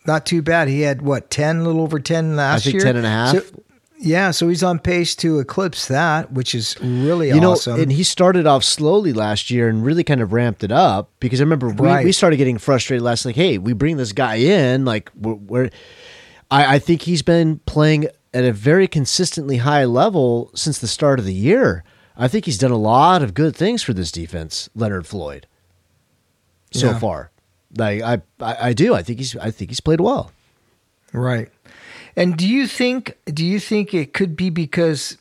not 0.07 0.27
too 0.27 0.43
bad. 0.43 0.69
He 0.69 0.83
had 0.83 1.03
what 1.03 1.31
ten, 1.31 1.59
a 1.59 1.63
little 1.65 1.83
over 1.83 1.99
ten 1.99 2.37
last 2.37 2.67
year? 2.67 2.71
I 2.71 2.73
think 2.73 2.83
year. 2.85 2.93
Ten 2.93 2.97
and 2.97 3.07
a 3.07 3.11
half. 3.11 3.33
So, 3.35 3.63
yeah, 3.99 4.33
so 4.33 4.49
he's 4.49 4.63
on 4.63 4.81
pace 4.81 5.15
to 5.17 5.39
eclipse 5.39 5.89
that, 5.89 6.33
which 6.33 6.55
is 6.55 6.77
really 6.81 7.29
you 7.29 7.41
awesome. 7.43 7.77
Know, 7.77 7.83
and 7.83 7.93
he 7.93 8.03
started 8.03 8.47
off 8.47 8.63
slowly 8.63 9.13
last 9.13 9.51
year 9.51 9.69
and 9.69 9.85
really 9.85 10.05
kind 10.05 10.21
of 10.21 10.33
ramped 10.33 10.63
it 10.63 10.73
up 10.73 11.11
because 11.21 11.41
I 11.41 11.45
remember 11.45 11.69
we, 11.69 11.87
right. 11.87 12.05
we 12.05 12.13
started 12.13 12.37
getting 12.37 12.59
frustrated 12.59 13.03
last. 13.03 13.25
Like, 13.25 13.37
hey, 13.37 13.57
we 13.57 13.73
bring 13.73 13.97
this 13.97 14.13
guy 14.13 14.37
in, 14.37 14.85
like 14.85 15.11
we're. 15.15 15.35
we're 15.35 15.71
I, 16.51 16.75
I 16.75 16.79
think 16.79 17.03
he's 17.03 17.23
been 17.23 17.61
playing 17.61 18.09
at 18.35 18.45
a 18.45 18.53
very 18.53 18.87
consistently 18.87 19.59
high 19.59 19.85
level 19.85 20.51
since 20.55 20.79
the 20.79 20.87
start 20.87 21.19
of 21.19 21.25
the 21.25 21.33
year. 21.33 21.85
I 22.17 22.29
think 22.29 22.45
he's 22.45 22.59
done 22.59 22.71
a 22.71 22.77
lot 22.77 23.23
of 23.23 23.33
good 23.33 23.57
things 23.57 23.83
for 23.83 23.95
this 23.95 24.13
defense, 24.13 24.69
Leonard 24.75 25.07
Floyd, 25.07 25.47
so 26.71 26.91
yeah. 26.91 26.99
far. 26.99 27.31
Like 27.77 28.03
I, 28.03 28.23
I, 28.41 28.69
I 28.69 28.73
do. 28.73 28.95
I 28.95 29.03
think 29.03 29.19
he's. 29.19 29.37
I 29.37 29.51
think 29.51 29.71
he's 29.71 29.81
played 29.81 30.01
well. 30.01 30.31
Right. 31.13 31.49
And 32.17 32.37
do 32.37 32.47
you 32.47 32.67
think? 32.67 33.17
Do 33.27 33.45
you 33.45 33.59
think 33.61 33.95
it 33.95 34.13
could 34.13 34.37
be 34.37 34.51
because? 34.51 35.19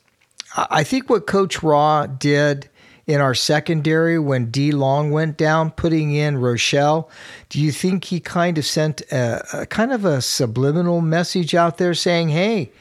I 0.55 0.83
think 0.83 1.09
what 1.09 1.25
Coach 1.25 1.63
Raw 1.63 2.05
did 2.05 2.69
in 3.07 3.19
our 3.19 3.33
secondary 3.33 4.17
when 4.19 4.49
D 4.51 4.71
Long 4.71 5.11
went 5.11 5.37
down, 5.37 5.71
putting 5.71 6.13
in 6.13 6.37
Rochell. 6.37 7.09
Do 7.49 7.59
you 7.59 7.71
think 7.71 8.05
he 8.05 8.19
kind 8.19 8.57
of 8.57 8.65
sent 8.65 9.01
a, 9.11 9.61
a, 9.61 9.65
kind 9.65 9.91
of 9.91 10.05
a 10.05 10.21
subliminal 10.21 11.01
message 11.01 11.55
out 11.55 11.77
there 11.77 11.93
saying, 11.93 12.29
"Hey, 12.29 12.71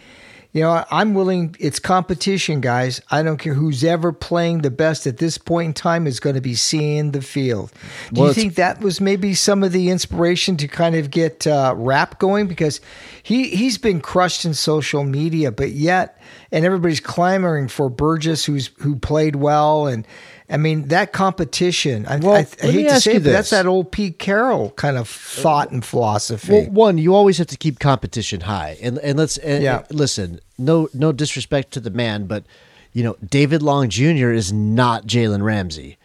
you 0.52 0.60
know, 0.62 0.84
I'm 0.90 1.14
willing. 1.14 1.56
It's 1.58 1.78
competition, 1.78 2.60
guys. 2.60 3.00
I 3.10 3.22
don't 3.22 3.38
care 3.38 3.54
who's 3.54 3.82
ever 3.82 4.12
playing 4.12 4.58
the 4.58 4.70
best 4.70 5.06
at 5.06 5.16
this 5.16 5.38
point 5.38 5.68
in 5.68 5.72
time 5.72 6.06
is 6.06 6.20
going 6.20 6.34
to 6.36 6.42
be 6.42 6.54
seeing 6.54 7.12
the 7.12 7.22
field. 7.22 7.72
Do 8.12 8.20
well, 8.20 8.28
you 8.28 8.34
think 8.34 8.56
that 8.56 8.80
was 8.80 9.00
maybe 9.00 9.32
some 9.32 9.62
of 9.62 9.72
the 9.72 9.88
inspiration 9.88 10.58
to 10.58 10.68
kind 10.68 10.94
of 10.94 11.10
get 11.10 11.46
uh, 11.46 11.72
Rapp 11.74 12.18
going 12.18 12.48
because 12.48 12.82
he 13.22 13.48
he's 13.48 13.78
been 13.78 14.02
crushed 14.02 14.44
in 14.44 14.52
social 14.52 15.04
media, 15.04 15.50
but 15.50 15.70
yet, 15.70 16.20
and 16.50 16.66
everybody's 16.66 17.00
clamoring 17.00 17.68
for 17.68 17.88
Burgess, 17.88 18.44
who's 18.44 18.70
who 18.80 18.96
played 18.96 19.36
well 19.36 19.86
and 19.86 20.06
I 20.48 20.56
mean, 20.56 20.88
that 20.88 21.12
competition, 21.12 22.06
I, 22.06 22.16
well, 22.16 22.34
I, 22.34 22.46
I 22.62 22.70
hate 22.70 22.88
to 22.88 23.00
say 23.00 23.14
it, 23.14 23.20
that's 23.20 23.50
that 23.50 23.66
old 23.66 23.92
Pete 23.92 24.18
Carroll 24.18 24.70
kind 24.72 24.96
of 24.96 25.08
thought 25.08 25.70
and 25.70 25.84
philosophy. 25.84 26.52
Well, 26.52 26.70
one, 26.70 26.98
you 26.98 27.14
always 27.14 27.38
have 27.38 27.46
to 27.48 27.56
keep 27.56 27.78
competition 27.78 28.42
high. 28.42 28.76
And 28.82 28.98
and 28.98 29.18
let's 29.18 29.38
and, 29.38 29.62
yeah. 29.62 29.84
Listen, 29.90 30.40
no 30.58 30.88
no 30.92 31.12
disrespect 31.12 31.72
to 31.72 31.80
the 31.80 31.90
man, 31.90 32.26
but 32.26 32.44
you 32.92 33.02
know, 33.02 33.16
David 33.24 33.62
Long 33.62 33.88
Jr. 33.88 34.30
is 34.30 34.52
not 34.52 35.06
Jalen 35.06 35.42
Ramsey. 35.42 35.98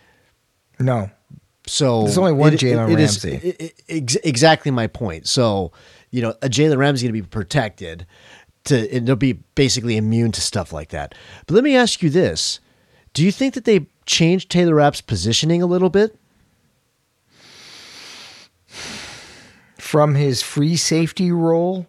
No. 0.80 1.10
So 1.66 2.04
there's 2.04 2.18
only 2.18 2.32
one 2.32 2.54
Jalen 2.54 2.96
Ramsey. 2.96 3.36
Is, 3.36 3.74
it, 3.88 4.16
exactly 4.24 4.72
my 4.72 4.88
point. 4.88 5.28
So, 5.28 5.74
you 6.12 6.22
know, 6.22 6.30
a 6.42 6.48
Jalen 6.48 6.78
Ramsey 6.78 7.08
going 7.08 7.16
to 7.16 7.22
be 7.22 7.28
protected 7.28 8.06
to 8.66 8.96
and 8.96 9.08
they'll 9.08 9.16
be 9.16 9.34
basically 9.34 9.98
immune 9.98 10.32
to 10.34 10.42
stuff 10.42 10.72
like 10.72 10.90
that. 10.90 11.14
But 11.46 11.56
let 11.56 11.64
me 11.64 11.76
ask 11.76 12.02
you 12.02 12.10
this. 12.10 12.60
Do 13.14 13.24
you 13.24 13.32
think 13.32 13.54
that 13.56 13.66
they 13.66 13.88
changed 14.08 14.50
Taylor 14.50 14.76
Rapp's 14.76 15.02
positioning 15.02 15.62
a 15.62 15.68
little 15.68 15.90
bit? 15.90 16.18
From 19.78 20.16
his 20.16 20.42
free 20.42 20.76
safety 20.76 21.32
role? 21.32 21.88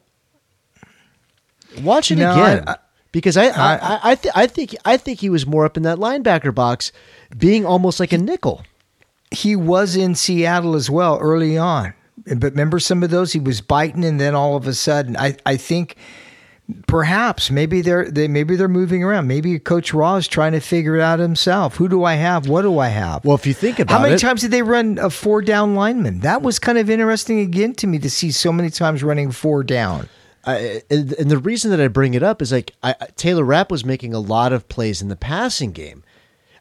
Watch 1.83 2.11
it 2.11 2.17
no, 2.17 2.33
again. 2.33 2.65
I, 2.67 2.73
I, 2.73 2.77
because 3.13 3.37
I 3.37 3.47
I, 3.47 3.75
I, 3.77 4.01
I, 4.03 4.15
th- 4.15 4.35
I 4.37 4.47
think 4.47 4.77
I 4.85 4.97
think 4.97 5.21
he 5.21 5.31
was 5.31 5.47
more 5.47 5.65
up 5.65 5.77
in 5.77 5.83
that 5.85 5.99
linebacker 5.99 6.55
box, 6.55 6.93
being 7.37 7.65
almost 7.65 7.99
like 7.99 8.13
a 8.13 8.19
nickel. 8.19 8.63
He 9.31 9.57
was 9.57 9.97
in 9.97 10.15
Seattle 10.15 10.75
as 10.75 10.89
well 10.89 11.19
early 11.19 11.59
on, 11.59 11.95
but 12.25 12.53
remember 12.53 12.79
some 12.79 13.03
of 13.03 13.11
those 13.11 13.33
he 13.33 13.41
was 13.41 13.61
biting, 13.61 14.05
and 14.05 14.21
then 14.21 14.35
all 14.35 14.57
of 14.57 14.67
a 14.67 14.75
sudden, 14.75 15.17
I 15.17 15.37
I 15.45 15.57
think 15.57 15.97
Perhaps 16.87 17.51
maybe 17.51 17.81
they're 17.81 18.11
they 18.11 18.29
maybe 18.29 18.55
they're 18.55 18.69
moving 18.69 19.03
around. 19.03 19.27
Maybe 19.27 19.59
Coach 19.59 19.95
Raw 19.95 20.17
is 20.17 20.29
trying 20.29 20.53
to 20.53 20.61
figure 20.61 20.97
it 20.97 21.01
out 21.01 21.19
himself. 21.19 21.77
Who 21.77 21.89
do 21.89 22.05
I 22.05 22.15
have? 22.15 22.47
What 22.47 22.63
do 22.63 22.79
I 22.79 22.89
have? 22.89 23.25
Well, 23.25 23.37
if 23.37 23.47
you 23.47 23.55
think 23.55 23.79
about 23.79 23.95
it. 23.95 23.97
how 23.97 24.03
many 24.03 24.15
it, 24.17 24.19
times 24.19 24.43
did 24.43 24.51
they 24.51 24.61
run 24.61 24.99
a 24.99 25.09
four 25.09 25.41
down 25.41 25.75
lineman? 25.75 26.21
That 26.21 26.43
was 26.43 26.59
kind 26.59 26.77
of 26.77 26.91
interesting 26.91 27.41
again 27.41 27.75
to 27.77 27.87
me 27.87 27.99
to 28.01 28.11
see 28.11 28.31
so 28.31 28.53
many 28.53 28.69
times 28.69 29.03
running 29.03 29.31
four 29.31 29.65
down. 29.65 30.11
I, 30.45 30.83
and, 30.91 31.13
and 31.15 31.31
the 31.31 31.39
reason 31.39 31.71
that 31.71 31.81
I 31.81 31.89
bring 31.89 32.13
it 32.13 32.23
up 32.23 32.43
is 32.43 32.53
like 32.53 32.75
I, 32.83 32.95
Taylor 33.17 33.45
Rapp 33.45 33.71
was 33.71 33.85
making 33.85 34.13
a 34.13 34.21
lot 34.21 34.53
of 34.53 34.69
plays 34.69 35.01
in 35.01 35.09
the 35.09 35.17
passing 35.17 35.73
game. 35.73 36.05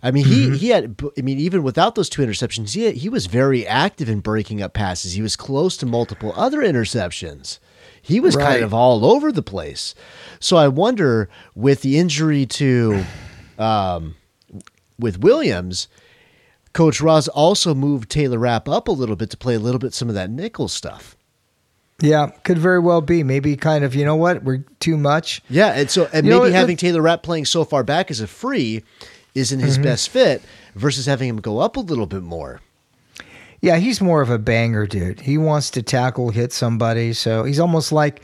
I 0.02 0.12
mean, 0.12 0.26
he, 0.26 0.46
mm-hmm. 0.46 0.56
he 0.56 0.70
had, 0.70 1.02
I 1.18 1.22
mean, 1.22 1.40
even 1.40 1.64
without 1.64 1.96
those 1.96 2.08
two 2.08 2.22
interceptions, 2.22 2.74
he, 2.74 2.84
had, 2.84 2.96
he 2.96 3.10
was 3.10 3.26
very 3.26 3.66
active 3.66 4.08
in 4.08 4.20
breaking 4.20 4.62
up 4.62 4.74
passes. 4.74 5.14
He 5.14 5.22
was 5.22 5.36
close 5.36 5.76
to 5.78 5.86
multiple 5.86 6.34
other 6.36 6.60
interceptions. 6.60 7.60
He 8.08 8.22
was 8.22 8.38
right. 8.38 8.46
kind 8.46 8.64
of 8.64 8.74
all 8.74 9.06
over 9.06 9.34
the 9.34 9.42
place. 9.42 9.94
So 10.40 10.56
I 10.56 10.70
wonder 10.70 11.30
with 11.56 11.82
the 11.82 12.00
injury 12.00 12.46
to 12.46 13.04
um, 13.60 14.16
with 14.98 15.20
Williams, 15.20 15.90
Coach 16.72 17.02
Ross 17.02 17.28
also 17.28 17.76
moved 17.76 18.10
Taylor 18.10 18.40
Rapp 18.40 18.70
up 18.70 18.88
a 18.88 18.94
little 18.94 19.18
bit 19.18 19.30
to 19.32 19.38
play 19.38 19.56
a 19.56 19.60
little 19.60 19.80
bit 19.80 19.94
some 19.94 20.08
of 20.08 20.16
that 20.16 20.30
nickel 20.30 20.70
stuff. 20.70 21.18
Yeah, 22.00 22.28
could 22.44 22.60
very 22.60 22.80
well 22.80 23.02
be. 23.02 23.24
Maybe 23.24 23.58
kind 23.58 23.84
of, 23.84 23.94
you 23.94 24.06
know 24.06 24.16
what? 24.16 24.44
We're 24.44 24.64
too 24.80 24.96
much. 24.96 25.42
Yeah, 25.50 25.74
and 25.74 25.90
so 25.90 26.08
and 26.14 26.26
You 26.26 26.32
maybe 26.32 26.40
what, 26.40 26.52
having 26.54 26.78
Taylor 26.78 27.02
Rapp 27.02 27.24
playing 27.24 27.46
so 27.46 27.66
far 27.66 27.84
back 27.84 28.10
as 28.10 28.22
a 28.22 28.28
free 28.28 28.84
isn't 29.36 29.60
his 29.60 29.78
best 29.78 30.10
fit 30.10 30.42
versus 30.76 31.08
having 31.08 31.28
him 31.28 31.42
go 31.42 31.60
up 31.60 31.76
a 31.76 31.82
little 31.82 32.06
bit 32.06 32.24
more. 32.24 32.62
Yeah, 33.62 33.78
he's 33.78 34.02
more 34.02 34.22
of 34.22 34.30
a 34.30 34.38
banger 34.38 34.86
dude. 34.86 35.22
He 35.22 35.38
wants 35.38 35.72
to 35.72 35.82
tackle, 35.82 36.30
hit 36.30 36.54
somebody. 36.54 37.14
So 37.14 37.44
he's 37.44 37.60
almost 37.60 37.92
like 37.92 38.22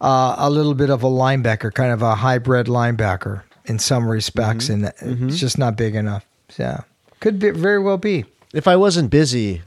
uh, 0.00 0.36
a 0.38 0.48
little 0.48 0.74
bit 0.74 0.90
of 0.90 1.02
a 1.02 1.08
linebacker, 1.08 1.72
kind 1.74 1.92
of 1.92 2.02
a 2.02 2.14
hybrid 2.14 2.66
linebacker 2.68 3.42
in 3.64 3.78
some 3.80 4.08
respects, 4.08 4.68
and 4.68 4.84
it's 5.00 5.38
just 5.38 5.58
not 5.58 5.76
big 5.76 5.94
enough. 5.96 6.24
Yeah, 6.56 6.82
could 7.18 7.38
be, 7.40 7.50
very 7.50 7.80
well 7.80 7.98
be. 7.98 8.24
If 8.54 8.68
I 8.68 8.76
wasn't 8.76 9.10
busy, 9.10 9.62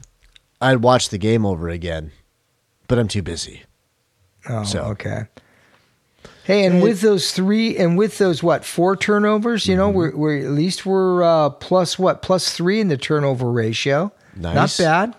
I'd 0.60 0.82
watch 0.82 1.10
the 1.10 1.18
game 1.18 1.44
over 1.44 1.68
again, 1.68 2.12
but 2.88 2.98
I'm 2.98 3.08
too 3.08 3.22
busy. 3.22 3.64
Oh, 4.48 4.64
So- 4.64 4.80
okay. 4.84 5.24
Hey, 6.44 6.64
and 6.64 6.82
with 6.82 7.00
those 7.02 7.32
three, 7.32 7.76
and 7.76 7.96
with 7.96 8.18
those 8.18 8.42
what 8.42 8.64
four 8.64 8.96
turnovers, 8.96 9.66
you 9.68 9.76
know, 9.76 9.88
Mm-hmm. 9.88 9.96
we're, 9.98 10.16
we're 10.16 10.38
at 10.46 10.50
least 10.52 10.84
we're 10.86 11.22
uh, 11.22 11.50
plus 11.50 11.98
what 11.98 12.22
plus 12.22 12.52
three 12.52 12.80
in 12.80 12.88
the 12.88 12.96
turnover 12.96 13.50
ratio. 13.52 14.10
Not 14.36 14.74
bad. 14.78 15.14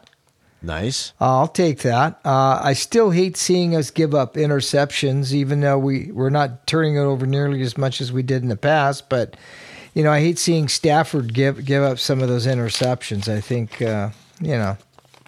Nice. 0.64 1.14
I'll 1.20 1.48
take 1.48 1.80
that. 1.80 2.20
Uh, 2.24 2.60
I 2.64 2.74
still 2.74 3.10
hate 3.10 3.36
seeing 3.36 3.76
us 3.76 3.90
give 3.90 4.14
up 4.14 4.36
interceptions, 4.36 5.34
even 5.34 5.62
though 5.62 5.80
we 5.80 6.12
we're 6.12 6.30
not 6.30 6.68
turning 6.68 6.96
it 6.98 7.00
over 7.02 7.26
nearly 7.26 7.62
as 7.64 7.78
much 7.80 8.00
as 8.00 8.12
we 8.12 8.22
did 8.22 8.44
in 8.44 8.50
the 8.50 8.56
past. 8.56 9.10
But 9.10 9.36
you 9.96 10.04
know, 10.04 10.12
I 10.12 10.20
hate 10.20 10.38
seeing 10.38 10.68
Stafford 10.68 11.34
give 11.34 11.66
give 11.66 11.82
up 11.84 11.98
some 11.98 12.22
of 12.22 12.28
those 12.30 12.46
interceptions. 12.46 13.28
I 13.28 13.42
think 13.42 13.82
uh, 13.82 14.10
you 14.40 14.52
know 14.54 14.78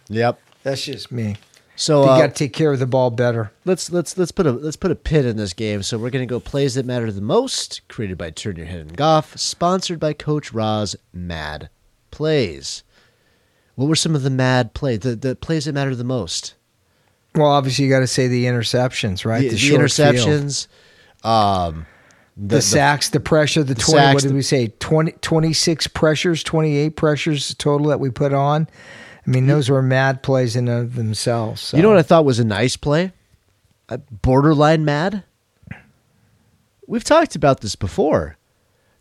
Yep. 0.10 0.40
that's 0.62 0.86
just 0.86 1.12
me. 1.12 1.38
So 1.76 2.04
You 2.04 2.10
uh, 2.12 2.20
got 2.20 2.28
to 2.28 2.34
take 2.34 2.54
care 2.54 2.72
of 2.72 2.78
the 2.78 2.86
ball 2.86 3.10
better. 3.10 3.52
let's 3.66 3.92
let's 3.92 4.16
let's 4.16 4.32
put 4.32 4.46
a 4.46 4.52
let's 4.52 4.76
put 4.78 4.92
a 4.92 4.96
pin 4.96 5.26
in 5.26 5.38
this 5.38 5.54
game. 5.54 5.82
So 5.82 5.98
we're 5.98 6.12
gonna 6.12 6.28
go 6.28 6.40
plays 6.40 6.76
that 6.76 6.86
matter 6.86 7.12
the 7.12 7.22
most, 7.22 7.82
created 7.88 8.20
by 8.20 8.30
Turn 8.30 8.58
Your 8.58 8.68
Head 8.68 8.82
and 8.82 8.96
Goff, 8.96 9.36
sponsored 9.40 10.00
by 10.00 10.14
Coach 10.14 10.54
Roz 10.54 10.96
Mad 11.12 11.70
Plays. 12.12 12.84
What 13.76 13.88
were 13.88 13.96
some 13.96 14.16
of 14.16 14.24
the 14.24 14.30
mad 14.30 14.74
plays? 14.74 15.00
The 15.00 15.16
the 15.16 15.36
plays 15.36 15.66
that 15.66 15.74
matter 15.74 15.96
the 15.96 16.04
most? 16.04 16.56
Well, 17.36 17.48
obviously 17.48 17.86
you 17.86 17.92
got 17.92 18.02
to 18.02 18.08
say 18.08 18.28
the 18.28 18.46
interceptions, 18.46 19.26
right? 19.26 19.42
The, 19.42 19.50
the 19.50 19.58
short 19.58 19.82
interceptions. 19.82 20.68
Um, 21.24 21.88
the, 22.38 22.62
sacks, 22.62 23.10
the 23.10 23.20
pressure, 23.20 23.64
the, 23.64 23.74
the 23.74 23.82
20, 23.82 24.14
what 24.14 24.22
did 24.22 24.32
the- 24.32 24.36
we 24.36 24.42
say? 24.42 24.68
20, 24.68 25.14
26 25.14 25.88
pressures, 25.88 26.44
28 26.44 26.96
pressures 26.96 27.56
total 27.56 27.88
that 27.88 28.00
we 28.00 28.10
put 28.10 28.34
on. 28.34 28.68
I 29.26 29.30
mean, 29.30 29.48
those 29.48 29.70
were 29.70 29.82
mad 29.82 30.22
plays 30.22 30.56
in 30.56 30.68
of 30.68 30.96
themselves. 30.96 31.62
so. 31.62 31.78
You 31.78 31.84
know 31.84 31.90
what 31.90 31.98
I 31.98 32.04
thought 32.04 32.26
was 32.26 32.40
a 32.40 32.44
nice 32.46 32.76
play? 32.76 33.14
A 33.90 33.98
borderline 33.98 34.84
mad. 34.84 35.24
We've 36.88 37.04
talked 37.04 37.36
about 37.36 37.62
this 37.62 37.76
before. 37.76 38.38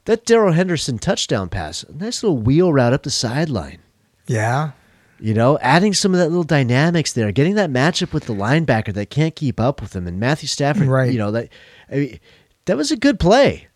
That 0.05 0.25
Darrell 0.25 0.53
Henderson 0.53 0.99
touchdown 0.99 1.49
pass, 1.49 1.83
a 1.83 1.93
nice 1.93 2.23
little 2.23 2.39
wheel 2.39 2.73
route 2.73 2.93
up 2.93 3.03
the 3.03 3.11
sideline. 3.11 3.82
Yeah. 4.27 4.73
You 5.21 5.35
know, 5.35 5.57
adding 5.61 5.95
some 5.95 6.13
of 6.15 6.19
that 6.19 6.29
little 6.29 6.43
dynamics 6.45 7.13
there, 7.13 7.31
getting 7.31 7.55
that 7.55 7.71
matchup 7.71 8.13
with 8.13 8.25
the 8.27 8.35
linebacker 8.35 8.93
that 8.95 9.09
can't 9.11 9.37
keep 9.37 9.61
up 9.61 9.81
with 9.81 9.95
him, 9.95 10.07
and 10.09 10.19
Matthew 10.19 10.49
Stafford. 10.49 10.89
Right. 10.89 11.13
You 11.13 11.19
know 11.19 11.31
that. 11.31 11.49
I 11.91 11.95
mean, 11.95 12.21
that 12.65 12.77
was 12.77 12.91
a 12.91 12.97
good 12.97 13.21
play. 13.21 13.69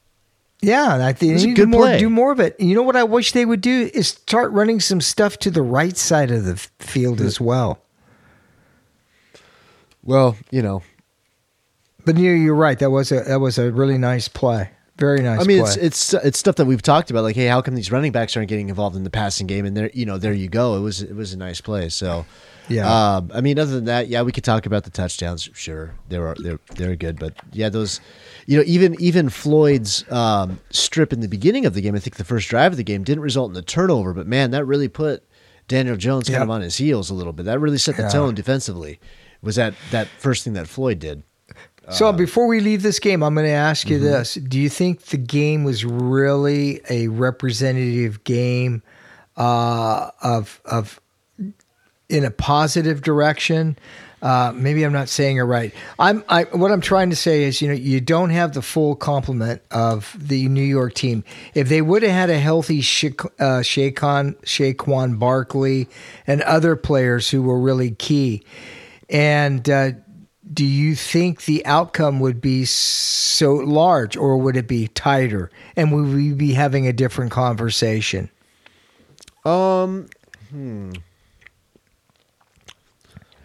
Yeah, 0.63 0.95
and 0.95 1.03
I 1.03 1.13
think 1.13 1.35
It's 1.35 1.45
they 1.45 1.51
a 1.53 1.55
good 1.55 1.69
more, 1.69 1.83
play. 1.83 1.99
do 1.99 2.09
more 2.11 2.33
of 2.33 2.41
it. 2.41 2.59
You 2.59 2.75
know 2.75 2.83
what 2.83 2.97
I 2.97 3.05
wish 3.05 3.33
they 3.33 3.45
would 3.45 3.61
do 3.61 3.91
is 3.93 4.09
start 4.09 4.51
running 4.53 4.81
some 4.81 5.01
stuff 5.01 5.37
to 5.41 5.51
the 5.51 5.63
right 5.63 5.97
side 5.97 6.31
of 6.31 6.45
the 6.45 6.57
field 6.79 7.21
as 7.21 7.41
well. 7.41 7.79
Well, 10.03 10.37
you 10.51 10.63
know, 10.63 10.83
But 12.05 12.17
you 12.17 12.31
you're 12.33 12.55
right. 12.55 12.79
That 12.79 12.91
was 12.91 13.13
a 13.13 13.21
that 13.23 13.41
was 13.41 13.59
a 13.59 13.71
really 13.73 13.99
nice 13.99 14.29
play. 14.29 14.71
Very 14.99 15.21
nice. 15.21 15.41
I 15.41 15.45
mean, 15.45 15.61
play. 15.63 15.69
it's 15.73 15.77
it's 15.77 16.15
it's 16.25 16.39
stuff 16.39 16.57
that 16.57 16.65
we've 16.65 16.81
talked 16.83 17.11
about. 17.11 17.23
Like, 17.23 17.37
hey, 17.37 17.47
how 17.47 17.61
come 17.61 17.75
these 17.75 17.93
running 17.93 18.13
backs 18.13 18.37
aren't 18.37 18.49
getting 18.49 18.69
involved 18.71 18.97
in 18.97 19.05
the 19.05 19.11
passing 19.11 19.47
game? 19.47 19.67
And 19.67 19.77
there, 19.77 19.91
you 19.93 20.07
know, 20.07 20.17
there 20.19 20.33
you 20.33 20.49
go. 20.49 20.77
It 20.77 20.81
was 20.81 21.03
it 21.03 21.15
was 21.15 21.33
a 21.35 21.37
nice 21.37 21.61
play. 21.61 21.91
So, 21.91 22.25
Yeah. 22.69 22.87
Um, 23.17 23.31
I 23.35 23.43
mean, 23.43 23.59
other 23.59 23.73
than 23.75 23.85
that, 23.85 24.09
yeah, 24.09 24.23
we 24.23 24.33
could 24.33 24.43
talk 24.45 24.65
about 24.65 24.85
the 24.85 24.91
touchdowns. 24.91 25.51
Sure, 25.53 25.95
they 26.09 26.19
were 26.19 26.35
they're 26.39 26.61
they're 26.77 26.97
good, 26.97 27.19
but 27.19 27.35
yeah, 27.53 27.69
those, 27.69 28.01
you 28.47 28.57
know, 28.57 28.65
even 28.67 28.97
even 28.99 29.29
Floyd's 29.29 30.11
um, 30.11 30.61
strip 30.71 31.13
in 31.13 31.21
the 31.21 31.29
beginning 31.29 31.67
of 31.67 31.75
the 31.75 31.83
game. 31.83 31.95
I 31.95 31.99
think 31.99 32.17
the 32.17 32.25
first 32.25 32.49
drive 32.49 32.73
of 32.73 32.77
the 32.79 32.85
game 32.85 33.05
didn't 33.05 33.23
result 33.23 33.51
in 33.51 33.55
the 33.55 33.63
turnover, 33.63 34.15
but 34.15 34.27
man, 34.27 34.51
that 34.53 34.65
really 34.65 34.89
put 34.89 35.23
Daniel 35.69 35.97
Jones 35.97 36.25
kind 36.29 36.37
Yep. 36.37 36.43
of 36.45 36.51
on 36.51 36.61
his 36.63 36.77
heels 36.79 37.11
a 37.11 37.15
little 37.15 37.35
bit. 37.35 37.45
That 37.45 37.59
really 37.61 37.77
set 37.79 37.97
the 37.99 38.05
Yeah. 38.05 38.09
tone 38.09 38.35
defensively. 38.35 38.99
Was 39.43 39.57
that 39.57 39.75
that 39.91 40.09
first 40.19 40.43
thing 40.45 40.55
that 40.55 40.69
Floyd 40.69 40.99
did? 41.01 41.23
So 41.91 42.13
before 42.13 42.47
we 42.47 42.61
leave 42.61 42.83
this 42.83 42.99
game, 42.99 43.23
I'm 43.23 43.35
going 43.35 43.47
to 43.47 43.53
ask 43.53 43.87
Mm-hmm. 43.87 43.93
you 43.95 43.99
this: 44.01 44.35
Do 44.35 44.59
you 44.59 44.69
think 44.69 45.03
the 45.03 45.17
game 45.17 45.65
was 45.65 45.85
really 45.85 46.81
a 46.91 47.09
representative 47.09 48.25
game 48.25 48.83
uh, 49.37 50.11
of 50.23 50.61
of 50.65 51.01
in 52.09 52.25
a 52.25 52.31
positive 52.31 53.03
direction? 53.03 53.79
Uh, 54.23 54.51
maybe 54.57 54.83
I'm 54.83 54.95
not 54.95 55.09
saying 55.11 55.37
it 55.37 55.43
right. 55.43 55.73
I'm 55.99 56.25
I, 56.29 56.45
what 56.45 56.73
I'm 56.73 56.81
trying 56.81 57.11
to 57.11 57.17
say 57.17 57.45
is, 57.45 57.61
you 57.61 57.69
know, 57.69 57.75
you 57.75 58.01
don't 58.01 58.31
have 58.31 58.55
the 58.55 58.63
full 58.63 58.97
complement 58.97 59.61
of 59.71 60.17
the 60.19 60.49
New 60.49 60.63
York 60.65 60.95
team. 60.95 61.23
If 61.55 61.69
they 61.69 61.83
would 61.83 62.03
have 62.03 62.13
had 62.13 62.31
a 62.31 62.39
healthy 62.39 62.81
Sha- 62.81 63.09
uh, 63.39 63.61
Saquon 63.63 64.35
Saquon 64.43 65.19
Barkley 65.19 65.89
and 66.27 66.41
other 66.43 66.75
players 66.77 67.29
who 67.31 67.43
were 67.43 67.61
really 67.61 67.91
key, 67.91 68.43
and 69.11 69.69
uh, 69.69 69.93
do 70.53 70.65
you 70.65 70.95
think 70.95 71.45
the 71.45 71.65
outcome 71.67 72.21
would 72.21 72.41
be 72.41 72.65
so 72.65 73.55
large 73.55 74.17
or 74.17 74.37
would 74.37 74.57
it 74.57 74.69
be 74.69 74.89
tighter? 74.89 75.51
And 75.75 75.93
would 75.93 76.15
we 76.15 76.33
be 76.33 76.53
having 76.53 76.87
a 76.87 76.93
different 76.93 77.33
conversation? 77.33 78.31
Um, 79.45 80.09
hmm. 80.51 80.93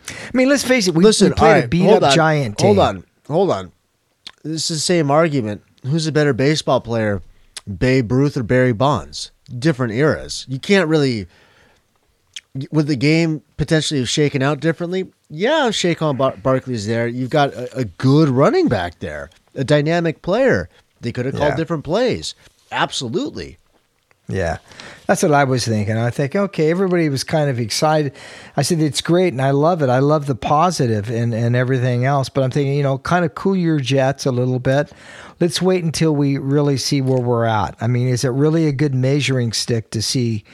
I 0.09 0.31
mean, 0.33 0.49
let's 0.49 0.63
face 0.63 0.87
it, 0.87 0.95
we, 0.95 1.03
Listen, 1.03 1.29
we 1.29 1.35
played 1.35 1.57
all 1.57 1.63
a 1.63 1.67
beat 1.67 1.89
up 1.89 2.03
on, 2.03 2.11
giant 2.11 2.57
team. 2.57 2.75
Hold 2.75 2.79
on, 2.79 3.03
hold 3.27 3.51
on. 3.51 3.71
This 4.43 4.69
is 4.71 4.77
the 4.77 4.81
same 4.81 5.11
argument. 5.11 5.63
Who's 5.83 6.07
a 6.07 6.11
better 6.11 6.33
baseball 6.33 6.81
player, 6.81 7.21
Babe 7.77 8.11
Ruth 8.11 8.37
or 8.37 8.43
Barry 8.43 8.73
Bonds? 8.73 9.31
Different 9.57 9.93
eras. 9.93 10.45
You 10.47 10.59
can't 10.59 10.87
really. 10.87 11.27
With 12.71 12.87
the 12.87 12.97
game 12.97 13.41
potentially 13.55 13.99
have 14.01 14.09
shaken 14.09 14.41
out 14.41 14.59
differently, 14.59 15.09
yeah, 15.29 15.69
Saquon 15.69 16.17
Bar- 16.17 16.35
Barkley's 16.43 16.85
there. 16.85 17.07
You've 17.07 17.29
got 17.29 17.53
a, 17.53 17.77
a 17.77 17.85
good 17.85 18.27
running 18.27 18.67
back 18.67 18.99
there, 18.99 19.29
a 19.55 19.63
dynamic 19.63 20.21
player. 20.21 20.67
They 20.99 21.13
could 21.13 21.25
have 21.25 21.35
called 21.35 21.51
Yeah. 21.51 21.55
different 21.55 21.85
plays. 21.85 22.35
Absolutely. 22.71 23.57
Yeah, 24.27 24.57
that's 25.07 25.23
what 25.23 25.33
I 25.33 25.43
was 25.43 25.65
thinking. 25.65 25.97
I 25.97 26.09
think, 26.09 26.35
okay, 26.37 26.69
everybody 26.71 27.09
was 27.09 27.23
kind 27.23 27.49
of 27.49 27.59
excited. 27.59 28.13
I 28.55 28.61
said, 28.61 28.79
it's 28.79 29.01
great 29.01 29.33
and 29.33 29.41
I 29.41 29.51
love 29.51 29.81
it. 29.81 29.89
I 29.89 29.99
love 29.99 30.25
the 30.25 30.35
positive 30.35 31.09
and, 31.09 31.33
and 31.33 31.53
everything 31.53 32.05
else. 32.05 32.29
But 32.29 32.43
I'm 32.43 32.51
thinking, 32.51 32.73
you 32.75 32.83
know, 32.83 32.97
kind 32.99 33.25
of 33.25 33.35
cool 33.35 33.57
your 33.57 33.79
jets 33.81 34.25
a 34.25 34.31
little 34.31 34.59
bit. 34.59 34.91
Let's 35.41 35.61
wait 35.61 35.83
until 35.83 36.15
we 36.15 36.37
really 36.37 36.77
see 36.77 37.01
where 37.01 37.19
we're 37.19 37.43
at. 37.45 37.75
I 37.81 37.87
mean, 37.87 38.07
is 38.07 38.23
it 38.23 38.29
really 38.29 38.67
a 38.67 38.71
good 38.71 38.93
measuring 38.95 39.51
stick 39.51 39.89
to 39.91 40.01
see 40.01 40.45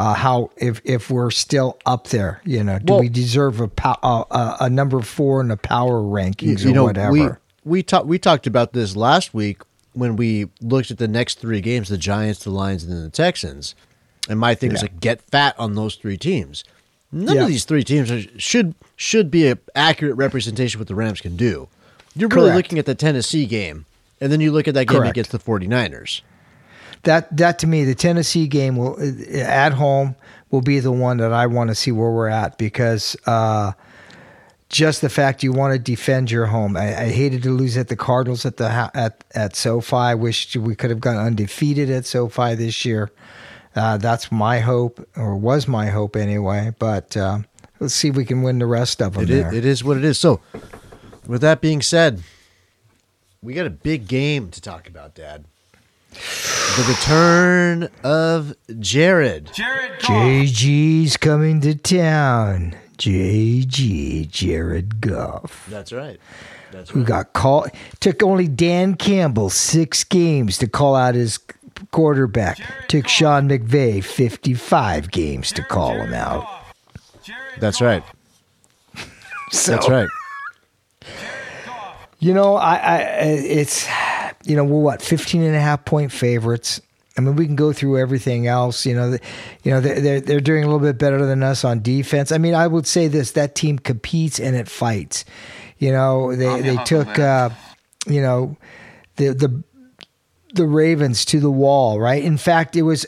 uh, 0.00 0.14
how 0.14 0.50
if 0.56 0.80
if 0.84 1.10
we're 1.10 1.30
still 1.30 1.78
up 1.86 2.08
there? 2.08 2.40
You 2.44 2.64
know, 2.64 2.78
do 2.78 2.92
Well- 2.94 3.00
we 3.00 3.08
deserve 3.08 3.60
a, 3.60 3.68
pow- 3.68 3.98
uh, 4.30 4.56
a 4.60 4.70
number 4.70 5.00
four 5.02 5.40
in 5.40 5.48
the 5.48 5.56
power 5.56 6.00
rankings 6.00 6.64
you 6.64 6.70
or 6.70 6.74
know, 6.74 6.84
whatever? 6.84 7.12
we 7.12 7.28
we 7.64 7.82
talked 7.82 8.06
we 8.06 8.18
talked 8.18 8.46
about 8.46 8.72
this 8.72 8.96
last 8.96 9.34
week 9.34 9.62
when 9.92 10.16
we 10.16 10.46
looked 10.62 10.90
at 10.90 10.98
the 10.98 11.08
next 11.08 11.38
three 11.40 11.60
games: 11.60 11.88
the 11.88 11.98
Giants, 11.98 12.44
the 12.44 12.50
Lions, 12.50 12.82
and 12.84 12.92
then 12.92 13.02
the 13.02 13.10
Texans. 13.10 13.74
And 14.28 14.38
my 14.38 14.54
thing 14.54 14.70
was 14.70 14.80
Yeah. 14.82 14.84
like, 14.90 15.00
get 15.00 15.20
fat 15.22 15.54
on 15.58 15.74
those 15.74 15.94
three 15.96 16.16
teams. 16.18 16.62
None 17.10 17.36
Yeah. 17.36 17.42
of 17.42 17.48
these 17.48 17.64
three 17.64 17.82
teams 17.84 18.10
are, 18.10 18.22
should 18.38 18.74
should 18.96 19.30
be 19.30 19.48
an 19.48 19.58
accurate 19.74 20.16
representation 20.16 20.76
of 20.78 20.82
what 20.82 20.88
the 20.88 20.94
Rams 20.94 21.20
can 21.20 21.36
do. 21.36 21.68
You're 22.14 22.28
really 22.28 22.52
looking 22.52 22.78
at 22.78 22.86
the 22.86 22.94
Tennessee 22.94 23.46
game, 23.46 23.86
and 24.20 24.30
then 24.32 24.40
you 24.40 24.52
look 24.52 24.68
at 24.68 24.74
that 24.74 24.86
game 24.86 24.98
Correct. 24.98 25.10
against 25.10 25.32
the 25.32 25.38
49ers. 25.38 26.20
That 27.04 27.34
that 27.36 27.58
to 27.60 27.66
me, 27.66 27.84
the 27.84 27.94
Tennessee 27.94 28.46
game 28.46 28.76
will 28.76 28.98
at 29.34 29.72
home 29.72 30.16
will 30.50 30.60
be 30.60 30.80
the 30.80 30.92
one 30.92 31.18
that 31.18 31.32
I 31.32 31.46
want 31.46 31.68
to 31.68 31.74
see 31.74 31.92
where 31.92 32.10
we're 32.10 32.28
at 32.28 32.58
because 32.58 33.16
uh, 33.26 33.72
just 34.68 35.00
the 35.00 35.08
fact 35.08 35.42
you 35.42 35.52
want 35.52 35.72
to 35.72 35.78
defend 35.78 36.30
your 36.30 36.46
home. 36.46 36.76
I, 36.76 37.04
I 37.04 37.08
hated 37.08 37.42
to 37.44 37.50
lose 37.50 37.76
at 37.76 37.88
the 37.88 37.96
Cardinals 37.96 38.46
at 38.46 38.56
the 38.56 38.90
at 38.94 39.24
at 39.34 39.56
SoFi. 39.56 39.96
I 39.96 40.14
wish 40.14 40.56
we 40.56 40.74
could 40.74 40.90
have 40.90 41.00
gone 41.00 41.16
undefeated 41.16 41.90
at 41.90 42.06
SoFi 42.06 42.54
this 42.54 42.84
year. 42.84 43.10
Uh, 43.74 43.96
that's 43.96 44.32
my 44.32 44.58
hope, 44.58 45.06
or 45.16 45.36
was 45.36 45.68
my 45.68 45.86
hope 45.86 46.16
anyway. 46.16 46.72
But 46.78 47.16
uh, 47.16 47.40
let's 47.78 47.94
see 47.94 48.08
if 48.08 48.16
we 48.16 48.24
can 48.24 48.42
win 48.42 48.58
the 48.58 48.66
rest 48.66 49.00
of 49.00 49.14
them. 49.14 49.24
It 49.24 49.26
there. 49.26 49.48
is, 49.48 49.54
it 49.54 49.64
is 49.64 49.84
what 49.84 49.96
it 49.96 50.04
is. 50.04 50.18
So, 50.18 50.40
with 51.26 51.40
that 51.42 51.60
being 51.60 51.80
said, 51.80 52.22
we 53.42 53.54
got 53.54 53.66
a 53.66 53.70
big 53.70 54.08
game 54.08 54.50
to 54.50 54.60
talk 54.60 54.88
about, 54.88 55.14
Dad. 55.14 55.44
The 56.10 56.84
return 56.88 57.88
of 58.02 58.54
Jared. 58.78 59.46
JG's 59.46 61.16
coming 61.16 61.60
to 61.60 61.74
town. 61.74 62.74
JG 62.98 64.28
Jared 64.30 65.00
Goff. 65.00 65.66
That's 65.70 65.92
right. 65.92 66.20
That's 66.70 66.90
right. 66.90 66.94
Who 67.00 67.04
got 67.04 67.32
called 67.32 67.70
took 68.00 68.22
only 68.22 68.46
Dan 68.46 68.94
Campbell 68.94 69.50
six 69.50 70.04
games 70.04 70.58
to 70.58 70.66
call 70.66 70.94
out 70.94 71.14
his 71.14 71.38
quarterback. 71.92 72.58
Took 72.88 73.08
Sean 73.08 73.48
McVay 73.48 74.04
fifty 74.04 74.54
five 74.54 75.10
games 75.10 75.52
to 75.52 75.62
call 75.62 75.94
him 75.94 76.12
out. 76.12 76.46
That's 77.58 77.80
right. 77.80 78.02
So, 79.52 79.72
That's 79.72 79.88
right. 79.88 80.08
You 82.20 82.34
know, 82.34 82.54
I, 82.54 82.76
I 82.76 82.98
it's 83.22 83.84
you 84.44 84.56
know, 84.56 84.64
we're 84.64 84.80
what 84.80 85.02
15 85.02 85.42
and 85.42 85.54
a 85.54 85.60
half 85.60 85.84
point 85.84 86.12
favorites. 86.12 86.80
I 87.18 87.22
mean, 87.22 87.36
we 87.36 87.46
can 87.46 87.56
go 87.56 87.72
through 87.72 87.98
everything 87.98 88.46
else. 88.46 88.86
You 88.86 88.94
know, 88.94 89.10
the, 89.10 89.20
you 89.62 89.70
know 89.70 89.80
they're, 89.80 90.00
they're 90.00 90.20
they're 90.20 90.40
doing 90.40 90.64
a 90.64 90.66
little 90.66 90.80
bit 90.80 90.98
better 90.98 91.24
than 91.26 91.42
us 91.42 91.64
on 91.64 91.82
defense. 91.82 92.32
I 92.32 92.38
mean, 92.38 92.54
I 92.54 92.66
would 92.66 92.86
say 92.86 93.08
this: 93.08 93.32
that 93.32 93.54
team 93.54 93.78
competes 93.78 94.40
and 94.40 94.56
it 94.56 94.68
fights. 94.68 95.24
You 95.78 95.92
know, 95.92 96.34
they 96.34 96.62
they 96.62 96.76
took 96.84 97.18
uh, 97.18 97.50
you 98.06 98.22
know 98.22 98.56
the 99.16 99.34
the 99.34 99.62
the 100.54 100.66
Ravens 100.66 101.24
to 101.26 101.40
the 101.40 101.50
wall, 101.50 102.00
right? 102.00 102.22
In 102.22 102.36
fact, 102.36 102.76
it 102.76 102.82
was 102.82 103.06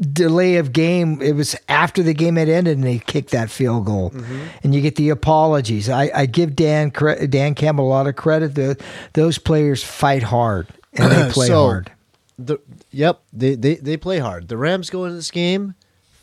delay 0.00 0.56
of 0.56 0.72
game. 0.72 1.20
It 1.22 1.32
was 1.32 1.56
after 1.68 2.02
the 2.02 2.14
game 2.14 2.36
had 2.36 2.48
ended, 2.48 2.76
and 2.78 2.86
they 2.86 2.98
kicked 2.98 3.30
that 3.30 3.50
field 3.50 3.86
goal, 3.86 4.10
mm-hmm. 4.10 4.40
and 4.62 4.74
you 4.74 4.80
get 4.80 4.96
the 4.96 5.10
apologies. 5.10 5.88
I, 5.88 6.10
I 6.14 6.26
give 6.26 6.56
Dan 6.56 6.90
cre- 6.90 7.26
Dan 7.26 7.54
Campbell 7.54 7.86
a 7.86 7.90
lot 7.90 8.06
of 8.06 8.16
credit. 8.16 8.54
The, 8.54 8.82
those 9.12 9.38
players 9.38 9.82
fight 9.82 10.22
hard 10.22 10.68
and 10.94 11.10
they 11.12 11.30
play 11.32 11.46
So- 11.48 11.64
hard. 11.64 11.92
The, 12.38 12.58
yep, 12.90 13.20
they, 13.34 13.54
they 13.54 13.74
they 13.74 13.98
play 13.98 14.18
hard. 14.18 14.48
The 14.48 14.56
Rams 14.56 14.88
go 14.88 15.04
into 15.04 15.16
this 15.16 15.30
game 15.30 15.74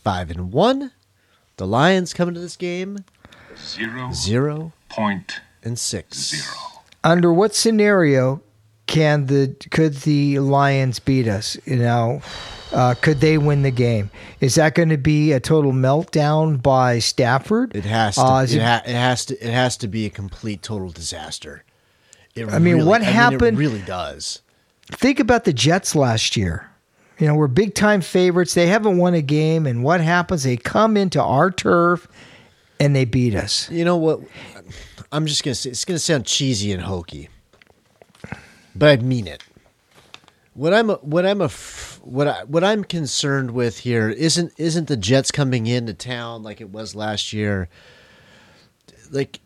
five 0.04 0.32
and 0.32 0.52
one. 0.52 0.92
The 1.58 1.68
Lions 1.68 2.12
come 2.12 2.28
into 2.28 2.40
this 2.40 2.56
game 2.56 3.06
Zero 3.56 4.10
zero 4.14 4.74
point 4.90 5.42
and 5.64 5.78
six. 5.78 6.52
Under 7.04 7.32
what 7.32 7.54
scenario 7.54 8.42
can 8.88 9.28
the 9.28 9.56
could 9.70 9.94
the 9.98 10.40
Lions 10.40 10.98
beat 11.00 11.28
us? 11.28 11.56
You 11.66 11.76
know, 11.78 12.22
uh, 12.74 12.96
could 13.02 13.20
they 13.22 13.38
win 13.38 13.62
the 13.64 13.72
game? 13.72 14.10
Is 14.42 14.56
that 14.56 14.76
going 14.76 14.90
to 14.90 14.98
be 14.98 15.32
a 15.32 15.40
total 15.40 15.72
meltdown 15.72 16.62
by 16.62 17.00
Stafford? 17.00 17.76
It 17.76 17.86
has 17.86 18.16
to. 18.16 18.22
Uh, 18.22 18.44
it, 18.44 18.54
it- 18.56 18.62
ha- 18.62 18.82
it 18.86 18.96
has 18.96 19.26
to. 19.26 19.36
It 19.46 19.52
has 19.54 19.78
to 19.78 19.88
be 19.88 20.06
a 20.06 20.10
complete 20.10 20.62
total 20.62 20.90
disaster. 20.90 21.64
It 22.36 22.48
I 22.50 22.60
mean, 22.60 22.76
really- 22.76 22.88
what 22.88 23.02
I 23.02 23.06
mean, 23.06 23.14
happened- 23.14 23.58
it 23.58 23.60
really 23.62 23.82
does. 23.82 24.42
think 24.92 25.20
about 25.20 25.46
the 25.46 25.54
Jets 25.54 25.96
last 25.96 26.36
year. 26.38 26.70
You 27.20 27.26
know, 27.28 27.34
we're 27.34 27.48
big 27.48 27.74
time 27.74 28.02
favorites. 28.02 28.54
They 28.54 28.68
haven't 28.68 28.98
won 28.98 29.16
a 29.16 29.24
game, 29.24 29.66
and 29.66 29.84
what 29.84 30.02
happens? 30.02 30.44
They 30.44 30.56
come 30.56 30.96
into 30.96 31.20
our 31.22 31.50
turf 31.50 32.08
and 32.80 32.96
they 32.96 33.06
beat 33.06 33.34
us. 33.34 33.68
You 33.72 33.84
know 33.86 33.98
what? 33.98 34.20
I'm 35.12 35.26
just 35.26 35.44
gonna 35.44 35.56
say 35.56 35.72
it's 35.72 35.84
gonna 35.84 35.98
sound 35.98 36.26
cheesy 36.28 36.72
and 36.72 36.84
hokey, 36.84 37.30
but 38.76 39.00
I 39.00 39.02
mean 39.02 39.26
it. 39.26 39.42
What 40.58 40.74
I'm 40.74 40.90
what 40.90 41.24
I'm 41.24 41.40
a 41.40 41.50
what 42.02 42.28
I 42.28 42.44
what 42.46 42.64
I'm 42.64 42.84
concerned 42.84 43.52
with 43.52 43.78
here 43.78 44.10
isn't 44.10 44.54
isn't 44.58 44.88
the 44.88 44.98
Jets 44.98 45.30
coming 45.30 45.68
into 45.68 45.94
town 45.94 46.42
like 46.42 46.60
it 46.62 46.72
was 46.72 46.96
last 46.96 47.32
year. 47.32 47.70
Like 49.12 49.40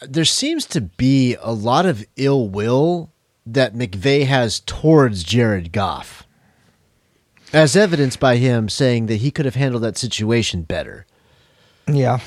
there 0.00 0.24
seems 0.24 0.64
to 0.68 0.80
be 0.80 1.36
a 1.42 1.52
lot 1.52 1.84
of 1.84 2.06
ill 2.16 2.48
will 2.48 3.12
that 3.44 3.74
McVay 3.74 4.24
has 4.24 4.60
towards 4.60 5.24
Jared 5.24 5.72
Goff, 5.72 6.26
as 7.52 7.76
evidenced 7.76 8.18
by 8.18 8.36
him 8.36 8.70
saying 8.70 9.06
that 9.06 9.16
he 9.16 9.30
could 9.30 9.44
have 9.44 9.56
handled 9.56 9.82
that 9.82 9.98
situation 9.98 10.62
better. 10.62 11.04
Yeah. 11.86 12.20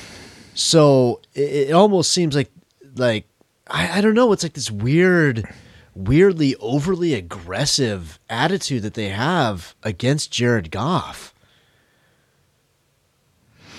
So 0.54 1.20
it, 1.34 1.70
it 1.70 1.72
almost 1.72 2.12
seems 2.12 2.36
like 2.36 2.52
like 2.94 3.26
I, 3.66 3.98
I 3.98 4.00
don't 4.00 4.14
know. 4.14 4.30
It's 4.30 4.44
like 4.44 4.52
this 4.52 4.70
weird, 4.70 5.52
weirdly 5.94 6.54
overly 6.56 7.14
aggressive 7.14 8.18
attitude 8.28 8.82
that 8.82 8.94
they 8.94 9.10
have 9.10 9.74
against 9.82 10.30
Jared 10.32 10.70
Goff. 10.70 11.32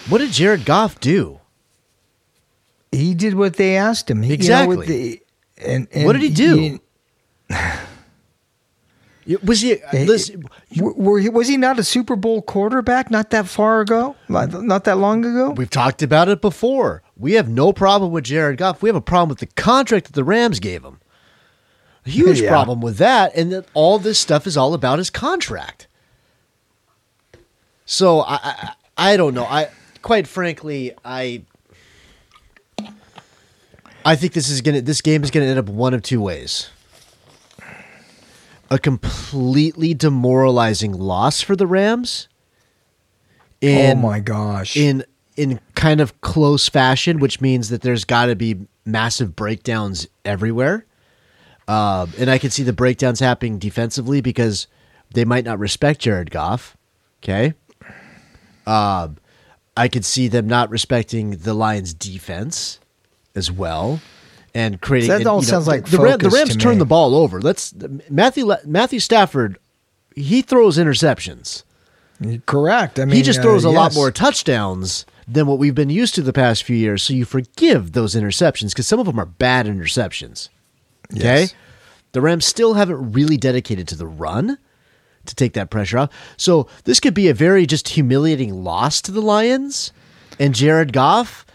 What 0.07 0.20
did 0.20 0.32
Jared 0.32 0.66
Goff 0.66 0.99
do? 0.99 1.39
He 2.91 3.13
did 3.13 3.34
what 3.34 3.55
they 3.55 3.76
asked 3.76 4.09
him. 4.09 4.22
He, 4.22 4.32
you 4.32 4.38
know, 4.38 4.41
Exactly. 4.41 4.86
the- 4.86 5.22
and, 5.57 5.88
and 5.91 6.05
What 6.05 6.13
did 6.13 6.22
he 6.22 6.30
do? 6.30 6.80
he- 9.26 9.38
Was 9.43 9.61
he? 9.61 9.78
Listen, 9.91 10.43
w- 10.76 10.95
were 10.95 11.20
he, 11.20 11.30
was 11.30 11.47
he 11.47 11.57
not 11.57 11.80
a 11.80 11.84
Super 11.84 12.16
Bowl 12.16 12.41
quarterback 12.43 13.09
not 13.09 13.32
that 13.32 13.47
far 13.47 13.82
ago? 13.82 14.16
Not 14.30 14.84
that 14.84 14.97
long 14.99 15.26
ago? 15.26 15.49
we've 15.51 15.70
talked 15.70 16.03
about 16.03 16.30
it 16.30 16.41
before. 16.41 17.01
We 17.18 17.34
have 17.34 17.49
no 17.49 17.74
problem 17.74 18.11
with 18.11 18.26
Jared 18.26 18.57
Goff. 18.57 18.84
We 18.84 18.89
have 18.89 18.95
a 18.95 19.01
problem 19.01 19.30
with 19.30 19.39
the 19.39 19.47
contract 19.47 20.05
that 20.07 20.13
the 20.13 20.24
Rams 20.24 20.59
gave 20.59 20.84
him. 20.84 20.99
A 22.05 22.09
huge 22.09 22.41
Yeah. 22.41 22.49
problem 22.49 22.81
with 22.81 22.97
that, 22.97 23.35
and 23.35 23.51
that 23.51 23.65
all 23.73 23.99
this 23.99 24.19
stuff 24.19 24.45
is 24.47 24.55
all 24.57 24.73
about 24.73 24.97
his 24.99 25.09
contract. 25.09 25.87
So 27.85 28.21
I, 28.21 28.39
I, 28.43 28.71
I 28.97 29.17
don't 29.17 29.33
know. 29.33 29.45
I 29.45 29.69
quite 30.01 30.27
frankly, 30.27 30.93
I, 31.03 31.43
I 34.03 34.15
think 34.15 34.33
this 34.33 34.49
is 34.49 34.61
gonna. 34.61 34.81
This 34.81 35.01
game 35.01 35.23
is 35.23 35.31
gonna 35.31 35.45
end 35.45 35.59
up 35.59 35.69
one 35.69 35.93
of 35.93 36.01
two 36.01 36.21
ways. 36.21 36.69
A 38.71 38.79
completely 38.79 39.93
demoralizing 39.93 40.91
loss 40.91 41.41
for 41.41 41.55
the 41.55 41.67
Rams. 41.67 42.27
oh 43.63 43.95
my 43.95 44.19
gosh. 44.19 44.75
in 44.75 45.03
in 45.37 45.59
kind 45.75 46.01
of 46.01 46.19
close 46.21 46.67
fashion, 46.69 47.19
which 47.19 47.41
means 47.41 47.69
that 47.69 47.81
there's 47.81 48.05
got 48.05 48.27
to 48.27 48.35
be 48.35 48.55
massive 48.85 49.35
breakdowns 49.35 50.07
everywhere. 50.23 50.85
Um, 51.68 52.13
and 52.18 52.30
I 52.30 52.38
can 52.38 52.51
see 52.51 52.63
the 52.63 52.74
breakdowns 52.74 53.20
happening 53.20 53.57
defensively 53.57 54.22
because 54.22 54.68
they 55.13 55.26
might 55.26 55.45
not 55.45 55.59
respect 55.59 56.01
Jared 56.01 56.32
Goff. 56.32 56.78
Okay. 57.24 57.53
Um, 58.68 59.18
I 59.76 59.88
could 59.88 60.05
see 60.05 60.28
them 60.28 60.47
not 60.47 60.70
respecting 60.70 61.32
the 61.32 61.53
Lions' 61.53 61.93
defense 61.93 62.80
as 63.36 63.51
well, 63.51 63.99
and 64.53 64.80
creating. 64.80 65.09
That 65.09 65.22
and, 65.22 65.28
all 65.28 65.41
you 65.41 65.47
know, 65.47 65.51
sounds 65.51 65.68
like 65.68 65.86
the, 65.86 65.99
Ram- 65.99 66.20
the 66.20 66.30
Rams 66.30 66.55
turn 66.55 66.74
me. 66.74 66.80
the 66.80 66.86
ball 66.86 67.16
over. 67.16 67.41
Let's 67.41 67.74
Matthew 68.09 68.51
Matthew 68.66 68.99
Stafford. 68.99 69.57
He 70.16 70.41
throws 70.41 70.78
interceptions 70.78 71.63
Correct. 72.45 72.99
I 72.99 73.05
mean, 73.05 73.16
he 73.16 73.22
just 73.22 73.39
uh, 73.39 73.43
throws 73.43 73.63
a 73.63 73.70
lot 73.70 73.93
more 73.93 74.11
touchdowns 74.11 75.05
than 75.28 75.47
what 75.47 75.57
we've 75.57 75.76
been 75.76 75.89
used 75.89 76.16
to 76.16 76.22
the 76.22 76.34
past 76.34 76.63
few 76.63 76.76
years. 76.76 77.03
So 77.03 77.13
you 77.13 77.26
forgive 77.26 77.91
those 77.91 78.16
interceptions 78.16 78.70
because 78.70 78.88
some 78.88 78.99
of 78.99 79.05
them 79.05 79.20
are 79.20 79.26
bad 79.26 79.66
interceptions. 79.66 80.49
Okay. 81.13 81.41
Yes. 81.41 81.53
The 82.13 82.21
Rams 82.21 82.45
still 82.45 82.73
haven't 82.75 83.11
really 83.13 83.37
dedicated 83.37 83.87
to 83.89 83.95
the 83.95 84.07
run 84.07 84.57
to 85.25 85.35
take 85.35 85.53
that 85.53 85.69
pressure 85.69 85.97
off. 85.97 86.09
So 86.37 86.67
this 86.85 86.99
could 86.99 87.13
be 87.13 87.27
a 87.27 87.33
very 87.33 87.65
just 87.65 87.89
humiliating 87.89 88.63
loss 88.63 89.01
to 89.01 89.11
the 89.11 89.21
Lions 89.21 89.91
and 90.39 90.53
Jared 90.55 90.93
Goff. 90.93 91.45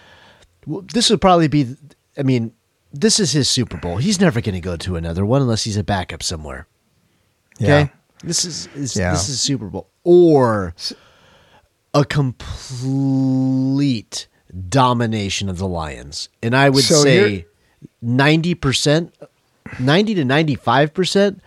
This 0.67 1.09
would 1.09 1.21
probably 1.21 1.49
be, 1.49 1.77
I 2.19 2.23
mean, 2.23 2.53
this 2.93 3.19
is 3.21 3.33
his 3.33 3.49
Super 3.49 3.77
Bowl. 3.77 3.97
He's 3.99 4.21
never 4.21 4.41
going 4.41 4.55
to 4.55 4.61
go 4.61 4.77
to 4.77 4.97
another 4.97 5.25
one 5.25 5.41
unless 5.43 5.65
he's 5.65 5.77
a 5.77 5.85
backup 5.85 6.23
somewhere. 6.23 6.67
Okay. 7.63 7.67
Yeah. 7.83 7.89
This 8.23 8.45
is, 8.45 8.67
is 8.75 8.97
Yeah. 8.97 9.13
this 9.13 9.29
is 9.29 9.41
Super 9.41 9.69
Bowl 9.69 9.89
or 10.05 10.75
a 11.95 12.05
complete 13.01 14.27
domination 14.69 15.49
of 15.49 15.59
the 15.59 15.69
Lions. 15.69 16.29
And 16.43 16.55
I 16.57 16.69
would 16.71 16.85
So 16.85 17.03
say 17.03 17.47
90%, 18.05 19.13
90 19.79 20.15
to 20.15 20.23
95%, 20.23 21.41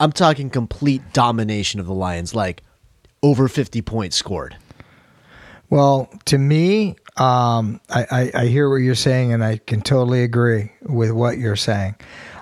I'm 0.00 0.12
talking 0.12 0.50
complete 0.50 1.02
domination 1.12 1.80
of 1.80 1.86
the 1.86 1.94
Lions, 1.94 2.34
like 2.34 2.62
over 3.22 3.48
50 3.48 3.82
points 3.82 4.16
scored. 4.16 4.56
Well, 5.70 6.10
to 6.26 6.36
me, 6.36 6.96
um, 7.16 7.80
I, 7.88 8.06
I, 8.10 8.30
I 8.42 8.46
hear 8.46 8.68
what 8.68 8.76
you're 8.76 8.94
saying, 8.94 9.32
and 9.32 9.42
I 9.42 9.58
can 9.58 9.80
totally 9.80 10.22
agree 10.22 10.72
with 10.82 11.12
what 11.12 11.38
you're 11.38 11.56
saying. 11.56 11.94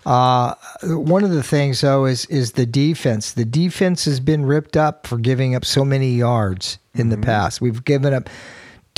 Uh, 0.07 0.55
one 0.83 1.23
of 1.25 1.31
the 1.31 1.43
things, 1.43 1.83
though, 1.83 2.07
is 2.07 2.25
is 2.27 2.53
the 2.53 2.67
defense. 2.67 3.33
The 3.33 3.45
defense 3.45 4.05
has 4.07 4.19
been 4.19 4.47
ripped 4.47 4.77
up 4.77 5.07
for 5.07 5.19
giving 5.19 5.55
up 5.55 5.65
so 5.65 5.85
many 5.85 6.15
yards 6.15 6.79
in 6.95 7.11
the 7.11 7.19
past. 7.19 7.61
We've 7.61 7.85
given 7.85 8.15
up 8.15 8.31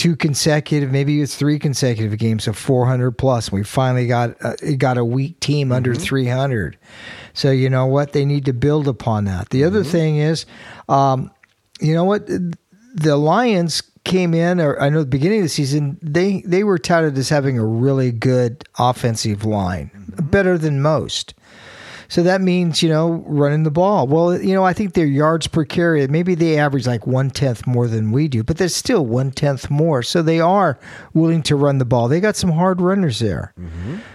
two 0.02 0.16
consecutive, 0.16 0.90
maybe 0.90 1.22
it's 1.22 1.36
three 1.36 1.60
consecutive 1.60 2.18
games 2.18 2.48
of 2.48 2.58
400 2.58 3.12
plus. 3.12 3.52
We 3.52 3.62
finally 3.62 4.08
got 4.08 4.34
uh, 4.44 4.56
got 4.76 4.98
a 4.98 5.04
weak 5.04 5.38
team 5.38 5.70
under 5.70 5.94
300. 5.94 6.76
So 7.34 7.52
you 7.52 7.70
know 7.70 7.86
what? 7.86 8.12
They 8.12 8.24
need 8.24 8.44
to 8.46 8.52
build 8.52 8.88
upon 8.88 9.26
that. 9.26 9.50
The 9.50 9.62
other 9.62 9.84
thing 9.84 10.16
is, 10.16 10.44
um, 10.88 11.30
you 11.80 11.94
know 11.94 12.02
what? 12.02 12.26
The 12.26 13.16
Lions 13.16 13.80
came 14.02 14.34
in, 14.34 14.60
or 14.60 14.76
I 14.80 14.88
know 14.88 14.98
at 14.98 15.02
the 15.02 15.06
beginning 15.06 15.38
of 15.38 15.44
the 15.44 15.50
season, 15.50 16.00
they 16.02 16.40
they 16.40 16.64
were 16.64 16.78
touted 16.78 17.16
as 17.16 17.28
having 17.28 17.56
a 17.56 17.64
really 17.64 18.10
good 18.10 18.64
offensive 18.80 19.44
line, 19.44 19.92
better 20.20 20.58
than 20.58 20.82
most. 20.82 21.32
So 22.12 22.22
that 22.24 22.42
means, 22.42 22.82
you 22.82 22.90
know, 22.90 23.24
running 23.26 23.62
the 23.62 23.70
ball. 23.70 24.06
Well, 24.06 24.38
you 24.38 24.52
know, 24.52 24.64
I 24.64 24.74
think 24.74 24.92
their 24.92 25.06
yards 25.06 25.46
per 25.46 25.64
carry, 25.64 26.06
maybe 26.08 26.34
they 26.34 26.58
average 26.58 26.86
like 26.86 27.06
one 27.06 27.30
tenth 27.30 27.66
more 27.66 27.88
than 27.88 28.12
we 28.12 28.28
do, 28.28 28.44
but 28.44 28.58
there's 28.58 28.76
still 28.76 29.06
one 29.06 29.30
tenth 29.30 29.70
more. 29.70 30.02
So 30.02 30.20
they 30.20 30.38
are 30.38 30.78
willing 31.14 31.42
to 31.44 31.56
run 31.56 31.78
the 31.78 31.86
ball. 31.86 32.08
They 32.08 32.20
got 32.20 32.36
some 32.36 32.50
hard 32.50 32.82
runners 32.82 33.18
there. 33.18 33.54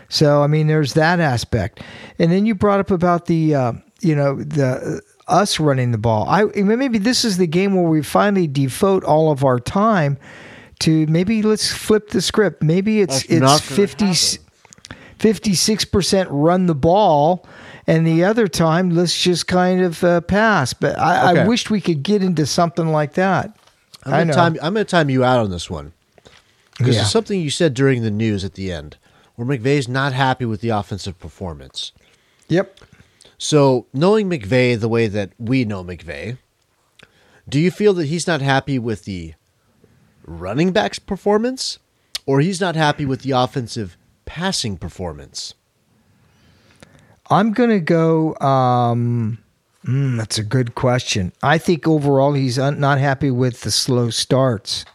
So, 0.10 0.44
I 0.44 0.48
mean, 0.48 0.68
there's 0.68 0.94
that 0.94 1.20
aspect. 1.20 1.82
And 2.20 2.32
then 2.32 2.46
you 2.46 2.54
brought 2.54 2.80
up 2.80 2.92
about 2.92 3.26
the, 3.26 3.56
uh, 3.56 3.74
you 4.02 4.16
know, 4.16 4.44
the 4.44 5.02
us 5.28 5.60
running 5.60 5.90
the 5.90 5.98
ball. 5.98 6.30
I 6.30 6.44
maybe 6.54 7.00
this 7.00 7.26
is 7.26 7.38
the 7.38 7.48
game 7.48 7.74
where 7.74 7.90
we 7.90 8.04
finally 8.04 8.46
devote 8.46 9.06
all 9.06 9.32
of 9.32 9.44
our 9.44 9.60
time 9.60 10.20
to 10.82 11.08
maybe 11.08 11.42
let's 11.42 11.72
flip 11.72 12.10
the 12.10 12.22
script. 12.22 12.62
Maybe 12.62 13.02
it's 13.02 13.24
That's 13.24 13.32
it's 13.32 13.40
gonna 13.40 13.58
50 13.58 14.47
56% 15.20 16.28
run 16.30 16.66
the 16.68 16.76
ball 16.76 17.46
and 17.86 18.06
the 18.06 18.24
other 18.24 18.48
time 18.48 18.90
let's 18.92 19.18
just 19.20 19.48
kind 19.48 19.82
of 19.82 20.04
uh, 20.04 20.22
pass. 20.22 20.74
But 20.74 20.98
I, 21.00 21.32
Okay. 21.32 21.42
I 21.42 21.48
wished 21.48 21.70
we 21.70 21.82
could 21.82 22.04
get 22.04 22.22
into 22.24 22.46
something 22.46 22.92
like 22.92 23.14
that. 23.14 23.58
I'm 24.04 24.14
I 24.14 24.18
gonna 24.20 24.26
know. 24.26 24.34
time 24.34 24.54
I'm 24.62 24.74
gonna 24.74 24.86
time 24.86 25.10
you 25.10 25.24
out 25.24 25.40
on 25.40 25.50
this 25.52 25.70
one 25.70 25.94
because 26.78 26.96
Yeah. 26.96 27.02
there's 27.02 27.12
something 27.12 27.40
you 27.42 27.50
said 27.50 27.74
during 27.74 28.04
the 28.04 28.12
news 28.12 28.44
at 28.44 28.54
the 28.54 28.72
end 28.72 28.98
where 29.36 29.48
McVay's 29.48 29.88
not 29.88 30.14
happy 30.14 30.46
with 30.46 30.62
the 30.62 30.70
offensive 30.70 31.20
performance. 31.20 31.92
Yep. 32.48 32.80
So, 33.40 33.86
knowing 33.94 34.28
McVay 34.30 34.80
the 34.80 34.88
way 34.90 35.08
that 35.08 35.30
we 35.38 35.64
know 35.64 35.84
McVay, 35.84 36.38
do 37.48 37.60
you 37.60 37.70
feel 37.70 37.94
that 37.94 38.06
he's 38.08 38.26
not 38.26 38.42
happy 38.42 38.80
with 38.80 39.06
the 39.06 39.34
running 40.26 40.72
back's 40.72 40.98
performance 41.00 41.78
or 42.26 42.40
he's 42.42 42.60
not 42.60 42.76
happy 42.76 43.06
with 43.06 43.22
the 43.22 43.32
offensive 43.32 43.96
passing 44.28 44.78
performance? 44.78 45.56
I'm 47.30 47.52
going 47.54 47.70
to 47.72 47.80
go. 47.80 48.36
Um, 48.38 49.40
mm, 49.86 50.18
that's 50.18 50.38
a 50.38 50.44
good 50.44 50.76
question. 50.76 51.34
I 51.42 51.58
think 51.58 51.88
overall 51.88 52.34
he's 52.34 52.58
un- 52.60 52.80
not 52.80 53.00
happy 53.00 53.32
with 53.32 53.62
the 53.62 53.72
slow 53.72 54.10
starts. 54.12 54.86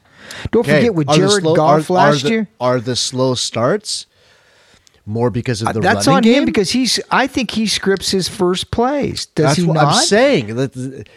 Don't 0.50 0.60
Okay, 0.66 0.78
forget 0.78 0.94
with 0.94 1.08
are 1.10 1.16
Jared 1.16 1.42
slow- 1.42 1.56
Goff 1.56 1.90
are- 1.90 1.94
are 1.94 1.96
last 2.12 2.22
the- 2.22 2.28
year. 2.30 2.48
Are 2.60 2.80
the 2.80 2.96
slow 2.96 3.34
starts 3.34 4.06
more 5.04 5.30
because 5.30 5.60
of 5.62 5.74
the 5.74 5.80
That's 5.80 6.06
running 6.06 6.16
on 6.16 6.22
game? 6.22 6.34
him 6.38 6.44
because 6.44 6.70
he's. 6.70 6.98
I 7.10 7.26
think 7.26 7.50
he 7.50 7.66
scripts 7.66 8.10
his 8.12 8.28
first 8.28 8.70
plays. 8.70 9.26
Does 9.26 9.44
That's 9.46 9.58
he 9.58 9.64
what 9.64 9.74
not? 9.74 9.94
I'm 9.94 10.04
saying. 10.04 10.54
That- 10.56 11.08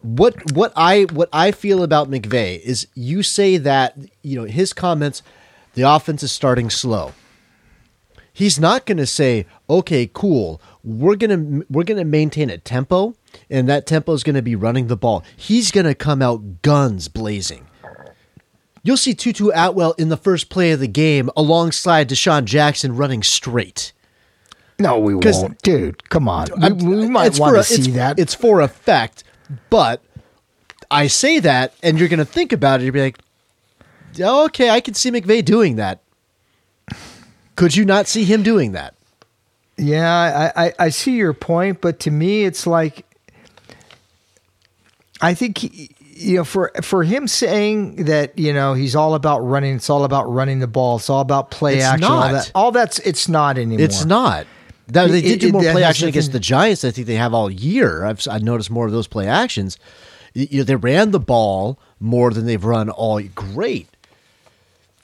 What 0.00 0.52
what 0.52 0.72
I 0.76 1.02
what 1.12 1.28
I 1.32 1.50
feel 1.50 1.82
about 1.82 2.08
McVay 2.08 2.60
is 2.60 2.86
you 2.94 3.24
say 3.24 3.56
that 3.58 3.96
you 4.22 4.36
know 4.40 4.44
his 4.46 4.72
comments, 4.72 5.22
the 5.74 5.82
offense 5.82 6.22
is 6.22 6.30
starting 6.30 6.70
slow. 6.70 7.12
He's 8.38 8.60
not 8.60 8.86
going 8.86 8.98
to 8.98 9.06
say, 9.06 9.46
"Okay, 9.68 10.08
cool, 10.14 10.62
we're 10.84 11.16
gonna 11.16 11.64
we're 11.68 11.82
gonna 11.82 12.04
maintain 12.04 12.50
a 12.50 12.56
tempo, 12.56 13.16
and 13.50 13.68
that 13.68 13.84
tempo 13.84 14.12
is 14.12 14.22
going 14.22 14.36
to 14.36 14.42
be 14.42 14.54
running 14.54 14.86
the 14.86 14.96
ball." 14.96 15.24
He's 15.36 15.72
going 15.72 15.86
to 15.86 15.94
come 15.96 16.22
out 16.22 16.62
guns 16.62 17.08
blazing. 17.08 17.66
You'll 18.84 18.96
see 18.96 19.12
Tutu 19.12 19.48
Atwell 19.52 19.90
in 19.98 20.08
the 20.08 20.16
first 20.16 20.50
play 20.50 20.70
of 20.70 20.78
the 20.78 20.86
game 20.86 21.30
alongside 21.36 22.08
DeSean 22.08 22.44
Jackson 22.44 22.94
running 22.94 23.24
straight. 23.24 23.92
No, 24.78 25.00
we 25.00 25.16
won't, 25.16 25.60
dude. 25.62 26.08
Come 26.08 26.28
on, 26.28 26.46
we, 26.58 26.62
I'm- 26.62 26.78
we 26.78 27.08
might 27.08 27.36
want 27.40 27.56
to 27.56 27.64
see 27.64 27.74
it's, 27.74 27.88
that. 27.96 28.20
It's 28.20 28.36
for 28.36 28.60
effect, 28.60 29.24
but 29.68 30.00
I 30.92 31.08
say 31.08 31.40
that, 31.40 31.74
and 31.82 31.98
you're 31.98 32.08
going 32.08 32.18
to 32.18 32.24
think 32.24 32.52
about 32.52 32.80
it. 32.80 32.84
You'll 32.84 32.94
be 32.94 33.00
like, 33.00 33.18
"Oh, 34.22 34.44
okay, 34.44 34.70
I 34.70 34.78
can 34.78 34.94
see 34.94 35.10
McVay 35.10 35.44
doing 35.44 35.74
that. 35.74 36.02
Could 37.58 37.74
you 37.74 37.84
not 37.84 38.06
see 38.06 38.22
him 38.22 38.44
doing 38.44 38.70
that? 38.72 38.94
Yeah, 39.76 40.52
I, 40.56 40.66
I, 40.66 40.72
I 40.78 40.88
see 40.90 41.16
your 41.16 41.32
point, 41.32 41.80
but 41.80 41.98
to 42.00 42.10
me, 42.12 42.44
it's 42.44 42.68
like 42.68 43.04
I 45.20 45.34
think 45.34 45.58
he, 45.58 45.90
you 46.00 46.36
know 46.36 46.44
for 46.44 46.70
for 46.82 47.02
him 47.02 47.26
saying 47.26 48.04
that 48.04 48.38
you 48.38 48.52
know 48.52 48.74
he's 48.74 48.94
all 48.94 49.14
about 49.14 49.40
running, 49.40 49.74
it's 49.74 49.90
all 49.90 50.04
about 50.04 50.32
running 50.32 50.60
the 50.60 50.68
ball, 50.68 50.96
it's 50.98 51.10
all 51.10 51.20
about 51.20 51.50
play 51.50 51.76
It's 51.78 51.84
action, 51.84 52.04
all 52.04 52.20
that. 52.20 52.52
All 52.54 52.70
that's 52.70 53.00
it's 53.00 53.28
not 53.28 53.58
anymore. 53.58 53.84
It's 53.84 54.04
not. 54.04 54.46
That, 54.86 55.10
they 55.10 55.18
It- 55.18 55.22
did 55.22 55.40
do 55.40 55.48
it- 55.48 55.52
more 55.52 55.62
that 55.64 55.72
play 55.72 55.82
action 55.82 56.08
against 56.08 56.30
the 56.30 56.40
Giants. 56.40 56.84
I 56.84 56.92
think 56.92 57.08
they 57.08 57.16
have 57.16 57.34
all 57.34 57.50
year. 57.50 58.04
I've 58.04 58.24
I 58.30 58.38
noticed 58.38 58.70
more 58.70 58.86
of 58.86 58.92
those 58.92 59.08
play 59.08 59.26
actions. 59.26 59.78
You 60.32 60.58
know, 60.58 60.64
they 60.64 60.76
ran 60.76 61.10
the 61.10 61.18
ball 61.20 61.76
more 61.98 62.30
than 62.30 62.46
they've 62.46 62.64
run 62.64 62.88
all. 62.88 63.20
Great, 63.20 63.88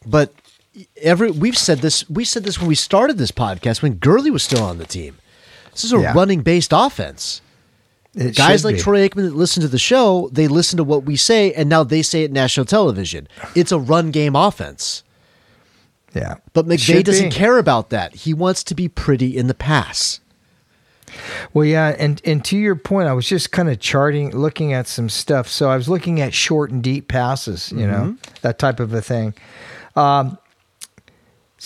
but 0.07 0.33
every 1.01 1.31
we've 1.31 1.57
said 1.59 1.79
this. 1.79 2.09
We 2.11 2.25
said 2.25 2.45
this 2.45 2.59
when 2.59 2.69
we 2.69 2.75
started 2.75 3.19
this 3.19 3.31
podcast 3.31 3.83
when 3.83 3.95
Gurley 3.95 4.31
was 4.31 4.43
still 4.43 4.63
on 4.63 4.79
the 4.79 4.87
team. 4.87 5.17
This 5.73 5.85
is 5.85 5.93
a 5.93 5.99
Yeah. 5.99 6.13
running 6.13 6.43
based 6.43 6.73
offense. 6.73 7.41
It 8.15 8.37
Guys 8.37 8.65
like 8.65 8.77
be. 8.77 8.81
Troy 8.81 9.09
Aikman 9.09 9.25
that 9.25 9.35
listen 9.35 9.61
to 9.63 9.69
the 9.69 9.79
show, 9.79 10.29
they 10.33 10.47
listen 10.47 10.77
to 10.77 10.85
what 10.85 11.03
we 11.05 11.17
say, 11.17 11.53
and 11.53 11.69
now 11.69 11.83
they 11.83 12.01
say 12.01 12.23
it 12.23 12.31
national 12.31 12.65
television. 12.67 13.27
It's 13.57 13.73
a 13.73 13.79
run 13.79 14.13
game 14.13 14.37
offense. 14.37 15.03
yeah, 16.15 16.37
But 16.53 16.67
McVay 16.69 17.03
doesn't 17.03 17.31
be. 17.31 17.35
care 17.35 17.59
about 17.59 17.91
that. 17.91 18.15
He 18.15 18.33
wants 18.33 18.63
to 18.65 18.75
be 18.77 18.87
pretty 18.89 19.37
in 19.37 19.49
the 19.49 19.55
pass. 19.55 20.21
Well, 21.53 21.65
yeah, 21.65 21.95
and 21.99 22.21
and 22.25 22.45
to 22.47 22.57
your 22.57 22.77
point, 22.77 23.09
I 23.09 23.13
was 23.13 23.27
just 23.29 23.51
kind 23.53 23.69
of 23.69 23.79
charting, 23.81 24.31
looking 24.31 24.73
at 24.73 24.87
some 24.87 25.09
stuff. 25.09 25.49
So 25.49 25.69
I 25.71 25.77
was 25.77 25.89
looking 25.89 26.21
at 26.21 26.35
short 26.35 26.71
and 26.71 26.83
deep 26.83 27.09
passes, 27.09 27.73
you 27.73 27.87
know, 27.87 28.17
that 28.43 28.59
type 28.61 28.79
of 28.81 28.93
a 28.95 29.03
thing. 29.03 29.35
Um, 29.97 30.39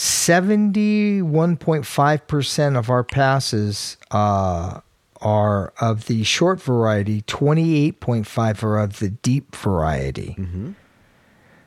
Seventy-one 0.01 1.57
point 1.57 1.85
five 1.85 2.25
percent 2.29 2.77
of 2.77 2.89
our 2.89 3.03
passes 3.03 3.97
uh, 4.13 4.79
are 5.21 5.73
of 5.81 6.07
the 6.07 6.23
short 6.23 6.63
variety. 6.63 7.23
Twenty-eight 7.23 7.99
point 7.99 8.25
five 8.25 8.63
are 8.63 8.79
of 8.79 9.01
the 9.01 9.09
deep 9.09 9.57
variety. 9.57 10.37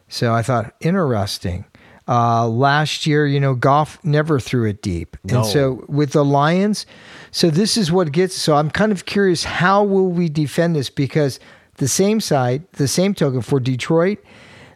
So 0.07 0.33
I 0.33 0.43
thought 0.43 0.73
interesting. 0.79 1.65
Uh, 2.07 2.47
last 2.47 3.05
year, 3.05 3.27
you 3.27 3.37
know, 3.37 3.53
Goff 3.53 3.99
never 4.01 4.39
threw 4.39 4.65
it 4.65 4.81
deep, 4.81 5.17
No. 5.25 5.39
and 5.39 5.45
so 5.45 5.83
with 5.89 6.11
the 6.13 6.23
Lions, 6.23 6.85
so 7.31 7.49
this 7.49 7.75
is 7.75 7.91
what 7.91 8.13
gets. 8.13 8.33
So 8.33 8.55
I'm 8.55 8.71
kind 8.71 8.93
of 8.93 9.05
curious, 9.05 9.43
how 9.43 9.83
will 9.83 10.09
we 10.09 10.29
defend 10.29 10.77
this? 10.77 10.89
Because 10.89 11.37
the 11.75 11.87
same 11.89 12.21
side, 12.21 12.63
the 12.73 12.87
same 12.87 13.13
token 13.13 13.41
for 13.41 13.59
Detroit, 13.59 14.19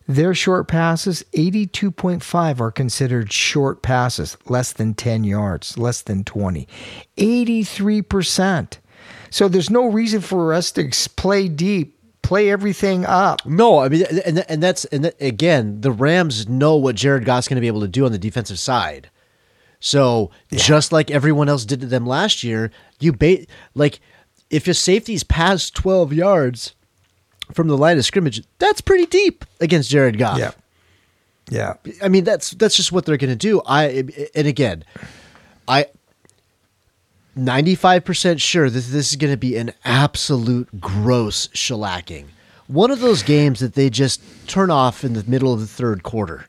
their 0.08 0.34
short 0.36 0.68
passes, 0.68 1.24
82.5 1.34 2.60
are 2.60 2.72
considered 2.72 3.32
short 3.32 3.82
passes, 3.82 4.38
less 4.46 4.72
than 4.72 4.94
10 4.94 5.24
yards, 5.24 5.78
less 5.78 6.02
than 6.02 6.24
20, 6.24 6.68
83 7.18 8.02
percent. 8.04 8.80
So 9.32 9.48
there's 9.48 9.70
no 9.70 9.88
reason 9.88 10.22
for 10.22 10.54
us 10.54 10.72
to 10.74 10.90
play 11.16 11.48
deep, 11.48 11.98
play 12.22 12.50
everything 12.52 13.06
up. 13.06 13.46
No, 13.46 13.80
I 13.80 13.90
mean, 13.90 14.06
and 14.26 14.46
and 14.48 14.62
that's 14.62 14.86
and 14.86 15.06
that, 15.06 15.22
again, 15.22 15.82
the 15.82 15.92
Rams 15.92 16.48
know 16.48 16.76
what 16.76 16.96
Jared 16.96 17.26
Goff's 17.26 17.48
going 17.48 17.56
to 17.56 17.62
be 17.62 17.68
able 17.68 17.82
to 17.82 17.88
do 17.88 18.06
on 18.06 18.12
the 18.12 18.18
defensive 18.20 18.60
side. 18.60 19.10
So 19.80 20.32
just 20.52 20.92
like 20.92 21.12
everyone 21.12 21.50
else 21.50 21.66
did 21.66 21.82
to 21.82 21.88
them 21.88 22.06
last 22.06 22.44
year, 22.44 22.72
you 23.00 23.12
bait 23.12 23.50
like 23.74 24.00
if 24.50 24.68
your 24.68 24.74
safety's 24.74 25.24
past 25.24 25.76
twelve 25.76 26.14
yards 26.14 26.76
from 27.54 27.68
the 27.68 27.78
line 27.78 27.98
of 27.98 28.06
scrimmage, 28.06 28.44
that's 28.60 28.82
pretty 28.82 29.06
deep 29.06 29.46
against 29.60 29.90
Jared 29.90 30.18
Goff. 30.18 30.40
Yeah. 30.40 30.52
Yeah. 31.50 31.74
I 32.02 32.08
mean 32.08 32.24
that's 32.24 32.52
that's 32.52 32.76
just 32.76 32.92
what 32.92 33.06
they're 33.06 33.18
going 33.18 33.30
to 33.30 33.36
do. 33.36 33.62
I 33.66 34.06
and 34.34 34.48
again, 34.48 34.84
I. 35.68 35.88
95% 37.38 38.40
sure 38.40 38.70
that 38.70 38.80
this 38.80 39.10
is 39.10 39.18
going 39.18 39.34
to 39.34 39.38
be 39.38 39.58
an 39.58 39.74
absolute 39.84 40.80
gross 40.80 41.50
shellacking. 41.50 42.28
One 42.68 42.92
of 42.92 43.02
those 43.02 43.24
games 43.24 43.60
that 43.60 43.74
they 43.74 43.90
just 43.90 44.22
turn 44.48 44.72
off 44.72 45.04
in 45.04 45.16
the 45.16 45.24
middle 45.28 45.52
of 45.52 45.60
the 45.60 45.68
third 45.68 46.02
quarter 46.02 46.48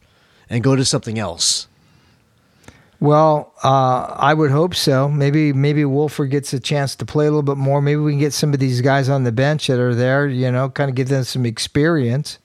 and 0.48 0.62
go 0.62 0.76
to 0.76 0.84
something 0.84 1.18
else. 1.18 1.66
Well, 3.06 3.52
uh, 3.62 4.16
I 4.16 4.34
would 4.34 4.50
hope 4.50 4.74
so. 4.74 5.08
Maybe 5.08 5.52
maybe 5.52 5.84
Wolford 5.84 6.30
gets 6.30 6.52
a 6.52 6.58
chance 6.58 6.96
to 6.96 7.06
play 7.06 7.26
a 7.26 7.30
little 7.30 7.44
bit 7.44 7.56
more. 7.56 7.80
Maybe 7.80 8.00
we 8.00 8.12
can 8.12 8.18
get 8.18 8.32
some 8.32 8.52
of 8.52 8.58
these 8.58 8.80
guys 8.80 9.08
on 9.08 9.22
the 9.22 9.30
bench 9.30 9.68
that 9.68 9.78
are 9.78 9.94
there. 9.94 10.26
You 10.26 10.50
know, 10.50 10.68
kind 10.70 10.90
of 10.90 10.96
give 10.96 11.08
them 11.08 11.22
some 11.22 11.46
experience. 11.46 12.40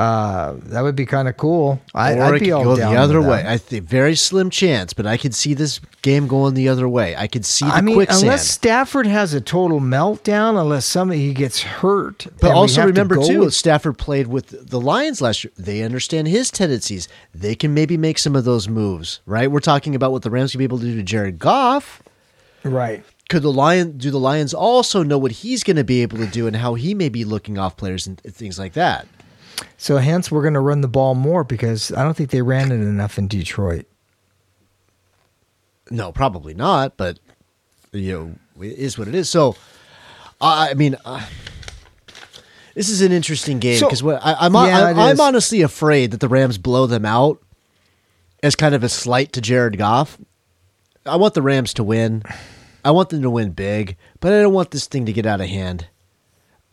Uh, 0.00 0.56
that 0.62 0.80
would 0.80 0.96
be 0.96 1.04
kind 1.04 1.28
of 1.28 1.36
cool. 1.36 1.78
I, 1.94 2.14
or 2.14 2.22
I'd 2.22 2.34
it 2.36 2.40
be 2.40 2.46
could 2.46 2.52
all 2.54 2.64
go 2.64 2.76
the 2.76 2.96
other 2.96 3.20
way. 3.20 3.44
I 3.46 3.58
think 3.58 3.84
very 3.84 4.14
slim 4.14 4.48
chance, 4.48 4.94
but 4.94 5.06
I 5.06 5.18
could 5.18 5.34
see 5.34 5.52
this 5.52 5.78
game 6.00 6.26
going 6.26 6.54
the 6.54 6.70
other 6.70 6.88
way. 6.88 7.14
I 7.16 7.26
could 7.26 7.44
see 7.44 7.66
the 7.66 7.72
I 7.74 7.80
mean, 7.82 7.96
quicksand. 7.96 8.22
unless 8.22 8.48
Stafford 8.48 9.06
has 9.06 9.34
a 9.34 9.42
total 9.42 9.78
meltdown, 9.78 10.58
unless 10.58 10.86
somebody 10.86 11.20
he 11.20 11.34
gets 11.34 11.60
hurt. 11.60 12.26
But 12.40 12.52
also 12.52 12.80
have 12.80 12.86
to 12.88 12.92
remember 12.92 13.16
too, 13.16 13.40
with- 13.40 13.54
Stafford 13.54 13.98
played 13.98 14.28
with 14.28 14.70
the 14.70 14.80
Lions 14.80 15.20
last 15.20 15.44
year. 15.44 15.52
They 15.58 15.82
understand 15.82 16.28
his 16.28 16.50
tendencies. 16.50 17.06
They 17.34 17.54
can 17.54 17.74
maybe 17.74 17.98
make 17.98 18.16
some 18.16 18.34
of 18.34 18.44
those 18.46 18.70
moves, 18.70 19.20
right? 19.26 19.50
We're 19.50 19.60
talking 19.60 19.94
about 19.94 20.12
what 20.12 20.22
the 20.22 20.30
Rams 20.30 20.52
can 20.52 20.58
be 20.58 20.64
able 20.64 20.78
to 20.78 20.84
do 20.84 20.96
to 20.96 21.02
Jared 21.02 21.38
Goff. 21.38 22.02
right. 22.64 23.04
Could 23.28 23.42
the 23.42 23.52
Lion 23.52 23.96
do 23.98 24.10
the 24.10 24.18
Lions 24.18 24.52
also 24.52 25.04
know 25.04 25.16
what 25.16 25.30
he's 25.30 25.62
going 25.62 25.76
to 25.76 25.84
be 25.84 26.02
able 26.02 26.18
to 26.18 26.26
do 26.26 26.48
and 26.48 26.56
how 26.56 26.74
he 26.74 26.94
may 26.94 27.08
be 27.08 27.24
looking 27.24 27.58
off 27.58 27.76
players 27.76 28.08
and 28.08 28.18
things 28.22 28.58
like 28.58 28.72
that? 28.72 29.06
So 29.76 29.98
hence 29.98 30.30
we're 30.30 30.42
going 30.42 30.54
to 30.54 30.60
run 30.60 30.80
the 30.80 30.88
ball 30.88 31.14
more 31.14 31.44
because 31.44 31.92
I 31.92 32.02
don't 32.02 32.16
think 32.16 32.30
they 32.30 32.42
ran 32.42 32.70
it 32.70 32.76
enough 32.76 33.18
in 33.18 33.28
Detroit. 33.28 33.86
No, 35.90 36.12
probably 36.12 36.54
not. 36.54 36.96
But 36.96 37.18
you 37.92 38.36
know, 38.56 38.64
it 38.64 38.78
is 38.78 38.98
what 38.98 39.08
it 39.08 39.14
is. 39.14 39.28
So, 39.28 39.56
I 40.40 40.74
mean, 40.74 40.96
uh, 41.04 41.26
this 42.74 42.88
is 42.88 43.02
an 43.02 43.12
interesting 43.12 43.58
game 43.58 43.80
because 43.80 44.02
I, 44.02 44.36
I'm 44.40 44.54
Yeah, 44.54 44.84
I, 44.86 44.90
it 44.92 44.96
I'm 44.96 45.20
honestly 45.20 45.62
afraid 45.62 46.12
that 46.12 46.20
the 46.20 46.28
Rams 46.28 46.58
blow 46.58 46.86
them 46.86 47.04
out 47.04 47.42
as 48.42 48.56
kind 48.56 48.74
of 48.74 48.82
a 48.84 48.88
slight 48.88 49.32
to 49.34 49.40
Jared 49.40 49.76
Goff. 49.76 50.18
I 51.04 51.16
want 51.16 51.34
the 51.34 51.42
Rams 51.42 51.74
to 51.74 51.84
win. 51.84 52.22
I 52.84 52.92
want 52.92 53.10
them 53.10 53.22
to 53.22 53.30
win 53.30 53.50
big, 53.50 53.96
but 54.20 54.32
I 54.32 54.40
don't 54.40 54.54
want 54.54 54.70
this 54.70 54.86
thing 54.86 55.04
to 55.06 55.12
get 55.12 55.26
out 55.26 55.40
of 55.40 55.48
hand. 55.48 55.88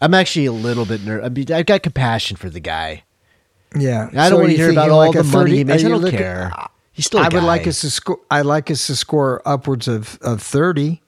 I'm 0.01 0.13
actually 0.13 0.45
a 0.45 0.51
little 0.51 0.85
bit 0.85 1.03
nervous. 1.03 1.25
I 1.25 1.29
mean, 1.29 1.51
I've 1.51 1.65
got 1.65 1.81
compassion 1.83 2.37
for 2.37 2.49
the 2.49 2.59
guy. 2.59 3.03
Yeah, 3.75 4.09
I 4.13 4.29
don't 4.29 4.29
So 4.29 4.37
want 4.39 4.51
to 4.51 4.57
hear 4.57 4.71
about 4.71 4.89
all 4.89 4.99
like 4.99 5.13
the 5.13 5.23
money 5.23 5.57
he 5.57 5.63
makes. 5.63 5.83
I 5.83 5.89
don't 5.89 6.01
looking- 6.01 6.19
care. 6.19 6.51
He's 6.93 7.05
still. 7.05 7.19
I 7.19 7.27
would 7.29 7.43
like 7.43 7.67
us 7.67 7.81
to 7.81 7.91
score. 7.91 8.19
I 8.31 8.41
like 8.41 8.71
us 8.71 8.87
to 8.87 8.95
score 8.95 9.41
upwards 9.45 9.87
of, 9.87 10.17
of 10.21 10.41
thirty, 10.41 11.01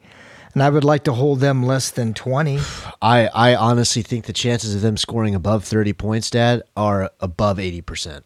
and 0.54 0.62
I 0.62 0.70
would 0.70 0.84
like 0.84 1.04
to 1.06 1.14
hold 1.14 1.40
them 1.40 1.64
less 1.64 1.90
than 1.90 2.14
twenty. 2.14 2.60
I, 3.02 3.28
I 3.34 3.56
honestly 3.56 4.02
think 4.04 4.26
the 4.26 4.34
chances 4.34 4.76
of 4.76 4.82
them 4.82 4.98
scoring 4.98 5.34
above 5.34 5.64
30 5.64 5.94
points, 5.94 6.30
Dad, 6.30 6.62
are 6.78 7.10
above 7.22 7.58
80%. 7.58 8.22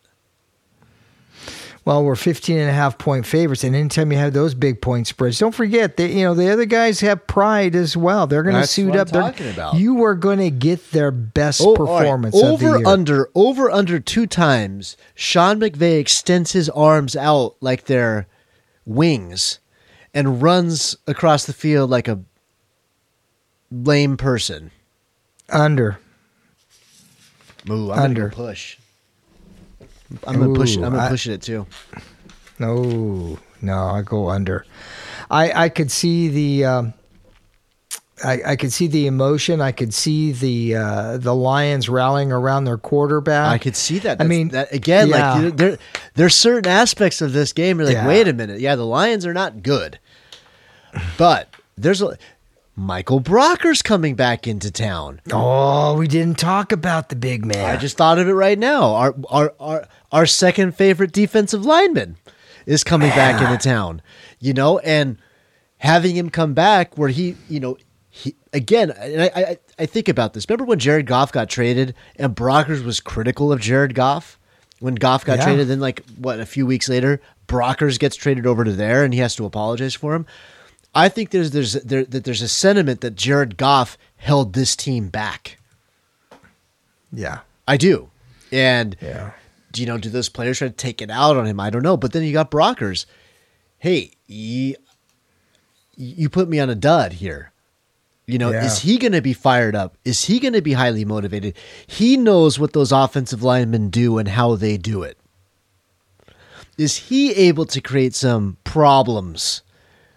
Well, 1.86 2.06
we're 2.06 2.16
15 2.16 2.58
and 2.60 2.70
a 2.70 2.74
half 2.74 2.98
point 2.98 3.26
favorites, 3.26 3.66
and 3.66 3.76
anytime 3.76 4.10
you 4.14 4.18
have 4.18 4.32
those 4.32 4.54
big 4.54 4.82
point 4.82 5.06
spreads, 5.06 5.38
don't 5.40 5.54
forget 5.54 5.98
that 5.98 6.12
you 6.12 6.24
know 6.24 6.34
the 6.34 6.50
other 6.50 6.64
guys 6.64 7.02
have 7.02 7.28
pride 7.28 7.76
as 7.76 7.98
well. 7.98 8.26
They're 8.26 8.42
going 8.44 8.56
to 8.56 8.66
suit 8.66 8.96
up. 8.96 9.10
They're- 9.10 9.22
talking 9.22 9.50
about. 9.50 9.76
You 9.76 10.02
are 10.06 10.16
going 10.16 10.40
to 10.40 10.50
get 10.50 10.92
their 10.92 11.12
best 11.12 11.60
Oh, 11.62 11.72
right. 11.72 11.78
performance 11.78 12.36
the 12.40 12.46
over 12.48 12.88
under 12.88 13.30
over 13.36 13.70
under 13.70 14.00
two 14.00 14.26
times 14.28 14.96
sean 15.14 15.60
mcvay 15.60 16.00
extends 16.00 16.54
his 16.54 16.70
arms 16.70 17.16
out 17.18 17.56
like 17.60 17.86
they're 17.86 18.28
wings 18.86 19.60
and 20.14 20.42
runs 20.42 20.96
across 21.06 21.44
the 21.46 21.54
field 21.54 21.90
like 21.90 22.08
a 22.08 22.20
lame 23.72 24.16
person 24.16 24.72
under. 25.50 26.00
Ooh, 27.70 27.92
I'm 27.92 28.00
Under. 28.00 28.30
push 28.30 28.78
i'm 30.28 30.40
gonna 30.40 30.54
push 30.54 30.76
it 30.78 30.84
i'm 30.84 30.92
gonna 30.92 31.04
I- 31.06 31.10
push 31.10 31.28
it 31.28 31.42
too 31.42 31.66
No, 32.60 33.40
no, 33.62 33.78
I 33.78 34.04
go 34.04 34.30
under. 34.30 34.64
I 35.30 35.66
I 35.66 35.70
could 35.70 35.90
see 35.92 36.28
the. 36.30 36.66
Um, 36.66 36.94
I, 38.24 38.42
I 38.52 38.56
could 38.56 38.72
see 38.72 38.88
the 38.88 39.08
emotion. 39.08 39.60
I 39.60 39.72
could 39.72 39.92
see 39.94 40.32
the 40.32 40.76
uh, 40.76 41.18
the 41.18 41.34
Lions 41.34 41.90
rallying 41.90 42.32
around 42.32 42.66
their 42.66 42.78
quarterback. 42.78 43.52
I 43.52 43.58
could 43.58 43.76
see 43.76 44.00
that. 44.00 44.22
I 44.22 44.26
mean, 44.26 44.50
that 44.50 44.72
again, 44.72 45.10
yeah. 45.10 45.34
like 45.34 45.58
there, 45.58 45.78
there's 46.14 46.36
certain 46.36 46.72
aspects 46.72 47.22
of 47.22 47.34
this 47.34 47.52
game. 47.54 47.80
You're 47.80 47.88
like, 47.88 47.96
Yeah. 47.96 48.08
wait 48.08 48.28
a 48.28 48.34
minute, 48.34 48.62
yeah, 48.62 48.76
the 48.76 48.86
Lions 48.86 49.26
are 49.26 49.34
not 49.34 49.64
good, 49.64 49.98
but 51.18 51.50
there's 51.76 52.02
a 52.04 52.18
Michael 52.76 53.20
Brockers 53.20 53.84
coming 53.84 54.16
back 54.16 54.48
into 54.48 54.72
town. 54.72 55.22
Oh, 55.32 55.96
we 55.98 56.08
didn't 56.08 56.38
talk 56.40 56.72
about 56.72 57.10
the 57.10 57.16
big 57.16 57.46
man. 57.46 57.66
I 57.66 57.78
just 57.78 57.98
thought 57.98 58.20
of 58.20 58.28
it 58.28 58.34
right 58.34 58.58
now. 58.60 58.94
Our 58.94 59.16
our 59.30 59.54
our 59.60 59.88
our 60.14 60.26
second 60.26 60.76
favorite 60.78 61.12
defensive 61.12 61.66
lineman 61.66 62.16
is 62.66 62.86
coming 62.86 63.10
back 63.10 63.42
into 63.42 63.58
town. 63.58 64.02
You 64.40 64.54
know, 64.54 64.80
and 64.80 65.18
having 65.80 66.16
him 66.16 66.30
come 66.30 66.54
back 66.54 66.98
where 66.98 67.10
he, 67.10 67.36
you 67.50 67.60
know, 67.60 67.78
he 68.10 68.36
again. 68.54 68.92
And 68.92 69.22
I 69.24 69.32
I, 69.36 69.58
I 69.80 69.86
think 69.86 70.08
about 70.08 70.34
this. 70.34 70.46
Remember 70.48 70.64
when 70.66 70.80
Jared 70.80 71.06
Goff 71.08 71.32
got 71.34 71.50
traded 71.50 71.96
and 72.16 72.34
Brockers 72.36 72.84
was 72.86 73.00
critical 73.02 73.52
of 73.52 73.60
Jared 73.60 73.94
Goff 73.96 74.38
when 74.80 74.96
Goff 74.96 75.26
got 75.26 75.40
Yeah. 75.40 75.46
traded. 75.46 75.68
Then 75.68 75.80
like 75.82 76.04
what 76.18 76.40
a 76.40 76.46
few 76.46 76.66
weeks 76.66 76.88
later, 76.88 77.20
Brockers 77.48 77.98
gets 78.00 78.16
traded 78.16 78.46
over 78.46 78.64
to 78.64 78.72
there 78.72 79.04
and 79.04 79.14
he 79.14 79.20
has 79.20 79.36
to 79.36 79.46
apologize 79.46 79.94
for 79.96 80.14
him. 80.16 80.26
I 80.96 81.10
think 81.10 81.32
there's 81.32 81.52
there's 81.52 81.74
there, 81.74 82.06
that 82.06 82.24
there's 82.24 82.42
a 82.44 82.48
sentiment 82.48 83.02
that 83.02 83.16
Jared 83.16 83.58
Goff 83.58 83.98
held 84.18 84.54
this 84.54 84.76
team 84.76 85.08
back. 85.10 85.58
yeah, 87.12 87.40
I 87.68 87.78
do. 87.78 88.10
And 88.52 88.96
yeah. 89.02 89.32
Do 89.74 89.82
you 89.82 89.88
know, 89.88 89.98
do 89.98 90.10
those 90.10 90.30
players 90.30 90.60
try 90.60 90.70
to 90.70 90.74
take 90.74 91.02
it 91.02 91.10
out 91.12 91.36
on 91.36 91.46
him? 91.46 91.60
I 91.60 91.70
don't 91.70 91.84
know. 91.84 91.98
But 91.98 92.14
then 92.14 92.24
you 92.24 92.32
got 92.32 92.50
Brockers. 92.52 93.06
Hey, 93.80 94.12
you, 94.28 94.76
you 95.98 96.30
put 96.30 96.48
me 96.48 96.60
on 96.60 96.70
a 96.70 96.76
dud 96.76 97.14
here. 97.14 97.52
You 98.26 98.38
know, 98.38 98.52
Yeah. 98.52 98.66
is 98.66 98.80
he 98.80 98.98
going 98.98 99.12
to 99.12 99.22
be 99.22 99.34
fired 99.34 99.76
up? 99.76 99.98
Is 100.06 100.26
he 100.26 100.40
going 100.40 100.54
to 100.54 100.62
be 100.62 100.74
highly 100.74 101.04
motivated? 101.04 101.58
He 101.86 102.16
knows 102.16 102.58
what 102.58 102.72
those 102.72 102.94
offensive 102.94 103.44
linemen 103.44 103.90
do 103.90 104.18
and 104.18 104.30
how 104.30 104.56
they 104.56 104.78
do 104.78 105.04
it. 105.04 105.18
Is 106.78 106.96
he 107.10 107.32
able 107.34 107.66
to 107.66 107.82
create 107.82 108.16
some 108.16 108.58
problems 108.64 109.62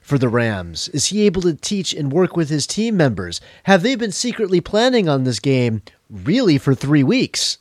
for 0.01 0.19
the 0.19 0.29
Rams? 0.29 0.89
Is 0.91 1.07
he 1.07 1.23
able 1.27 1.43
to 1.43 1.55
teach 1.55 1.93
and 1.93 2.13
work 2.13 2.37
with 2.37 2.49
his 2.49 2.67
team 2.67 2.97
members? 2.97 3.41
Have 3.65 3.83
they 3.83 3.97
been 3.97 4.13
secretly 4.13 4.61
planning 4.61 5.09
on 5.09 5.25
this 5.25 5.41
game 5.41 5.83
really 6.09 6.59
for 6.59 6.75
three 6.75 7.03
weeks? 7.03 7.59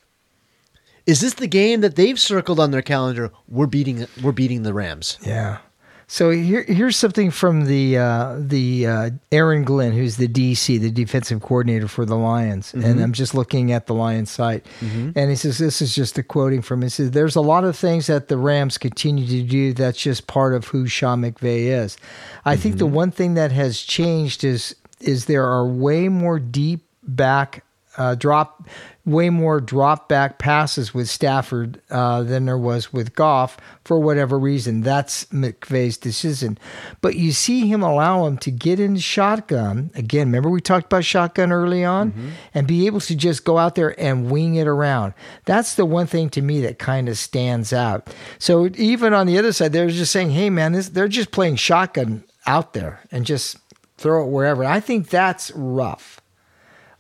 Is 1.06 1.22
this 1.22 1.36
the 1.36 1.48
game 1.48 1.82
that 1.82 1.96
they've 1.96 2.20
circled 2.20 2.60
on 2.60 2.72
their 2.72 2.82
calendar? 2.82 3.32
We're 3.48 3.68
beating 3.68 4.08
we're 4.22 4.32
beating 4.32 4.64
the 4.64 4.74
Rams. 4.74 5.18
Yeah. 5.22 5.60
So 6.08 6.30
here, 6.30 6.64
here's 6.64 6.96
something 6.98 7.32
from 7.32 7.66
the 7.66 7.98
uh, 7.98 8.36
the 8.38 8.86
uh, 8.86 9.10
Aaron 9.32 9.64
Glenn, 9.64 9.92
who's 9.92 10.18
the 10.18 10.28
DC, 10.28 10.80
the 10.80 10.92
defensive 10.92 11.42
coordinator 11.42 11.88
for 11.88 12.06
the 12.06 12.16
Lions, 12.16 12.76
and 12.76 13.02
I'm 13.02 13.12
just 13.12 13.34
looking 13.34 13.72
at 13.72 13.88
the 13.88 13.96
Lions 13.96 14.30
site, 14.30 14.68
and 15.16 15.30
he 15.32 15.36
says 15.36 15.58
this 15.58 15.82
is 15.82 15.96
just 15.96 16.16
a 16.20 16.24
quoting 16.24 16.62
from. 16.62 16.84
He 16.84 16.90
says 16.90 17.12
there's 17.12 17.36
a 17.36 17.42
lot 17.42 17.64
of 17.64 17.76
things 17.76 18.06
that 18.06 18.28
the 18.28 18.38
Rams 18.38 18.78
continue 18.78 19.26
to 19.26 19.42
do. 19.42 19.74
That's 19.74 19.98
just 19.98 20.28
part 20.28 20.54
of 20.54 20.66
who 20.68 20.86
Sean 20.86 21.24
McVay 21.24 21.84
is. 21.84 21.98
I 22.46 22.56
think 22.56 22.78
the 22.78 22.86
one 22.86 23.10
thing 23.10 23.34
that 23.34 23.52
has 23.52 23.82
changed 23.82 24.44
is 24.44 24.76
is 25.00 25.26
there 25.26 25.46
are 25.46 25.66
way 25.66 26.08
more 26.08 26.38
deep 26.38 26.86
back 27.02 27.64
uh, 27.98 28.16
drop, 28.16 28.68
way 29.06 29.30
more 29.30 29.62
drop 29.62 30.10
back 30.10 30.40
passes 30.40 30.94
with 30.94 31.08
Stafford 31.08 31.80
uh, 31.92 32.24
than 32.24 32.46
there 32.46 32.58
was 32.58 32.92
with 32.92 33.16
Goff 33.16 33.58
for 33.84 34.00
whatever 34.00 34.40
reason. 34.40 34.82
That's 34.82 35.26
McVay's 35.26 35.98
decision. 35.98 36.58
But 37.02 37.16
you 37.16 37.32
see 37.32 37.68
him 37.68 37.84
allow 37.84 38.26
him 38.26 38.38
to 38.40 38.52
get 38.52 38.80
in 38.80 38.98
shotgun 38.98 39.92
again. 39.94 40.28
Remember 40.28 40.50
we 40.50 40.60
talked 40.60 40.88
about 40.88 41.06
shotgun 41.06 41.52
early 41.52 41.86
on, 41.86 42.34
and 42.54 42.66
be 42.66 42.88
able 42.88 43.00
to 43.02 43.16
just 43.16 43.46
go 43.46 43.58
out 43.58 43.76
there 43.76 44.00
and 44.00 44.32
wing 44.32 44.56
it 44.56 44.68
around. 44.68 45.14
That's 45.46 45.76
the 45.76 45.86
one 45.86 46.08
thing 46.08 46.30
to 46.32 46.42
me 46.42 46.62
that 46.62 46.80
kind 46.80 47.08
of 47.08 47.18
stands 47.18 47.72
out. 47.72 48.14
So 48.40 48.70
even 48.76 49.14
on 49.14 49.28
the 49.28 49.38
other 49.38 49.54
side, 49.54 49.72
they're 49.72 49.90
just 49.90 50.12
saying, 50.12 50.32
"Hey, 50.32 50.50
man, 50.50 50.72
this, 50.72 50.90
they're 50.90 51.08
just 51.08 51.32
playing 51.32 51.58
shotgun 51.58 52.24
out 52.48 52.74
there 52.74 53.02
and 53.12 53.26
just." 53.26 53.58
Throw 53.98 54.26
it 54.26 54.30
wherever. 54.30 54.66
I 54.66 54.82
think 54.82 55.08
that's 55.08 55.52
rough. 55.56 56.20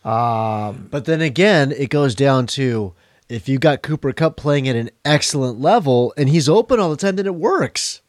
Um, 0.05 0.87
but 0.91 1.05
then 1.05 1.19
again, 1.21 1.71
it 1.71 1.89
goes 1.89 2.13
down 2.13 2.45
to 2.47 2.93
if 3.27 3.49
you 3.49 3.57
got 3.57 3.81
Cooper 3.81 4.13
Kupp 4.13 4.37
playing 4.37 4.69
at 4.69 4.75
an 4.75 4.91
excellent 5.03 5.59
level 5.59 6.13
and 6.15 6.29
he's 6.29 6.47
open 6.47 6.79
all 6.79 6.91
the 6.91 6.95
time, 6.95 7.15
then 7.15 7.25
it 7.25 7.35
works. 7.35 8.01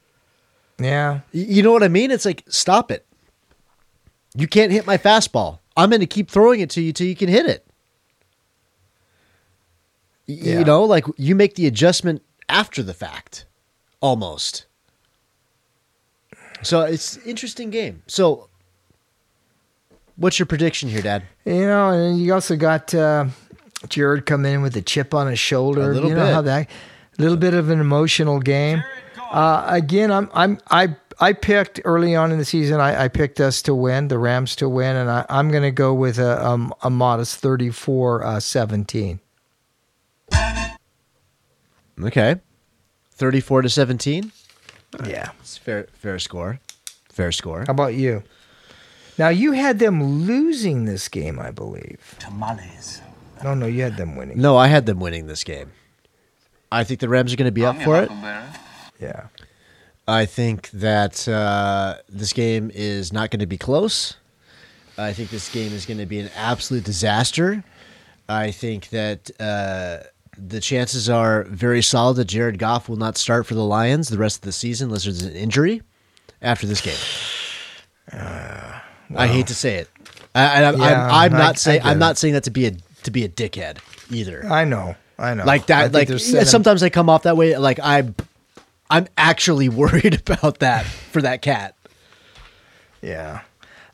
Yeah. 0.79 1.21
You 1.31 1.63
know 1.63 1.71
what 1.71 1.81
I 1.81 1.87
mean? 1.87 2.11
It's 2.11 2.25
like 2.25 2.43
stop 2.47 2.91
it. 2.91 3.05
You 4.35 4.47
can't 4.47 4.71
hit 4.71 4.85
my 4.85 4.97
fastball. 4.97 5.59
I'm 5.75 5.89
going 5.89 6.01
to 6.01 6.05
keep 6.05 6.29
throwing 6.29 6.59
it 6.59 6.69
to 6.71 6.81
you 6.81 6.93
till 6.93 7.07
you 7.07 7.15
can 7.15 7.29
hit 7.29 7.47
it. 7.47 7.65
Yeah. 10.27 10.59
You 10.59 10.65
know, 10.65 10.83
like 10.83 11.05
you 11.17 11.33
make 11.33 11.55
the 11.55 11.65
adjustment 11.65 12.21
after 12.47 12.83
the 12.83 12.93
fact, 12.93 13.45
almost. 14.01 14.67
So 16.61 16.81
it's 16.81 17.17
interesting 17.25 17.69
game. 17.69 18.03
So, 18.07 18.49
what's 20.17 20.37
your 20.39 20.45
prediction 20.45 20.89
here, 20.89 21.01
Dad? 21.01 21.23
You 21.45 21.65
know, 21.65 21.89
and 21.91 22.19
you 22.19 22.33
also 22.33 22.55
got 22.55 22.93
uh, 22.93 23.27
Jared 23.87 24.25
coming 24.25 24.53
in 24.53 24.61
with 24.61 24.75
a 24.75 24.81
chip 24.81 25.13
on 25.13 25.27
his 25.27 25.39
shoulder. 25.39 25.91
A 25.91 25.93
little 25.93 26.09
you 26.09 26.15
know 26.15 26.25
bit. 26.25 26.33
how 26.33 26.41
that 26.41 26.69
a 27.17 27.21
little 27.21 27.37
bit 27.37 27.53
of 27.53 27.69
an 27.69 27.79
emotional 27.79 28.39
game. 28.39 28.83
Uh, 29.31 29.65
again, 29.67 30.11
I'm 30.11 30.29
I'm 30.33 30.59
I 30.69 30.95
I 31.19 31.33
picked 31.33 31.81
early 31.85 32.15
on 32.15 32.31
in 32.31 32.37
the 32.37 32.45
season. 32.45 32.79
I, 32.79 33.05
I 33.05 33.07
picked 33.07 33.39
us 33.39 33.61
to 33.63 33.73
win, 33.73 34.07
the 34.07 34.19
Rams 34.19 34.55
to 34.57 34.69
win, 34.69 34.95
and 34.95 35.09
I, 35.09 35.25
I'm 35.29 35.49
going 35.49 35.63
to 35.63 35.71
go 35.71 35.93
with 35.93 36.19
a, 36.19 36.45
um, 36.45 36.71
a 36.83 36.91
modest 36.91 37.37
34 37.37 38.23
uh, 38.23 38.39
17. 38.39 39.19
Okay, 42.03 42.35
thirty-four 43.13 43.63
to 43.63 43.69
seventeen. 43.69 44.31
Yeah. 45.03 45.31
It's 45.39 45.57
fair, 45.57 45.87
fair 45.93 46.19
score. 46.19 46.59
Fair 47.09 47.31
score. 47.31 47.63
How 47.65 47.71
about 47.71 47.95
you? 47.95 48.21
Now 49.17 49.29
you 49.29 49.53
had 49.53 49.79
them 49.79 50.25
losing 50.25 50.85
this 50.85 51.07
game, 51.07 51.39
I 51.39 51.51
believe. 51.51 52.15
Tamales. 52.19 53.01
No, 53.43 53.53
no, 53.53 53.65
you 53.65 53.83
had 53.83 53.97
them 53.97 54.15
winning. 54.15 54.39
No, 54.39 54.57
I 54.57 54.67
had 54.67 54.85
them 54.85 54.99
winning 54.99 55.27
this 55.27 55.43
game. 55.43 55.71
I 56.71 56.83
think 56.83 56.99
the 56.99 57.09
Rams 57.09 57.33
are 57.33 57.37
going 57.37 57.45
to 57.45 57.51
be 57.51 57.65
up 57.65 57.81
for 57.81 58.01
it. 58.01 58.11
Yeah. 58.99 59.27
I 60.07 60.25
think 60.25 60.69
that 60.71 61.27
uh, 61.27 61.97
this 62.09 62.33
game 62.33 62.71
is 62.73 63.11
not 63.11 63.29
going 63.29 63.39
to 63.39 63.45
be 63.45 63.57
close. 63.57 64.15
I 64.97 65.13
think 65.13 65.29
this 65.29 65.51
game 65.51 65.73
is 65.73 65.85
going 65.85 65.99
to 65.99 66.05
be 66.05 66.19
an 66.19 66.29
absolute 66.35 66.83
disaster. 66.83 67.63
I 68.27 68.51
think 68.51 68.89
that 68.89 69.29
uh, 69.39 69.99
the 70.37 70.59
chances 70.59 71.09
are 71.09 71.43
very 71.43 71.81
solid 71.81 72.15
that 72.15 72.25
Jared 72.25 72.57
Goff 72.57 72.89
will 72.89 72.97
not 72.97 73.17
start 73.17 73.45
for 73.45 73.53
the 73.53 73.63
Lions 73.63 74.09
the 74.09 74.17
rest 74.17 74.37
of 74.37 74.41
the 74.41 74.51
season 74.51 74.87
unless 74.87 75.03
there's 75.03 75.21
an 75.23 75.35
injury 75.35 75.81
after 76.41 76.67
this 76.67 76.81
game. 76.81 76.97
I 79.15 79.27
hate 79.27 79.47
to 79.47 79.55
say 79.55 79.75
it. 79.75 79.89
I, 80.35 80.63
I'm, 80.65 80.77
Yeah, 80.79 81.05
I'm, 81.07 81.31
I'm 81.31 81.31
not 81.39 81.57
saying 81.57 81.81
I'm 81.83 81.99
not 81.99 82.17
saying 82.17 82.33
that 82.35 82.43
to 82.45 82.51
be 82.51 82.65
a 82.67 82.71
to 83.03 83.11
be 83.11 83.23
a 83.23 83.29
dickhead 83.29 83.79
either. 84.11 84.45
I 84.45 84.65
know. 84.65 84.95
I 85.17 85.33
know. 85.33 85.45
like 85.45 85.67
that. 85.67 85.93
Like 85.93 86.07
they're 86.07 86.17
yeah, 86.17 86.23
setting- 86.25 86.45
sometimes 86.45 86.83
I 86.83 86.89
come 86.89 87.09
off 87.09 87.23
that 87.23 87.37
way. 87.37 87.57
Like 87.57 87.79
I'm 87.81 88.15
I'm 88.89 89.07
actually 89.17 89.69
worried 89.83 90.21
about 90.29 90.59
that 90.59 90.85
for 90.85 91.21
that 91.21 91.41
cat. 91.41 91.75
Yeah. 93.01 93.41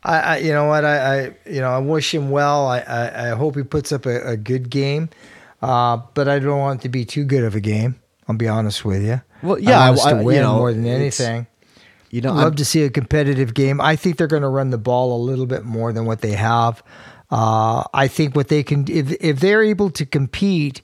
I, 0.02 0.18
I 0.18 0.36
you 0.38 0.52
know 0.52 0.66
what 0.66 0.84
I, 0.84 0.96
I 1.26 1.36
you 1.46 1.60
know 1.60 1.70
I 1.70 1.78
wish 1.78 2.12
him 2.12 2.30
well. 2.30 2.66
I 2.66 2.80
I, 2.80 3.30
I 3.30 3.34
hope 3.34 3.56
he 3.56 3.62
puts 3.62 3.90
up 3.92 4.04
a, 4.06 4.32
a 4.32 4.36
good 4.36 4.68
game, 4.68 5.08
uh, 5.62 5.98
but 6.12 6.28
I 6.28 6.38
don't 6.38 6.58
want 6.58 6.80
it 6.80 6.82
to 6.82 6.88
be 6.90 7.04
too 7.06 7.24
good 7.24 7.42
of 7.44 7.54
a 7.54 7.60
game. 7.60 7.98
I'll 8.28 8.36
be 8.36 8.48
honest 8.48 8.84
with 8.84 9.02
you. 9.02 9.20
Well, 9.42 9.58
yeah, 9.58 9.80
I 9.80 9.92
I- 9.92 9.94
to 9.94 10.02
I- 10.02 10.18
you 10.20 10.24
win 10.26 10.42
know, 10.42 10.56
more 10.56 10.72
than 10.72 10.86
anything. 10.86 11.46
You 12.14 12.20
know, 12.20 12.32
love 12.32 12.54
to 12.56 12.64
see 12.64 12.84
a 12.84 12.90
competitive 12.90 13.54
game. 13.54 13.80
I 13.80 13.96
think 13.96 14.18
they're 14.18 14.28
going 14.28 14.42
to 14.42 14.48
run 14.48 14.70
the 14.70 14.78
ball 14.78 15.16
a 15.16 15.20
little 15.20 15.46
bit 15.46 15.64
more 15.64 15.92
than 15.92 16.04
what 16.04 16.20
they 16.20 16.30
have. 16.34 16.80
Uh, 17.28 17.82
I 17.92 18.06
think 18.06 18.36
what 18.36 18.46
they 18.46 18.62
can, 18.62 18.84
if 18.88 19.10
if 19.20 19.40
they're 19.40 19.64
able 19.64 19.90
to 19.90 20.06
compete 20.06 20.80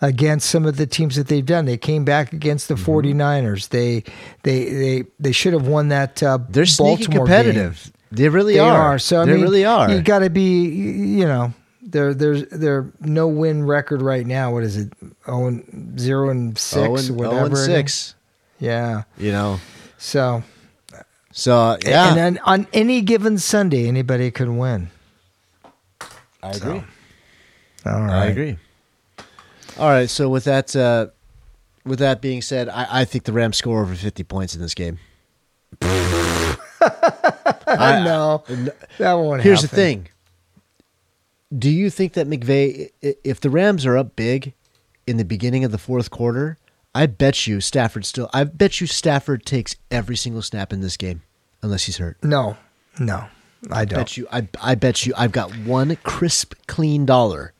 against 0.00 0.48
some 0.48 0.64
of 0.64 0.78
the 0.78 0.86
teams 0.86 1.16
that 1.16 1.28
they've 1.28 1.44
done, 1.44 1.66
they 1.66 1.76
came 1.76 2.06
back 2.06 2.32
against 2.32 2.68
the 2.68 2.76
Mm-hmm. 2.76 3.20
49ers. 3.20 3.68
They 3.68 4.04
they 4.42 4.64
they 4.72 5.04
they 5.18 5.32
should 5.32 5.52
have 5.52 5.66
won 5.66 5.88
that. 5.88 6.22
Uh, 6.22 6.38
they're 6.48 6.64
sneaky 6.64 7.04
competitive. 7.04 7.82
Game. 7.84 7.92
They 8.12 8.28
really 8.30 8.54
They 8.54 8.60
are. 8.60 8.94
are. 8.94 8.98
So 8.98 9.20
I 9.20 9.26
they 9.26 9.34
mean, 9.34 9.42
really 9.42 9.66
are. 9.66 9.90
You 9.90 10.00
got 10.00 10.20
to 10.20 10.30
be, 10.30 10.64
you 10.64 11.26
know, 11.26 11.52
there 11.82 12.14
there's 12.14 12.46
there 12.48 12.90
no 13.00 13.28
win 13.28 13.64
record 13.64 14.00
right 14.00 14.26
now. 14.26 14.50
What 14.54 14.62
is 14.64 14.78
it? 14.78 14.90
Oh, 15.26 15.44
and 15.46 16.00
zero 16.00 16.30
and 16.30 16.56
six, 16.56 16.88
oh 16.88 16.96
and, 16.96 17.16
whatever. 17.18 17.40
Oh 17.42 17.44
and 17.46 17.58
six. 17.58 18.14
Yeah. 18.58 19.02
You 19.18 19.32
know. 19.32 19.60
So 19.98 20.42
So 21.32 21.78
yeah, 21.84 22.08
and 22.08 22.16
then 22.16 22.38
on 22.44 22.66
any 22.72 23.02
given 23.02 23.38
Sunday, 23.38 23.86
anybody 23.86 24.30
could 24.30 24.48
win. 24.48 24.90
I 26.42 26.50
agree. 26.50 26.82
All 27.86 28.02
right. 28.02 28.10
I 28.10 28.26
agree. 28.26 28.56
All 29.78 29.88
right. 29.88 30.10
So 30.10 30.28
with 30.28 30.44
that, 30.44 30.74
uh, 30.74 31.08
with 31.84 32.00
that 32.00 32.20
being 32.20 32.42
said, 32.42 32.68
I, 32.68 33.02
I 33.02 33.04
think 33.04 33.24
the 33.24 33.32
Rams 33.32 33.56
score 33.56 33.82
over 33.82 33.94
fifty 33.94 34.24
points 34.24 34.54
in 34.54 34.60
this 34.60 34.74
game. 34.74 34.98
I 35.82 36.56
know 38.04 38.42
that 38.98 39.14
won't. 39.14 39.40
Happen. 39.40 39.40
Here's 39.40 39.62
the 39.62 39.68
thing. 39.68 40.08
Do 41.56 41.70
you 41.70 41.90
think 41.90 42.14
that 42.14 42.28
McVay, 42.28 42.90
if 43.02 43.40
the 43.40 43.50
Rams 43.50 43.84
are 43.84 43.96
up 43.96 44.14
big 44.14 44.54
in 45.06 45.16
the 45.16 45.24
beginning 45.24 45.64
of 45.64 45.72
the 45.72 45.78
fourth 45.78 46.10
quarter, 46.10 46.58
I 46.94 47.06
bet 47.06 47.46
you 47.46 47.60
Stafford 47.60 48.04
still. 48.04 48.28
I 48.32 48.44
bet 48.44 48.80
you 48.80 48.86
Stafford 48.86 49.46
takes 49.46 49.76
every 49.90 50.16
single 50.16 50.42
snap 50.42 50.72
in 50.72 50.80
this 50.80 50.96
game, 50.96 51.22
unless 51.62 51.84
he's 51.84 51.98
hurt. 51.98 52.22
No, 52.22 52.56
no, 52.98 53.26
I 53.70 53.84
don't. 53.84 54.00
Bet 54.00 54.16
you. 54.16 54.26
I, 54.32 54.48
I 54.60 54.74
bet 54.74 55.06
you. 55.06 55.12
I've 55.16 55.32
got 55.32 55.50
one 55.58 55.96
crisp, 56.02 56.54
clean 56.66 57.06
dollar. 57.06 57.52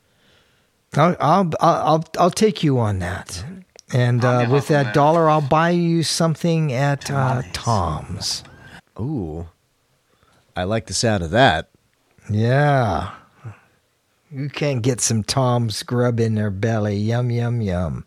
I'll, 0.97 1.17
I'll 1.21 1.51
I'll 1.61 2.05
I'll 2.19 2.31
take 2.31 2.65
you 2.65 2.79
on 2.79 2.99
that. 2.99 3.45
And 3.93 4.25
uh, 4.25 4.47
with 4.51 4.69
that 4.69 4.95
dollar, 4.95 5.29
I'll 5.29 5.41
buy 5.41 5.71
you 5.71 6.03
something 6.03 6.73
at 6.73 7.11
uh, 7.11 7.43
Tom's. 7.53 8.45
Ooh, 8.99 9.49
I 10.57 10.65
like 10.65 10.87
the 10.87 10.95
sound 10.95 11.23
of 11.23 11.31
that. 11.31 11.71
Yeah. 12.29 13.13
You 14.31 14.49
can't 14.49 14.83
get 14.83 15.01
some 15.01 15.25
Tom's 15.25 15.83
grub 15.83 16.21
in 16.21 16.37
their 16.37 16.51
belly. 16.51 16.97
Yum, 16.97 17.31
yum, 17.31 17.61
yum. 17.61 18.07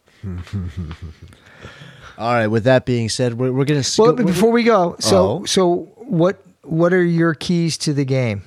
All 2.17 2.33
right. 2.33 2.47
With 2.47 2.63
that 2.65 2.85
being 2.85 3.09
said, 3.09 3.33
we're, 3.35 3.51
we're 3.51 3.65
gonna. 3.65 3.77
Well, 3.79 3.83
sco- 3.83 4.13
but 4.13 4.25
before 4.25 4.51
we 4.51 4.63
go, 4.63 4.95
so 4.99 5.17
Oh. 5.41 5.45
so 5.45 5.75
what 5.97 6.41
what 6.61 6.93
are 6.93 7.03
your 7.03 7.33
keys 7.33 7.77
to 7.79 7.93
the 7.93 8.05
game? 8.05 8.43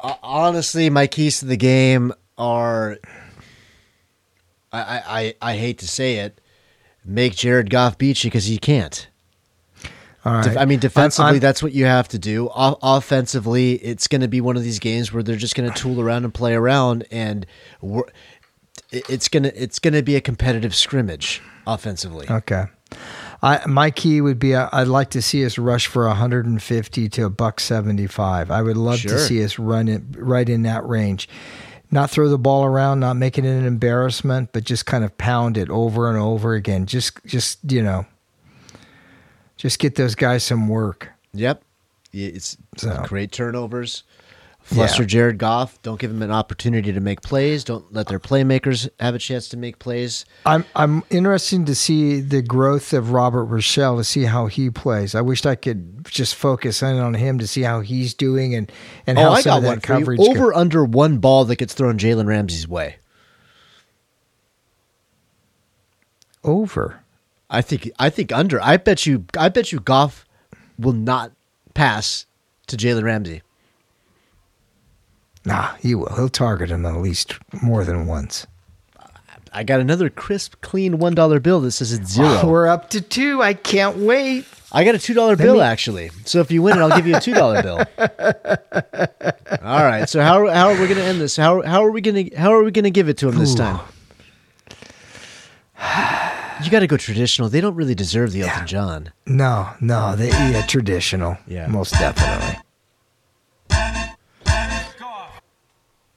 Uh, 0.00 0.14
honestly, 0.22 0.90
my 0.90 1.06
keys 1.06 1.40
to 1.40 1.46
the 1.46 1.56
game 1.56 2.12
are. 2.36 2.98
I, 4.70 5.34
I, 5.40 5.52
I, 5.52 5.56
hate 5.56 5.78
to 5.78 5.88
say 5.88 6.16
it, 6.16 6.42
make 7.02 7.34
Jared 7.34 7.70
Goff 7.70 7.96
beat 7.96 8.22
you 8.22 8.28
because 8.30 8.44
he 8.44 8.58
can't. 8.58 9.08
All 10.26 10.34
right. 10.34 10.44
Def- 10.44 10.58
I 10.58 10.66
mean, 10.66 10.78
defensively, 10.78 11.30
I'm- 11.30 11.38
that's 11.40 11.62
what 11.62 11.72
you 11.72 11.86
have 11.86 12.06
to 12.08 12.18
do. 12.18 12.50
O- 12.54 12.76
offensively, 12.82 13.76
it's 13.76 14.06
going 14.06 14.20
to 14.20 14.28
be 14.28 14.42
one 14.42 14.58
of 14.58 14.62
these 14.62 14.78
games 14.78 15.10
where 15.10 15.22
they're 15.22 15.36
just 15.36 15.54
going 15.54 15.72
to 15.72 15.74
tool 15.74 16.02
around 16.02 16.24
and 16.24 16.34
play 16.34 16.52
around, 16.54 17.06
and 17.10 17.46
it's 18.90 19.28
gonna 19.28 19.52
it's 19.54 19.78
gonna 19.78 20.02
be 20.02 20.16
a 20.16 20.20
competitive 20.20 20.74
scrimmage 20.74 21.42
offensively. 21.66 22.26
Okay. 22.30 22.64
I, 23.42 23.60
my 23.66 23.90
key 23.90 24.20
would 24.22 24.38
be 24.38 24.54
uh, 24.54 24.68
I'd 24.72 24.88
like 24.88 25.10
to 25.10 25.20
see 25.22 25.44
us 25.44 25.58
rush 25.58 25.86
for 25.86 26.06
150 26.06 27.08
to 27.10 27.24
a 27.26 27.30
buck 27.30 27.60
75. 27.60 28.50
I 28.50 28.62
would 28.62 28.76
love 28.78 28.98
Sure. 29.00 29.12
to 29.12 29.18
see 29.18 29.44
us 29.44 29.58
run 29.58 29.88
it 29.88 30.02
right 30.16 30.48
in 30.48 30.62
that 30.62 30.86
range. 30.86 31.28
Not 31.90 32.10
throw 32.10 32.28
the 32.28 32.38
ball 32.38 32.64
around, 32.64 33.00
not 33.00 33.16
making 33.16 33.44
it 33.44 33.50
an 33.50 33.64
embarrassment, 33.66 34.50
but 34.52 34.64
just 34.64 34.86
kind 34.86 35.04
of 35.04 35.16
pound 35.18 35.56
it 35.56 35.68
over 35.70 36.08
and 36.08 36.18
over 36.18 36.54
again. 36.54 36.86
Just 36.86 37.18
just, 37.26 37.58
you 37.70 37.82
know, 37.82 38.06
just 39.56 39.78
get 39.78 39.94
those 39.96 40.14
guys 40.14 40.42
some 40.44 40.68
work. 40.68 41.10
Yep, 41.34 41.62
it's 42.12 42.56
So- 42.76 43.02
create 43.04 43.32
turnovers. 43.32 44.02
Fluster 44.68 45.02
Yeah. 45.04 45.06
Jared 45.06 45.38
Goff. 45.38 45.80
Don't 45.82 45.98
give 45.98 46.10
him 46.10 46.20
an 46.20 46.30
opportunity 46.30 46.92
to 46.92 47.00
make 47.00 47.22
plays. 47.22 47.64
Don't 47.64 47.90
let 47.90 48.06
their 48.08 48.20
playmakers 48.20 48.86
have 49.00 49.14
a 49.14 49.18
chance 49.18 49.48
to 49.48 49.56
make 49.56 49.78
plays. 49.78 50.26
I'm 50.44 50.66
I'm 50.76 51.02
interested 51.08 51.64
to 51.66 51.74
see 51.74 52.20
the 52.20 52.42
growth 52.42 52.92
of 52.92 53.10
Robert 53.12 53.46
Rochell 53.46 53.96
to 53.96 54.04
see 54.04 54.24
how 54.24 54.46
he 54.46 54.68
plays. 54.68 55.14
I 55.14 55.22
wish 55.22 55.46
I 55.46 55.54
could 55.54 56.04
just 56.06 56.34
focus 56.34 56.82
in 56.82 56.98
on 56.98 57.14
him 57.14 57.38
to 57.38 57.46
see 57.46 57.62
how 57.62 57.80
he's 57.80 58.12
doing 58.12 58.54
and 58.54 58.70
and 59.06 59.18
oh, 59.18 59.22
how 59.22 59.28
oh, 59.28 59.32
I 59.32 59.40
some 59.40 59.50
got 59.50 59.56
of 59.56 59.62
that 59.62 59.68
one 59.68 59.80
for 59.80 59.92
you. 59.94 59.98
coverage 60.00 60.18
go- 60.18 60.30
Over 60.30 60.54
under 60.54 60.84
one 60.84 61.16
ball 61.18 61.46
that 61.46 61.56
gets 61.56 61.72
thrown 61.72 61.96
Jalen 61.96 62.26
Ramsey's 62.26 62.68
way. 62.68 62.96
over. 66.44 67.00
I 67.50 67.62
think 67.62 67.90
I 67.98 68.10
think 68.10 68.32
under. 68.32 68.60
I 68.62 68.76
bet 68.76 69.06
you. 69.06 69.24
I 69.38 69.48
bet 69.48 69.72
you 69.72 69.80
Goff 69.80 70.26
will 70.78 70.92
not 70.92 71.32
pass 71.74 72.26
to 72.66 72.76
Jalen 72.76 73.04
Ramsey. 73.04 73.42
Nah, 75.48 75.74
he 75.80 75.94
will. 75.94 76.14
He'll 76.14 76.28
target 76.28 76.70
him 76.70 76.84
at 76.84 76.96
least 76.96 77.38
more 77.62 77.82
than 77.84 78.06
once. 78.06 78.46
I 79.50 79.64
got 79.64 79.80
another 79.80 80.10
crisp, 80.10 80.56
clean 80.60 80.98
one 80.98 81.14
dollar 81.14 81.40
bill 81.40 81.60
that 81.62 81.70
says 81.70 81.90
it's 81.92 82.12
zero. 82.12 82.46
We're 82.46 82.66
up 82.68 82.90
to 82.90 83.00
two. 83.00 83.42
I 83.42 83.54
can't 83.54 83.96
wait. 83.96 84.44
I 84.70 84.84
got 84.84 84.94
a 84.94 84.98
two 84.98 85.14
dollar 85.14 85.36
bill 85.36 85.54
me- 85.54 85.60
actually. 85.62 86.10
So 86.26 86.40
if 86.40 86.50
you 86.50 86.60
win 86.60 86.76
it, 86.76 86.82
I'll 86.82 86.94
give 86.94 87.06
you 87.06 87.16
a 87.16 87.20
two 87.20 87.32
dollar 87.32 87.62
bill. 87.62 87.78
All 89.62 89.84
right. 89.84 90.06
So 90.06 90.20
how 90.20 90.46
how 90.48 90.68
are 90.68 90.78
we 90.78 90.86
going 90.86 90.96
to 90.98 91.02
end 91.04 91.20
this? 91.20 91.34
How 91.36 91.62
how 91.62 91.82
are 91.84 91.90
we 91.90 92.02
going 92.02 92.28
to 92.28 92.36
how 92.36 92.52
are 92.52 92.62
we 92.62 92.70
going 92.70 92.84
to 92.84 92.90
give 92.90 93.08
it 93.08 93.16
to 93.18 93.28
him 93.28 93.38
this 93.38 93.54
Ooh. 93.54 93.58
time? 93.58 93.80
You 96.62 96.70
got 96.70 96.80
to 96.80 96.86
go 96.86 96.96
traditional. 96.96 97.48
They 97.48 97.60
don't 97.60 97.74
really 97.76 97.94
deserve 97.94 98.32
the 98.32 98.42
Elton 98.42 98.66
John. 98.66 99.12
No, 99.26 99.70
no, 99.80 100.14
they 100.16 100.28
yeah, 100.28 100.66
traditional. 100.66 101.38
Yeah. 101.46 101.68
most 101.68 101.92
definitely. 101.92 102.60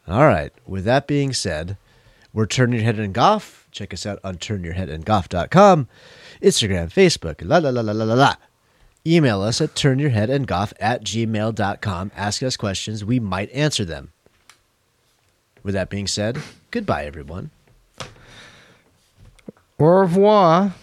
All 0.07 0.25
right. 0.25 0.51
With 0.65 0.83
that 0.85 1.07
being 1.07 1.33
said, 1.33 1.77
we're 2.33 2.45
Turn 2.45 2.71
Your 2.71 2.81
Head 2.83 2.99
and 2.99 3.13
Golf. 3.13 3.67
Check 3.71 3.93
us 3.93 4.05
out 4.05 4.19
on 4.23 4.37
turnyourheadandgolf.com, 4.37 5.87
Instagram, 6.41 6.91
Facebook, 6.91 7.37
la 7.41 7.57
la 7.57 7.69
la 7.69 7.81
la 7.81 7.93
la 7.93 8.03
la 8.03 8.13
la. 8.13 8.35
Email 9.05 9.41
us 9.41 9.61
at 9.61 9.73
turnyourheadandgolf 9.75 10.73
at 10.79 11.03
gmail.com. 11.03 12.11
Ask 12.15 12.43
us 12.43 12.57
questions. 12.57 13.03
We 13.05 13.19
might 13.19 13.51
answer 13.51 13.85
them. 13.85 14.11
With 15.63 15.73
that 15.73 15.89
being 15.89 16.07
said, 16.07 16.39
goodbye, 16.71 17.05
everyone. 17.05 17.51
Au 19.79 19.85
revoir. 19.85 20.73